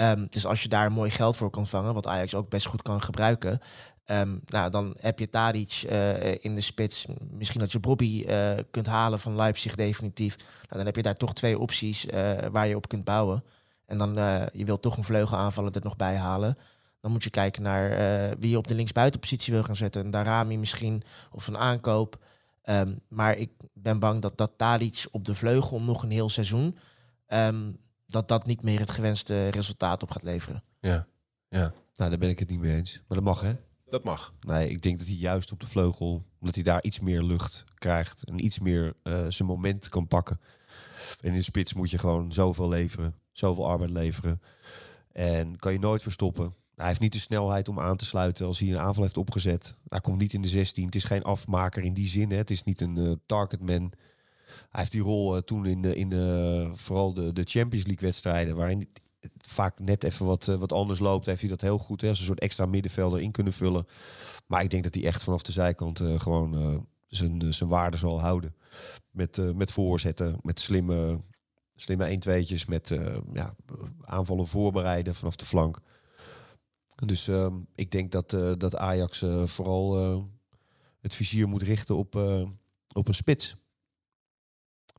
Um, 0.00 0.26
dus 0.28 0.46
als 0.46 0.62
je 0.62 0.68
daar 0.68 0.92
mooi 0.92 1.10
geld 1.10 1.36
voor 1.36 1.50
kan 1.50 1.66
vangen, 1.66 1.94
wat 1.94 2.06
Ajax 2.06 2.34
ook 2.34 2.48
best 2.48 2.66
goed 2.66 2.82
kan 2.82 3.02
gebruiken. 3.02 3.60
Um, 4.06 4.40
nou, 4.44 4.70
dan 4.70 4.94
heb 5.00 5.18
je 5.18 5.28
Tadic 5.28 5.82
uh, 5.90 6.44
in 6.44 6.54
de 6.54 6.60
spits. 6.60 7.06
Misschien 7.30 7.60
dat 7.60 7.72
je 7.72 7.80
Bobby 7.80 8.24
uh, 8.28 8.50
kunt 8.70 8.86
halen 8.86 9.20
van 9.20 9.36
Leipzig 9.36 9.74
definitief. 9.74 10.36
Nou, 10.36 10.66
dan 10.68 10.86
heb 10.86 10.96
je 10.96 11.02
daar 11.02 11.16
toch 11.16 11.34
twee 11.34 11.58
opties 11.58 12.06
uh, 12.06 12.32
waar 12.50 12.66
je 12.66 12.76
op 12.76 12.88
kunt 12.88 13.04
bouwen. 13.04 13.44
En 13.86 13.98
dan 13.98 14.14
je 14.52 14.64
wilt 14.64 14.82
toch 14.82 14.96
een 14.96 15.04
vleugelaanvaller 15.04 15.74
er 15.74 15.84
nog 15.84 15.96
bij 15.96 16.16
halen. 16.16 16.58
Dan 17.00 17.10
moet 17.10 17.24
je 17.24 17.30
kijken 17.30 17.62
naar 17.62 17.88
wie 18.38 18.50
je 18.50 18.58
op 18.58 18.66
de 18.66 18.74
linksbuitenpositie 18.74 19.52
wil 19.52 19.62
gaan 19.62 19.76
zetten. 19.76 20.04
Een 20.04 20.10
Darami 20.10 20.58
misschien, 20.58 21.02
of 21.30 21.46
een 21.46 21.58
aankoop. 21.58 22.24
Um, 22.64 23.00
maar 23.08 23.36
ik 23.36 23.50
ben 23.72 23.98
bang 23.98 24.22
dat 24.22 24.36
dat 24.36 24.52
Tadic 24.56 25.06
op 25.10 25.24
de 25.24 25.34
vleugel 25.34 25.78
nog 25.78 26.02
een 26.02 26.10
heel 26.10 26.28
seizoen... 26.28 26.78
Um, 27.28 27.84
dat 28.06 28.28
dat 28.28 28.46
niet 28.46 28.62
meer 28.62 28.80
het 28.80 28.90
gewenste 28.90 29.48
resultaat 29.48 30.02
op 30.02 30.10
gaat 30.10 30.22
leveren. 30.22 30.62
Ja, 30.80 31.06
ja. 31.48 31.72
Nou, 31.94 32.10
daar 32.10 32.18
ben 32.18 32.28
ik 32.28 32.38
het 32.38 32.48
niet 32.48 32.60
mee 32.60 32.76
eens. 32.76 33.02
Maar 33.08 33.16
dat 33.16 33.26
mag, 33.26 33.40
hè? 33.40 33.54
Dat 33.86 34.04
mag. 34.04 34.34
Nee, 34.40 34.68
ik 34.68 34.82
denk 34.82 34.98
dat 34.98 35.06
hij 35.06 35.16
juist 35.16 35.52
op 35.52 35.60
de 35.60 35.66
vleugel, 35.66 36.24
omdat 36.38 36.54
hij 36.54 36.64
daar 36.64 36.82
iets 36.82 37.00
meer 37.00 37.22
lucht 37.22 37.64
krijgt 37.74 38.24
en 38.24 38.44
iets 38.44 38.58
meer 38.58 38.94
uh, 39.02 39.26
zijn 39.28 39.48
moment 39.48 39.88
kan 39.88 40.06
pakken. 40.06 40.40
En 41.20 41.28
in 41.28 41.36
de 41.36 41.42
spits 41.42 41.74
moet 41.74 41.90
je 41.90 41.98
gewoon 41.98 42.32
zoveel 42.32 42.68
leveren, 42.68 43.14
zoveel 43.32 43.66
arbeid 43.66 43.90
leveren. 43.90 44.42
En 45.12 45.56
kan 45.56 45.72
je 45.72 45.78
nooit 45.78 46.02
verstoppen. 46.02 46.54
Hij 46.74 46.86
heeft 46.86 47.00
niet 47.00 47.12
de 47.12 47.18
snelheid 47.18 47.68
om 47.68 47.80
aan 47.80 47.96
te 47.96 48.04
sluiten 48.04 48.46
als 48.46 48.58
hij 48.58 48.68
een 48.68 48.78
aanval 48.78 49.02
heeft 49.02 49.16
opgezet. 49.16 49.76
Hij 49.88 50.00
komt 50.00 50.18
niet 50.18 50.32
in 50.32 50.42
de 50.42 50.48
16. 50.48 50.84
Het 50.84 50.94
is 50.94 51.04
geen 51.04 51.22
afmaker 51.22 51.82
in 51.82 51.94
die 51.94 52.08
zin. 52.08 52.30
Hè. 52.30 52.36
Het 52.36 52.50
is 52.50 52.62
niet 52.62 52.80
een 52.80 52.96
uh, 52.96 53.12
targetman. 53.26 53.92
Hij 54.46 54.80
heeft 54.80 54.92
die 54.92 55.02
rol 55.02 55.36
uh, 55.36 55.42
toen 55.42 55.66
in, 55.66 55.82
de, 55.82 55.96
in 55.96 56.08
de, 56.08 56.70
vooral 56.72 57.14
de, 57.14 57.32
de 57.32 57.44
Champions 57.44 57.86
League 57.86 58.06
wedstrijden, 58.06 58.56
waarin 58.56 58.88
het 59.20 59.46
vaak 59.46 59.78
net 59.78 60.04
even 60.04 60.26
wat, 60.26 60.46
uh, 60.46 60.56
wat 60.56 60.72
anders 60.72 60.98
loopt, 60.98 61.26
heeft 61.26 61.40
hij 61.40 61.50
dat 61.50 61.60
heel 61.60 61.78
goed 61.78 62.00
hè, 62.00 62.08
een 62.08 62.16
soort 62.16 62.40
extra 62.40 62.66
middenvelder 62.66 63.20
in 63.20 63.30
kunnen 63.30 63.52
vullen. 63.52 63.86
Maar 64.46 64.62
ik 64.62 64.70
denk 64.70 64.84
dat 64.84 64.94
hij 64.94 65.04
echt 65.04 65.22
vanaf 65.22 65.42
de 65.42 65.52
zijkant 65.52 66.00
uh, 66.00 66.20
gewoon 66.20 66.86
zijn, 67.06 67.54
zijn 67.54 67.68
waarde 67.68 67.96
zal 67.96 68.20
houden. 68.20 68.54
Met, 69.10 69.54
met 69.54 69.70
voorzetten, 69.70 70.38
met 70.42 70.60
slimme, 70.60 71.20
slimme 71.74 72.18
1-2'tjes, 72.28 72.68
met 72.68 72.98
ja, 73.32 73.54
aanvallen 74.04 74.46
voorbereiden 74.46 75.14
vanaf 75.14 75.36
de 75.36 75.44
flank. 75.44 75.78
Dus 77.04 77.30
ik 77.74 77.90
denk 77.90 78.12
dat, 78.12 78.30
dat 78.58 78.76
Ajax 78.76 79.24
vooral 79.44 79.94
het 81.00 81.14
vizier 81.14 81.48
moet 81.48 81.62
richten 81.62 81.96
op, 81.96 82.14
op 82.92 83.08
een 83.08 83.14
spits 83.14 83.56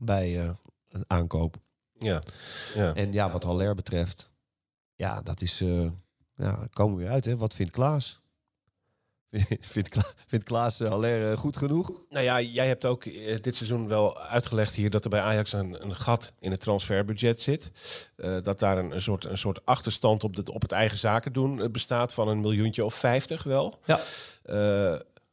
bij 0.00 0.44
uh, 0.44 0.50
een 0.88 1.04
aankoop. 1.06 1.56
Ja. 1.98 2.22
ja. 2.74 2.94
En 2.94 3.12
ja, 3.12 3.30
wat 3.30 3.42
Haller 3.42 3.74
betreft, 3.74 4.30
ja, 4.94 5.22
dat 5.22 5.40
is, 5.40 5.60
uh, 5.60 5.90
ja, 6.34 6.66
komen 6.70 6.96
we 6.96 7.02
weer 7.02 7.12
uit, 7.12 7.24
hè. 7.24 7.36
Wat 7.36 7.54
vindt 7.54 7.72
Klaas? 7.72 8.20
vindt, 9.60 9.88
Kla 9.88 10.04
vindt 10.26 10.44
Klaas 10.44 10.80
uh, 10.80 10.88
Haller 10.88 11.38
goed 11.38 11.56
genoeg? 11.56 11.92
Nou 12.08 12.24
ja, 12.24 12.40
jij 12.40 12.66
hebt 12.66 12.84
ook 12.84 13.04
dit 13.42 13.56
seizoen 13.56 13.88
wel 13.88 14.20
uitgelegd 14.20 14.74
hier 14.74 14.90
dat 14.90 15.04
er 15.04 15.10
bij 15.10 15.20
Ajax 15.20 15.52
een, 15.52 15.82
een 15.82 15.96
gat 15.96 16.32
in 16.38 16.50
het 16.50 16.60
transferbudget 16.60 17.42
zit. 17.42 17.70
dat 18.42 18.58
daar 18.58 18.78
een, 18.78 18.90
een, 18.90 19.02
soort, 19.02 19.24
een 19.24 19.38
soort 19.38 19.66
achterstand 19.66 20.24
op, 20.24 20.36
de, 20.36 20.52
op 20.52 20.62
het 20.62 20.72
eigen 20.72 20.98
zaken 20.98 21.32
doen 21.32 21.72
bestaat 21.72 22.12
van 22.14 22.28
een 22.28 22.40
miljoentje 22.40 22.84
of 22.84 22.94
vijftig 22.94 23.42
wel. 23.42 23.78
Ja. 23.84 24.00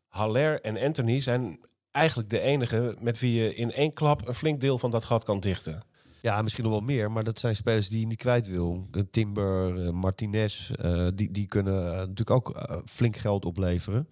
Haller 0.08 0.62
en 0.62 0.78
Anthony 0.78 1.22
zijn 1.22 1.60
eigenlijk 1.96 2.30
de 2.30 2.40
enige 2.40 2.96
met 3.00 3.20
wie 3.20 3.34
je 3.34 3.56
in 3.56 3.72
één 3.72 3.94
klap 3.94 4.28
een 4.28 4.36
flink 4.36 4.62
deel 4.62 4.80
van 4.80 4.92
dat 4.92 5.06
gat 5.06 5.24
kan 5.24 5.40
dichten. 5.40 5.84
Ja, 6.22 6.42
misschien 6.42 6.64
nog 6.64 6.74
wel 6.74 6.82
meer, 6.82 7.12
maar 7.12 7.24
dat 7.24 7.40
zijn 7.40 7.56
spelers 7.56 7.90
die 7.90 8.00
je 8.00 8.08
niet 8.08 8.18
kwijt 8.18 8.48
wil. 8.48 8.90
Timber, 9.12 9.76
uh, 9.76 9.90
Martinez, 9.90 10.72
uh, 10.82 11.08
die, 11.14 11.32
die 11.32 11.46
kunnen 11.46 11.86
uh, 11.86 11.92
natuurlijk 11.92 12.30
ook 12.30 12.80
flink 12.86 13.18
geld 13.18 13.46
opleveren. 13.46 14.10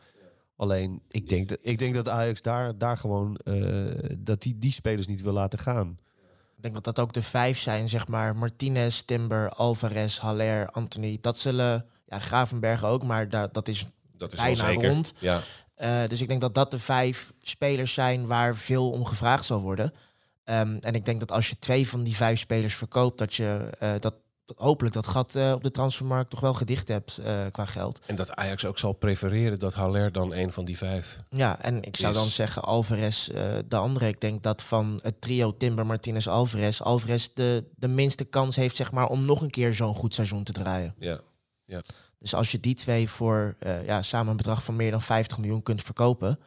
Alleen, 0.55 1.01
ik 1.07 1.29
denk 1.29 1.49
dat, 1.49 1.57
ik 1.61 1.79
denk 1.79 1.95
dat 1.95 2.09
Ajax 2.09 2.41
daar, 2.41 2.77
daar 2.77 2.97
gewoon 2.97 3.39
dat 4.17 4.41
die, 4.41 4.59
die 4.59 4.71
spelers 4.71 5.07
niet 5.07 5.21
wil 5.21 5.34
laten 5.34 5.59
gaan. 5.59 5.97
Ik 6.55 6.61
denk 6.61 6.73
dat 6.73 6.95
dat 6.95 6.99
ook 6.99 7.13
de 7.13 7.21
vijf 7.21 7.59
zijn, 7.59 7.89
zeg 7.89 8.07
maar. 8.07 8.36
Martinez, 8.36 9.01
Timber, 9.01 9.49
Alvarez, 9.49 10.17
Haller, 10.17 10.69
Anthony. 10.69 11.17
Dat 11.21 11.38
zullen, 11.38 11.86
ja, 12.05 12.19
Gravenberg 12.19 12.84
ook, 12.84 13.03
maar 13.03 13.29
daar, 13.29 13.51
dat 13.51 13.67
is, 13.67 13.88
dat 14.17 14.34
is 14.34 14.39
bijna 14.39 14.65
zeker. 14.65 14.89
rond. 14.89 15.13
Ja. 15.19 15.41
Uh, 15.78 16.07
dus 16.07 16.21
ik 16.21 16.28
denk 16.28 16.41
dat 16.41 16.55
dat 16.55 16.71
de 16.71 16.80
vijf 16.80 17.32
spelers 17.41 17.93
zijn 17.93 18.28
waar 18.28 18.55
veel 18.55 18.89
om 18.89 19.05
gevraagd 19.05 19.45
zal 19.45 19.61
worden. 19.61 19.93
Um, 20.45 20.78
en 20.80 20.95
ik 20.95 21.05
denk 21.05 21.19
dat 21.19 21.32
als 21.32 21.49
je 21.49 21.59
twee 21.59 21.88
van 21.88 22.03
die 22.03 22.15
vijf 22.15 22.39
spelers 22.39 22.76
verkoopt, 22.76 23.17
dat 23.17 23.34
je 23.34 23.69
uh, 23.84 23.93
dat 23.99 24.13
hopelijk 24.55 24.95
dat 24.95 25.07
gat 25.07 25.36
uh, 25.36 25.51
op 25.51 25.63
de 25.63 25.71
transfermarkt 25.71 26.30
toch 26.30 26.39
wel 26.39 26.53
gedicht 26.53 26.88
hebt 26.88 27.21
qua 27.51 27.65
geld. 27.65 27.99
En 28.05 28.15
dat 28.15 28.36
Ajax 28.36 28.65
ook 28.65 28.80
zal 28.80 28.93
prefereren 28.93 29.59
dat 29.59 29.74
Haller 29.74 30.11
dan 30.11 30.34
een 30.34 30.53
van 30.53 30.65
die 30.65 30.78
vijf. 30.78 31.19
Ja, 31.30 31.61
en 31.61 31.84
ik 31.84 31.95
zou 31.95 32.13
is. 32.13 32.19
dan 32.19 32.30
zeggen 32.30 32.61
Alvarez 32.61 33.28
de 33.67 33.76
andere. 33.76 34.07
Ik 34.07 34.21
denk 34.21 34.43
dat 34.43 34.61
van 34.61 34.99
het 35.03 35.21
trio 35.21 35.57
Timber, 35.57 35.86
Martinez, 35.86 36.28
Alvarez, 36.28 36.82
Alvarez 36.82 37.28
de, 37.34 37.69
de 37.76 37.88
minste 37.88 38.26
kans 38.26 38.55
heeft 38.55 38.76
zeg 38.76 38.91
maar, 38.91 39.07
om 39.07 39.26
nog 39.26 39.41
een 39.41 39.49
keer 39.49 39.74
zo'n 39.74 39.95
goed 39.95 40.13
seizoen 40.13 40.43
te 40.43 40.51
draaien. 40.51 40.95
Ja. 40.97 41.19
ja. 41.65 41.82
Dus 42.24 42.36
als 42.36 42.51
je 42.51 42.59
die 42.59 42.76
twee 42.76 43.09
voor 43.09 43.55
uh, 43.59 43.86
ja, 43.86 44.01
samen 44.01 44.32
een 44.32 44.38
bedrag 44.38 44.63
van 44.63 44.76
meer 44.76 44.91
dan 44.91 45.01
50 45.01 45.38
miljoen 45.38 45.63
kunt 45.63 45.82
verkopen, 45.82 46.39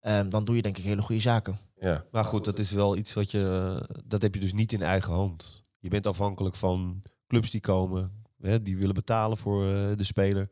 um, 0.00 0.28
dan 0.28 0.44
doe 0.44 0.56
je 0.56 0.62
denk 0.62 0.78
ik 0.78 0.84
hele 0.84 1.02
goede 1.02 1.20
zaken. 1.20 1.58
Ja. 1.80 2.04
Maar 2.10 2.24
goed, 2.24 2.44
dat 2.44 2.58
is 2.58 2.70
wel 2.70 2.96
iets 2.96 3.12
wat 3.12 3.30
je. 3.30 3.86
Dat 4.04 4.22
heb 4.22 4.34
je 4.34 4.40
dus 4.40 4.52
niet 4.52 4.72
in 4.72 4.82
eigen 4.82 5.12
hand. 5.12 5.64
Je 5.78 5.88
bent 5.88 6.06
afhankelijk 6.06 6.56
van 6.56 7.02
clubs 7.26 7.50
die 7.50 7.60
komen, 7.60 8.24
hè, 8.40 8.62
die 8.62 8.76
willen 8.76 8.94
betalen 8.94 9.38
voor 9.38 9.64
uh, 9.64 9.96
de 9.96 10.04
speler. 10.04 10.48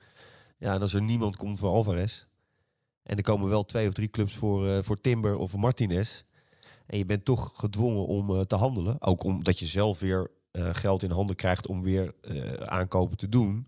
Ja, 0.58 0.74
en 0.74 0.80
als 0.80 0.94
er 0.94 1.02
niemand 1.02 1.36
komt 1.36 1.58
voor 1.58 1.70
Alvarez. 1.70 2.24
En 3.02 3.16
er 3.16 3.22
komen 3.22 3.48
wel 3.48 3.64
twee 3.64 3.88
of 3.88 3.92
drie 3.92 4.08
clubs 4.08 4.34
voor, 4.34 4.66
uh, 4.66 4.78
voor 4.82 5.00
Timber 5.00 5.36
of 5.36 5.56
Martinez. 5.56 6.22
En 6.86 6.98
je 6.98 7.04
bent 7.04 7.24
toch 7.24 7.50
gedwongen 7.54 8.06
om 8.06 8.30
uh, 8.30 8.40
te 8.40 8.56
handelen. 8.56 9.02
Ook 9.02 9.22
omdat 9.22 9.58
je 9.58 9.66
zelf 9.66 9.98
weer 9.98 10.30
geld 10.52 11.02
in 11.02 11.10
handen 11.10 11.36
krijgt 11.36 11.66
om 11.66 11.82
weer 11.82 12.14
aankopen 12.64 13.16
te 13.16 13.28
doen 13.28 13.66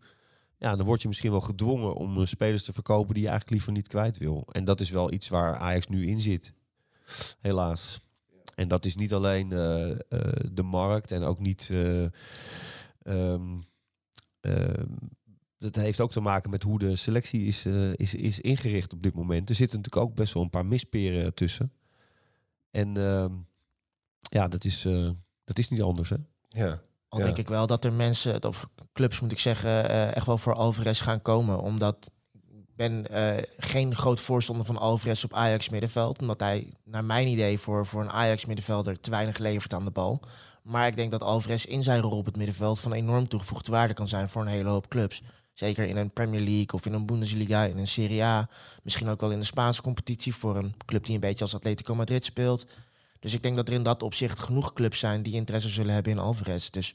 ja, 0.62 0.76
dan 0.76 0.86
word 0.86 1.02
je 1.02 1.08
misschien 1.08 1.30
wel 1.30 1.40
gedwongen 1.40 1.94
om 1.94 2.18
uh, 2.18 2.26
spelers 2.26 2.64
te 2.64 2.72
verkopen 2.72 3.14
die 3.14 3.22
je 3.22 3.28
eigenlijk 3.28 3.50
liever 3.56 3.72
niet 3.72 3.88
kwijt 3.88 4.18
wil. 4.18 4.48
En 4.52 4.64
dat 4.64 4.80
is 4.80 4.90
wel 4.90 5.12
iets 5.12 5.28
waar 5.28 5.56
Ajax 5.58 5.86
nu 5.86 6.06
in 6.06 6.20
zit. 6.20 6.54
Helaas. 7.40 8.00
En 8.54 8.68
dat 8.68 8.84
is 8.84 8.96
niet 8.96 9.12
alleen 9.12 9.52
eh, 9.52 9.90
eh, 9.90 9.96
de 10.52 10.62
markt 10.62 11.10
en 11.12 11.22
ook 11.22 11.38
niet. 11.38 11.68
eh, 11.72 12.04
ehm, 13.02 13.60
ehm, 14.40 14.86
dat 15.58 15.74
heeft 15.74 16.00
ook 16.00 16.12
te 16.12 16.20
maken 16.20 16.50
met 16.50 16.62
hoe 16.62 16.78
de 16.78 16.96
selectie 16.96 17.46
is, 17.46 17.64
eh, 17.64 17.92
is, 17.92 18.14
is 18.14 18.40
ingericht 18.40 18.92
op 18.92 19.02
dit 19.02 19.14
moment. 19.14 19.48
Er 19.48 19.54
zitten 19.54 19.76
natuurlijk 19.80 20.06
ook 20.06 20.14
best 20.16 20.32
wel 20.34 20.42
een 20.42 20.50
paar 20.50 20.66
misperen 20.66 21.34
tussen. 21.34 21.72
En 22.70 22.96
ehm, 22.96 23.32
ja, 24.20 24.48
dat 24.48 24.64
is, 24.64 24.84
eh, 24.84 25.10
dat 25.44 25.58
is 25.58 25.68
niet 25.68 25.82
anders, 25.82 26.10
hè? 26.10 26.16
Ja. 26.48 26.82
Al 27.12 27.18
Ja. 27.18 27.24
denk 27.24 27.38
ik 27.38 27.48
wel 27.48 27.66
dat 27.66 27.84
er 27.84 27.92
mensen, 27.92 28.44
of 28.44 28.68
clubs 28.92 29.20
moet 29.20 29.32
ik 29.32 29.38
zeggen, 29.38 29.88
eh, 29.88 30.16
echt 30.16 30.26
wel 30.26 30.38
voor 30.38 30.54
Alvarez 30.54 31.02
gaan 31.02 31.22
komen. 31.22 31.60
Omdat 31.60 32.10
ik 32.32 32.76
ben 32.76 33.06
eh, 33.10 33.42
geen 33.56 33.94
groot 33.96 34.20
voorstander 34.20 34.66
van 34.66 34.78
Alvarez 34.78 35.24
op 35.24 35.34
Ajax 35.34 35.68
middenveld. 35.68 36.20
Omdat 36.20 36.40
hij, 36.40 36.72
naar 36.84 37.04
mijn 37.04 37.28
idee, 37.28 37.58
voor, 37.58 37.86
voor 37.86 38.00
een 38.00 38.10
Ajax 38.10 38.46
middenvelder 38.46 39.00
te 39.00 39.10
weinig 39.10 39.38
levert 39.38 39.74
aan 39.74 39.84
de 39.84 39.90
bal. 39.90 40.20
Maar 40.62 40.86
ik 40.86 40.96
denk 40.96 41.10
dat 41.10 41.22
Alvarez 41.22 41.64
in 41.64 41.82
zijn 41.82 42.00
rol 42.00 42.18
op 42.18 42.24
het 42.24 42.36
middenveld 42.36 42.80
van 42.80 42.92
enorm 42.92 43.28
toegevoegde 43.28 43.70
waarde 43.72 43.94
kan 43.94 44.08
zijn 44.08 44.28
voor 44.28 44.42
een 44.42 44.48
hele 44.48 44.68
hoop 44.68 44.88
clubs. 44.88 45.22
Zeker 45.52 45.84
in 45.84 45.96
een 45.96 46.12
Premier 46.12 46.40
League 46.40 46.72
of 46.72 46.86
in 46.86 46.92
een 46.92 47.06
Bundesliga, 47.06 47.64
in 47.64 47.78
een 47.78 47.86
Serie 47.86 48.22
A. 48.24 48.48
Misschien 48.82 49.08
ook 49.08 49.20
wel 49.20 49.30
in 49.30 49.38
de 49.38 49.44
Spaanse 49.44 49.82
competitie 49.82 50.34
voor 50.34 50.56
een 50.56 50.74
club 50.86 51.04
die 51.04 51.14
een 51.14 51.20
beetje 51.20 51.44
als 51.44 51.54
Atletico 51.54 51.94
Madrid 51.94 52.24
speelt. 52.24 52.66
Dus 53.22 53.34
ik 53.34 53.42
denk 53.42 53.56
dat 53.56 53.68
er 53.68 53.74
in 53.74 53.82
dat 53.82 54.02
opzicht 54.02 54.38
genoeg 54.40 54.72
clubs 54.72 54.98
zijn 54.98 55.22
die 55.22 55.34
interesse 55.34 55.68
zullen 55.68 55.94
hebben 55.94 56.12
in 56.12 56.18
Alvarez. 56.18 56.70
Dus 56.70 56.94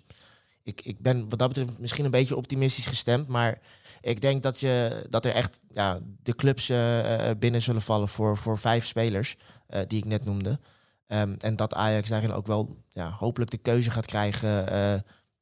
ik, 0.64 0.82
ik 0.82 1.00
ben 1.00 1.30
wat 1.30 1.40
dat 1.40 1.48
betreft 1.48 1.80
misschien 1.80 2.06
een 2.06 2.12
beetje 2.12 2.36
optimistisch 2.36 2.86
gestemd. 2.86 3.28
Maar 3.28 3.60
ik 4.02 4.22
denk 4.22 4.44
dat, 4.44 4.60
je, 4.60 5.06
dat 5.10 5.26
er 5.26 5.34
echt 5.34 5.60
ja, 5.70 6.00
de 6.24 6.36
clubs 6.36 6.70
eh, 6.70 7.30
eh, 7.30 7.38
binnen 7.38 7.62
zullen 7.62 7.82
vallen 7.82 8.08
voor, 8.08 8.38
voor 8.38 8.58
vijf 8.58 8.86
spelers 8.86 9.36
eh, 9.68 9.82
die 9.88 9.98
ik 9.98 10.06
net 10.06 10.26
noemde. 10.26 10.60
Ehm, 11.08 11.34
en 11.38 11.56
dat 11.56 11.74
Ajax 11.74 12.10
daarin 12.10 12.34
ook 12.34 12.48
wel 12.48 12.78
ja, 12.90 13.10
hopelijk 13.10 13.52
de 13.52 13.58
keuze 13.58 13.92
gaat 13.92 14.06
krijgen 14.06 14.70
eh, 14.70 15.00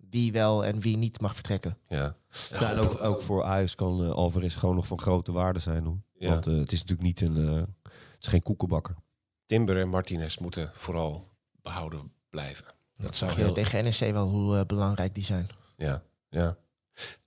wie 0.10 0.32
wel 0.32 0.66
en 0.66 0.80
wie 0.80 0.98
niet 0.98 1.22
mag 1.22 1.34
vertrekken. 1.34 1.78
Ja. 1.88 2.16
Ja, 2.50 2.72
en 2.72 2.80
ook, 2.80 3.02
ook 3.04 3.22
voor 3.22 3.44
Ajax 3.44 3.76
kan 3.76 4.14
Alvarez 4.14 4.58
gewoon 4.58 4.76
nog 4.76 4.88
van 4.88 5.00
grote 5.02 5.32
waarde 5.32 5.60
zijn. 5.60 5.84
Hoor. 5.86 5.98
Ja. 6.18 6.30
Want 6.30 6.46
het 6.46 6.72
is 6.72 6.80
natuurlijk 6.80 7.08
niet 7.08 7.22
een... 7.22 7.48
eh, 7.48 7.56
het 7.86 8.24
is 8.24 8.28
geen 8.28 8.44
koekenbakker. 8.44 8.96
Timber 9.46 9.80
en 9.80 9.90
Martinez 9.90 10.38
moeten 10.38 10.72
vooral 10.74 11.28
behouden 11.62 12.12
blijven. 12.30 12.66
Dat 12.98 13.16
zag 13.16 13.30
zou 13.30 13.40
je 13.40 13.46
heel- 13.46 13.54
tegen 13.54 13.84
NEC 13.84 14.12
wel 14.14 14.28
hoe 14.28 14.58
eh, 14.58 14.66
belangrijk 14.66 15.14
die 15.16 15.24
zijn. 15.24 15.48
Ja, 15.78 16.04
ja. 16.30 16.58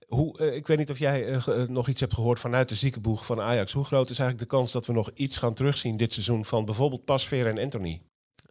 Hoe, 0.07 0.37
eh, 0.37 0.55
ik 0.55 0.67
weet 0.67 0.77
niet 0.77 0.89
of 0.89 0.99
jij 0.99 1.33
eh, 1.33 1.67
nog 1.67 1.87
iets 1.87 1.99
hebt 1.99 2.13
gehoord 2.13 2.39
vanuit 2.39 2.69
de 2.69 2.75
ziekenboeg 2.75 3.25
van 3.25 3.41
Ajax. 3.41 3.73
Hoe 3.73 3.83
groot 3.85 4.09
is 4.09 4.19
eigenlijk 4.19 4.49
de 4.49 4.57
kans 4.57 4.71
dat 4.71 4.85
we 4.85 4.93
nog 4.93 5.09
iets 5.13 5.37
gaan 5.37 5.53
terugzien 5.53 5.97
dit 5.97 6.13
seizoen 6.13 6.45
van 6.45 6.65
bijvoorbeeld 6.65 7.05
Pasveer 7.05 7.47
en 7.47 7.59
Anthony? 7.59 8.01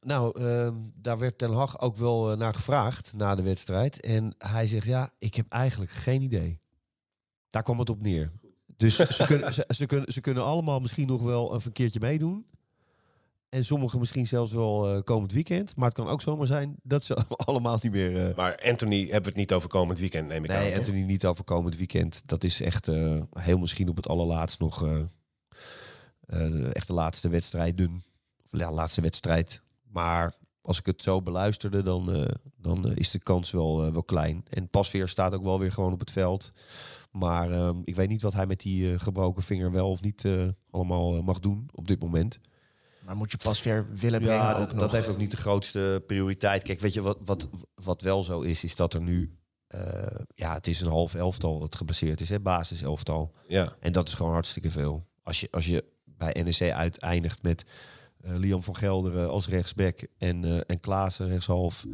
Nou, 0.01 0.41
ehm, 0.41 0.75
daar 0.95 1.19
werd 1.19 1.39
Ten 1.39 1.51
Hag 1.51 1.81
ook 1.81 1.97
wel 1.97 2.37
naar 2.37 2.55
gevraagd 2.55 3.13
na 3.17 3.35
de 3.35 3.43
wedstrijd. 3.43 4.01
En 4.01 4.35
hij 4.39 4.67
zegt, 4.67 4.87
ja, 4.87 5.11
ik 5.19 5.35
heb 5.35 5.47
eigenlijk 5.49 5.91
geen 5.91 6.23
idee. 6.23 6.61
Daar 7.51 7.63
kwam 7.63 7.79
het 7.79 7.91
op 7.91 8.03
neer. 8.03 8.31
Dus 8.77 8.97
ze, 8.97 9.25
kunnen, 9.27 9.55
ze, 9.55 9.65
ze 9.69 9.87
kunnen, 9.87 10.13
ze 10.13 10.21
kunnen 10.21 10.45
allemaal 10.45 10.81
misschien 10.81 11.07
nog 11.07 11.23
wel 11.23 11.55
een 11.55 11.73
keertje 11.73 12.01
meedoen. 12.01 12.47
En 13.49 13.65
sommigen 13.65 13.99
misschien 13.99 14.27
zelfs 14.27 14.53
wel 14.53 14.95
eh, 14.95 15.03
komend 15.03 15.33
weekend. 15.33 15.77
Maar 15.77 15.87
het 15.87 15.95
kan 15.97 16.09
ook 16.09 16.21
zomaar 16.21 16.47
zijn 16.47 16.77
dat 16.83 17.05
ze 17.05 17.17
allemaal 17.47 17.79
niet 17.83 17.93
meer... 17.93 18.29
eh, 18.29 18.37
Maar 18.37 18.61
Anthony 18.65 19.01
hebben 19.01 19.23
we 19.23 19.29
het 19.29 19.37
niet 19.37 19.53
over 19.53 19.69
komend 19.69 19.99
weekend, 19.99 20.29
neem 20.29 20.45
ik 20.45 20.51
aan. 20.51 20.59
nee, 20.59 20.69
toch? 20.69 20.79
Anthony 20.79 21.03
niet 21.03 21.27
over 21.27 21.45
komend 21.45 21.77
weekend. 21.77 22.23
Dat 22.25 22.45
is 22.45 22.61
echt 22.61 22.89
eh, 22.89 23.23
heel 23.33 23.59
misschien 23.59 23.89
op 23.89 23.97
het 23.97 24.09
allerlaatst 24.09 24.59
nog... 24.61 24.89
echt 26.73 26.87
de 26.87 26.93
laatste 26.93 27.29
wedstrijden. 27.29 28.05
Of 28.45 28.61
ja, 28.61 28.73
laatste 28.73 29.01
wedstrijd. 29.01 29.63
Maar 29.83 30.35
als 30.63 30.79
ik 30.79 30.87
het 30.87 31.03
zo 31.03 31.23
beluisterde, 31.23 31.83
dan, 31.83 32.35
dan 32.57 32.95
is 32.95 33.11
de 33.11 33.19
kans 33.19 33.51
wel, 33.51 33.93
wel 33.93 34.03
klein. 34.03 34.45
En 34.51 34.69
Pasveer 34.69 35.09
staat 35.09 35.35
ook 35.35 35.43
wel 35.43 35.59
weer 35.59 35.73
gewoon 35.73 35.93
op 35.93 36.01
het 36.01 36.11
veld. 36.11 36.53
Maar 37.11 37.51
ehm, 37.53 37.81
ik 37.85 37.95
weet 37.95 38.09
niet 38.09 38.23
wat 38.23 38.35
hij 38.35 38.47
met 38.47 38.61
die 38.61 38.99
gebroken 38.99 39.43
vinger 39.43 39.73
wel 39.73 39.91
of 39.91 40.01
niet 40.01 40.29
allemaal 40.71 41.23
mag 41.23 41.39
doen 41.39 41.69
op 41.73 41.89
dit 41.89 42.01
moment. 42.01 42.41
Maar 43.09 43.17
moet 43.17 43.31
je 43.31 43.37
pas 43.37 43.63
weer 43.63 43.87
willen 43.95 44.21
brengen 44.21 44.43
Ja, 44.45 44.53
ook 44.53 44.59
dat, 44.59 44.73
nog. 44.73 44.81
dat 44.81 44.93
heeft 44.93 45.09
ook 45.09 45.17
niet 45.19 45.31
de 45.31 45.37
grootste 45.37 46.03
prioriteit. 46.07 46.63
Kijk, 46.63 46.81
weet 46.81 46.93
je 46.93 47.03
wat, 47.03 47.19
wat, 47.25 47.49
wat 47.75 48.03
wel 48.03 48.23
zo 48.23 48.41
is, 48.41 48.65
is 48.65 48.75
dat 48.75 48.95
er 48.95 49.01
nu... 49.01 49.37
eh, 49.67 49.81
ja, 50.35 50.55
het 50.55 50.67
is 50.67 50.81
een 50.81 50.89
half 50.89 51.15
elftal 51.15 51.59
dat 51.59 51.77
geblesseerd 51.77 52.21
is, 52.21 52.29
hè, 52.29 52.41
basis 52.41 52.83
elftal. 52.83 53.33
Ja, 53.47 53.77
En 53.81 53.93
dat 53.93 54.09
is 54.09 54.15
gewoon 54.15 54.33
hartstikke 54.33 54.71
veel. 54.71 55.07
Als 55.23 55.41
je, 55.41 55.49
als 55.51 55.67
je 55.67 55.85
bij 56.05 56.43
NEC 56.43 56.73
uiteindigt 56.73 57.43
met 57.43 57.65
eh 58.21 58.35
Liam 58.35 58.63
van 58.63 58.77
Gelderen 58.77 59.31
als 59.31 59.49
rechtsback 59.49 60.07
en, 60.19 60.45
eh 60.45 60.61
en 60.67 60.81
Klaassen 60.81 61.29
rechtshalf 61.29 61.85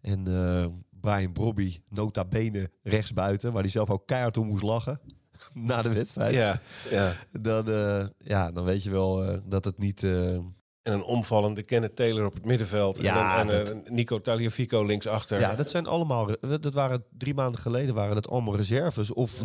en 0.00 0.26
eh, 0.36 0.66
Brian 1.00 1.32
Brobby 1.32 1.80
nota 1.88 2.24
bene 2.24 2.70
rechtsbuiten, 2.82 3.52
waar 3.52 3.62
hij 3.62 3.70
zelf 3.70 3.90
ook 3.90 4.06
keihard 4.06 4.36
om 4.36 4.46
moest 4.46 4.62
lachen 4.62 5.00
na 5.54 5.82
de 5.82 5.92
wedstrijd. 5.92 6.34
ja, 6.34 6.60
ja. 6.90 7.12
Dan, 7.40 7.68
eh, 7.70 8.06
ja, 8.18 8.50
dan 8.52 8.64
weet 8.64 8.82
je 8.82 8.90
wel 8.90 9.24
eh, 9.24 9.38
dat 9.44 9.64
het 9.64 9.78
niet... 9.78 10.02
eh, 10.02 10.28
En 10.34 10.92
een 10.92 11.02
omvallende 11.02 11.62
Kenneth 11.62 11.96
Taylor 11.96 12.26
op 12.26 12.34
het 12.34 12.44
middenveld. 12.44 13.02
Ja, 13.02 13.38
en, 13.40 13.50
en 13.50 13.64
dat- 13.64 13.88
Nico 13.90 14.20
Tagliafico 14.20 14.82
linksachter. 14.84 15.40
Ja, 15.40 15.54
dat 15.54 15.70
zijn 15.70 15.86
allemaal. 15.86 16.28
Dat 16.40 16.74
waren 16.74 17.04
drie 17.18 17.34
maanden 17.34 17.60
geleden 17.60 17.94
waren 17.94 18.14
dat 18.14 18.28
allemaal 18.28 18.56
reserves 18.56 19.12
of 19.12 19.42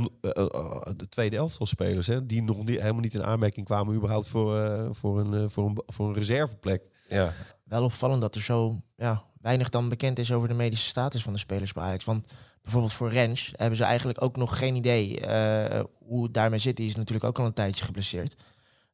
de 0.96 1.08
tweede 1.10 1.36
elftal 1.36 1.66
spelers 1.66 2.08
hè, 2.08 2.26
die 2.26 2.44
nog 2.44 2.58
niet, 2.66 2.80
helemaal 2.80 3.02
niet 3.02 3.14
in 3.14 3.24
aanmerking 3.24 3.66
kwamen 3.66 3.96
überhaupt 3.96 4.28
voor, 4.28 4.60
eh, 4.60 4.88
voor, 4.92 5.20
een, 5.20 5.34
eh, 5.34 5.44
voor, 5.48 5.66
een, 5.66 5.82
voor 5.86 6.08
een 6.08 6.14
reserveplek. 6.14 6.82
ja. 7.10 7.34
wel 7.64 7.84
opvallend 7.84 8.22
dat 8.22 8.36
er 8.36 8.42
zo 8.42 8.82
ja, 8.96 9.24
weinig 9.42 9.70
dan 9.70 9.90
bekend 9.90 10.20
is 10.20 10.32
over 10.32 10.48
de 10.48 10.54
medische 10.54 10.88
status 10.88 11.24
van 11.24 11.34
de 11.34 11.40
spelers 11.40 11.74
bij 11.74 11.84
Ajax. 11.84 12.06
Want 12.06 12.34
bijvoorbeeld 12.62 12.94
voor 12.94 13.10
Rens 13.12 13.52
hebben 13.56 13.78
ze 13.78 13.84
eigenlijk 13.84 14.22
ook 14.24 14.38
nog 14.38 14.58
geen 14.58 14.76
idee 14.76 15.20
eh, 15.20 15.84
hoe 15.98 16.24
het 16.24 16.34
daarmee 16.34 16.60
zit. 16.60 16.78
Die 16.78 16.88
is 16.88 16.96
natuurlijk 16.96 17.28
ook 17.28 17.40
al 17.40 17.46
een 17.46 17.54
tijdje 17.54 17.86
geblesseerd. 17.86 18.36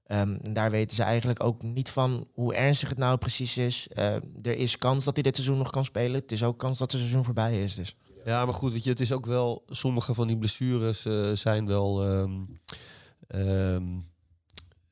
Ehm, 0.05 0.35
en 0.41 0.53
daar 0.53 0.71
weten 0.71 0.95
ze 0.95 1.03
eigenlijk 1.03 1.43
ook 1.43 1.63
niet 1.63 1.89
van 1.89 2.27
hoe 2.33 2.55
ernstig 2.55 2.89
het 2.89 2.97
nou 2.97 3.17
precies 3.17 3.57
is. 3.57 3.87
Eh, 3.87 4.15
er 4.15 4.55
is 4.55 4.77
kans 4.77 5.03
dat 5.03 5.13
hij 5.13 5.23
dit 5.23 5.35
seizoen 5.35 5.57
nog 5.57 5.69
kan 5.69 5.85
spelen. 5.85 6.21
Het 6.21 6.31
is 6.31 6.43
ook 6.43 6.57
kans 6.59 6.77
dat 6.77 6.91
het 6.91 6.99
seizoen 6.99 7.23
voorbij 7.23 7.63
is. 7.63 7.75
Dus. 7.75 7.95
Ja, 8.25 8.45
maar 8.45 8.53
goed, 8.53 8.73
weet 8.73 8.83
je, 8.83 8.89
het 8.89 8.99
is 8.99 9.11
ook 9.11 9.25
wel. 9.25 9.63
Sommige 9.67 10.13
van 10.13 10.27
die 10.27 10.37
blessures 10.37 11.05
eh, 11.05 11.31
zijn 11.31 11.65
wel. 11.67 12.03
ehm, 12.03 12.45
ehm, 13.27 13.87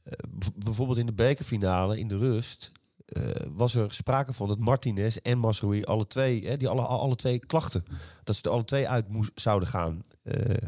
eh, 0.04 0.14
bijvoorbeeld 0.56 0.98
in 0.98 1.06
de 1.06 1.14
bekerfinale, 1.14 2.00
in 2.00 2.08
de 2.08 2.18
rust. 2.18 2.72
Eh, 3.14 3.48
was 3.52 3.76
er 3.76 3.94
sprake 3.94 4.34
van 4.34 4.48
dat 4.48 4.60
Martinez 4.60 5.18
en 5.18 5.38
Masroui 5.38 5.84
alle 5.84 6.08
twee, 6.08 6.48
hè, 6.48 6.58
die 6.58 6.68
alle, 6.68 6.82
alle 6.82 7.16
twee 7.16 7.40
klachten, 7.40 7.84
dat 8.24 8.36
ze 8.36 8.42
er 8.42 8.50
alle 8.50 8.64
twee 8.64 8.90
uit 8.90 9.10
moest, 9.10 9.32
zouden 9.36 9.70
gaan. 9.70 10.02
Eh, 10.24 10.68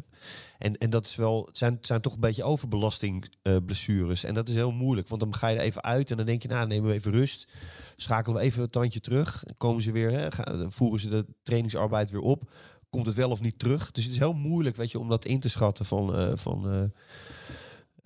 en, 0.57 0.77
en 0.77 0.89
dat 0.89 1.05
is 1.05 1.15
wel, 1.15 1.45
het 1.45 1.57
zijn, 1.57 1.73
het 1.73 1.85
zijn 1.85 2.01
toch 2.01 2.13
een 2.13 2.19
beetje 2.19 2.43
overbelasting 2.43 3.33
eh, 3.41 3.55
blessures. 3.65 4.23
En 4.23 4.33
dat 4.33 4.49
is 4.49 4.55
heel 4.55 4.71
moeilijk, 4.71 5.07
want 5.07 5.21
dan 5.21 5.35
ga 5.35 5.47
je 5.47 5.57
er 5.57 5.63
even 5.63 5.83
uit 5.83 6.11
en 6.11 6.17
dan 6.17 6.25
denk 6.25 6.41
je, 6.41 6.47
nou, 6.47 6.67
nemen 6.67 6.89
we 6.89 6.95
even 6.95 7.11
rust. 7.11 7.51
Schakelen 7.95 8.37
we 8.37 8.43
even 8.43 8.63
een 8.63 8.69
tandje 8.69 8.99
terug. 8.99 9.43
Komen 9.57 9.83
ze 9.83 9.91
weer, 9.91 10.11
hè, 10.11 10.29
voeren 10.71 10.99
ze 10.99 11.09
de 11.09 11.25
trainingsarbeid 11.43 12.11
weer 12.11 12.21
op. 12.21 12.51
Komt 12.89 13.05
het 13.05 13.15
wel 13.15 13.29
of 13.29 13.41
niet 13.41 13.59
terug? 13.59 13.91
Dus 13.91 14.03
het 14.03 14.13
is 14.13 14.19
heel 14.19 14.33
moeilijk, 14.33 14.75
weet 14.75 14.91
je, 14.91 14.99
om 14.99 15.09
dat 15.09 15.25
in 15.25 15.39
te 15.39 15.49
schatten 15.49 15.85
van, 15.85 16.37
van 16.37 16.69
eh, 16.71 16.83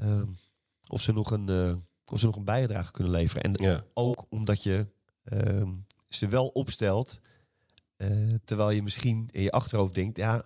ehm, 0.08 0.28
of, 0.88 1.02
ze 1.02 1.14
nog 1.14 1.32
een, 1.32 1.46
of 2.12 2.20
ze 2.20 2.26
nog 2.26 2.36
een 2.36 2.44
bijdrage 2.44 2.92
kunnen 2.92 3.14
leveren. 3.14 3.44
En 3.44 3.54
ja. 3.54 3.84
ook 3.94 4.26
omdat 4.30 4.64
je 4.64 4.88
ehm, 5.24 5.70
ze 6.10 6.28
wel 6.28 6.48
opstelt, 6.48 7.20
eh, 7.98 8.08
terwijl 8.46 8.70
je 8.70 8.84
misschien 8.84 9.30
in 9.32 9.42
je 9.42 9.52
achterhoofd 9.52 9.94
denkt, 9.94 10.18
ja, 10.18 10.44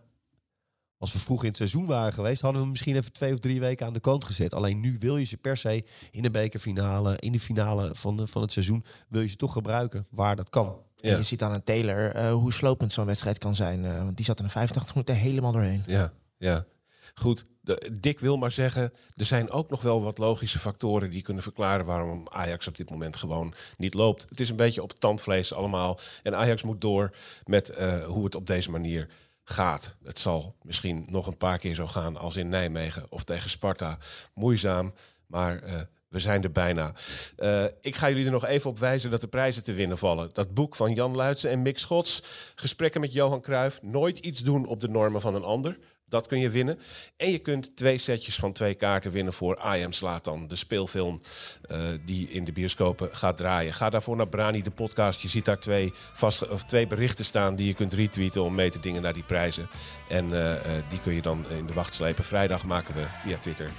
als 0.97 1.13
we 1.13 1.19
vroeg 1.19 1.41
in 1.41 1.47
het 1.47 1.57
seizoen 1.57 1.85
waren 1.85 2.13
geweest, 2.13 2.41
hadden 2.41 2.61
we 2.61 2.67
misschien 2.67 2.95
even 2.95 3.11
twee 3.13 3.33
of 3.33 3.39
drie 3.39 3.59
weken 3.59 3.85
aan 3.85 3.93
de 3.93 3.99
kant 3.99 4.25
gezet. 4.25 4.53
Alleen 4.53 4.79
nu 4.79 4.95
wil 4.99 5.17
je 5.17 5.25
ze 5.25 5.37
per 5.37 5.57
se 5.57 5.83
in 6.11 6.21
de 6.21 6.31
bekerfinale, 6.31 7.15
in 7.19 7.31
de 7.31 7.39
finale 7.39 7.95
van, 7.95 8.17
de- 8.17 8.27
van 8.27 8.41
het 8.41 8.51
seizoen, 8.51 8.85
wil 9.09 9.21
je 9.21 9.27
ze 9.27 9.35
toch 9.35 9.53
gebruiken 9.53 10.07
waar 10.09 10.35
dat 10.35 10.49
kan. 10.49 10.67
En 11.01 11.09
Ja. 11.09 11.17
je 11.17 11.23
ziet 11.23 11.41
aan 11.43 11.53
een 11.53 11.63
Taylor 11.63 12.11
eh, 12.15 12.31
hoe 12.33 12.53
slopend 12.53 12.91
zo'n 12.91 13.05
wedstrijd 13.05 13.37
kan 13.37 13.55
zijn. 13.55 13.85
eh, 13.85 13.97
want 14.03 14.15
die 14.17 14.25
zat 14.25 14.39
in 14.39 14.45
de 14.45 14.51
85 14.51 14.93
minuten 14.95 15.15
helemaal 15.15 15.51
doorheen. 15.51 15.83
Ja, 15.85 16.13
ja. 16.37 16.65
Goed, 17.13 17.45
de, 17.61 17.89
Dick 17.93 18.19
wil 18.19 18.37
maar 18.37 18.51
zeggen, 18.51 18.93
er 19.15 19.25
zijn 19.25 19.49
ook 19.49 19.69
nog 19.69 19.81
wel 19.81 20.03
wat 20.03 20.17
logische 20.17 20.59
factoren 20.59 21.09
die 21.09 21.21
kunnen 21.21 21.43
verklaren 21.43 21.85
waarom 21.85 22.27
Ajax 22.29 22.67
op 22.67 22.77
dit 22.77 22.89
moment 22.89 23.15
gewoon 23.15 23.53
niet 23.77 23.93
loopt. 23.93 24.29
Het 24.29 24.39
is 24.39 24.49
een 24.49 24.55
beetje 24.55 24.83
op 24.83 24.93
tandvlees 24.93 25.53
allemaal. 25.53 25.99
En 26.23 26.35
Ajax 26.35 26.63
moet 26.63 26.81
door 26.81 27.15
met 27.45 27.69
eh, 27.69 28.05
hoe 28.05 28.23
het 28.23 28.35
op 28.35 28.47
deze 28.47 28.71
manier 28.71 29.09
gaat. 29.43 29.95
Het 30.03 30.19
zal 30.19 30.55
misschien 30.61 31.05
nog 31.09 31.27
een 31.27 31.37
paar 31.37 31.57
keer 31.57 31.75
zo 31.75 31.87
gaan 31.87 32.17
als 32.17 32.35
in 32.35 32.49
Nijmegen 32.49 33.05
of 33.09 33.23
tegen 33.23 33.49
Sparta. 33.49 33.97
Moeizaam, 34.33 34.93
maar 35.27 35.61
eh, 35.61 35.81
we 36.13 36.19
zijn 36.19 36.43
er 36.43 36.51
bijna. 36.51 36.93
Eh, 37.35 37.65
ik 37.81 37.95
ga 37.95 38.09
jullie 38.09 38.25
er 38.25 38.31
nog 38.31 38.45
even 38.45 38.69
op 38.69 38.79
wijzen 38.79 39.11
dat 39.11 39.21
de 39.21 39.27
prijzen 39.27 39.63
te 39.63 39.73
winnen 39.73 39.97
vallen. 39.97 40.29
Dat 40.33 40.53
boek 40.53 40.75
van 40.75 40.93
Jan 40.93 41.15
Luitsen 41.15 41.49
en 41.49 41.61
Mick 41.61 41.77
Schots. 41.79 42.23
Gesprekken 42.55 43.01
met 43.01 43.13
Johan 43.13 43.41
Cruijff. 43.41 43.81
Nooit 43.81 44.17
iets 44.17 44.41
doen 44.41 44.65
op 44.65 44.79
de 44.79 44.89
normen 44.89 45.21
van 45.21 45.35
een 45.35 45.43
ander. 45.43 45.77
Dat 46.13 46.27
kun 46.27 46.39
je 46.39 46.49
winnen. 46.49 46.79
En 47.17 47.31
je 47.31 47.39
kunt 47.39 47.75
twee 47.75 47.97
setjes 47.97 48.35
van 48.35 48.51
twee 48.51 48.73
kaarten 48.73 49.11
winnen 49.11 49.33
voor 49.33 49.61
I 49.75 49.83
Am 49.83 49.91
Slatan. 49.91 50.47
De 50.47 50.55
speelfilm 50.55 51.21
eh, 51.61 51.77
die 52.05 52.29
in 52.29 52.43
de 52.43 52.51
bioscopen 52.51 53.09
gaat 53.15 53.37
draaien. 53.37 53.73
Ga 53.73 53.89
daarvoor 53.89 54.15
naar 54.15 54.27
Brani, 54.27 54.61
de 54.61 54.71
podcast. 54.71 55.21
Je 55.21 55.27
ziet 55.27 55.45
daar 55.45 55.59
twee, 55.59 55.93
vast, 56.13 56.47
of 56.47 56.63
twee 56.63 56.87
berichten 56.87 57.25
staan 57.25 57.55
die 57.55 57.67
je 57.67 57.73
kunt 57.73 57.93
retweeten 57.93 58.43
om 58.43 58.55
mee 58.55 58.69
te 58.69 58.79
dingen 58.79 59.01
naar 59.01 59.13
die 59.13 59.23
prijzen. 59.23 59.69
En 60.09 60.33
eh, 60.33 60.51
eh, 60.51 60.83
die 60.89 60.99
kun 60.99 61.13
je 61.13 61.21
dan 61.21 61.45
in 61.49 61.65
de 61.65 61.73
wacht 61.73 61.93
slepen. 61.93 62.23
Vrijdag 62.23 62.65
maken 62.65 62.95
we 62.95 63.05
via 63.21 63.37
Twitter 63.37 63.69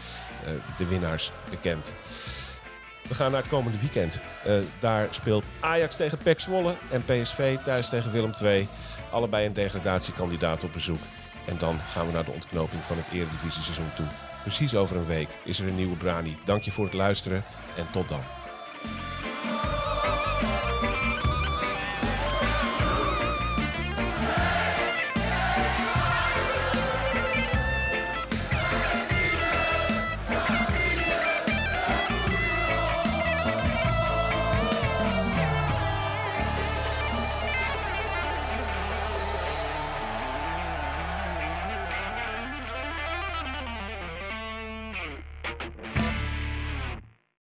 de 0.78 0.86
winnaars 0.86 1.32
bekend. 1.50 1.94
We 3.08 3.14
gaan 3.14 3.30
naar 3.30 3.40
het 3.40 3.50
komende 3.50 3.78
weekend. 3.78 4.20
Daar 4.80 5.08
speelt 5.10 5.44
Ajax 5.60 5.96
tegen 5.96 6.18
PEC 6.18 6.40
Zwolle 6.40 6.74
en 6.90 7.04
PSV 7.04 7.56
thuis 7.58 7.88
tegen 7.88 8.12
Willem 8.12 8.32
II. 8.42 8.68
Allebei 9.10 9.46
een 9.46 9.52
degradatiekandidaat 9.52 10.64
op 10.64 10.72
bezoek. 10.72 11.00
En 11.46 11.58
dan 11.58 11.80
gaan 11.80 12.06
we 12.06 12.12
naar 12.12 12.24
de 12.24 12.30
ontknoping 12.30 12.82
van 12.82 12.96
het 12.96 13.06
Eredivisie-seizoen 13.12 13.94
toe. 13.94 14.06
Precies 14.42 14.74
over 14.74 14.96
een 14.96 15.06
week 15.06 15.28
is 15.44 15.60
er 15.60 15.68
een 15.68 15.76
nieuwe 15.76 15.96
Brani. 15.96 16.36
Dank 16.44 16.62
je 16.62 16.70
voor 16.70 16.84
het 16.84 16.94
luisteren 16.94 17.44
en 17.76 17.90
tot 17.90 18.08
dan. 18.08 18.43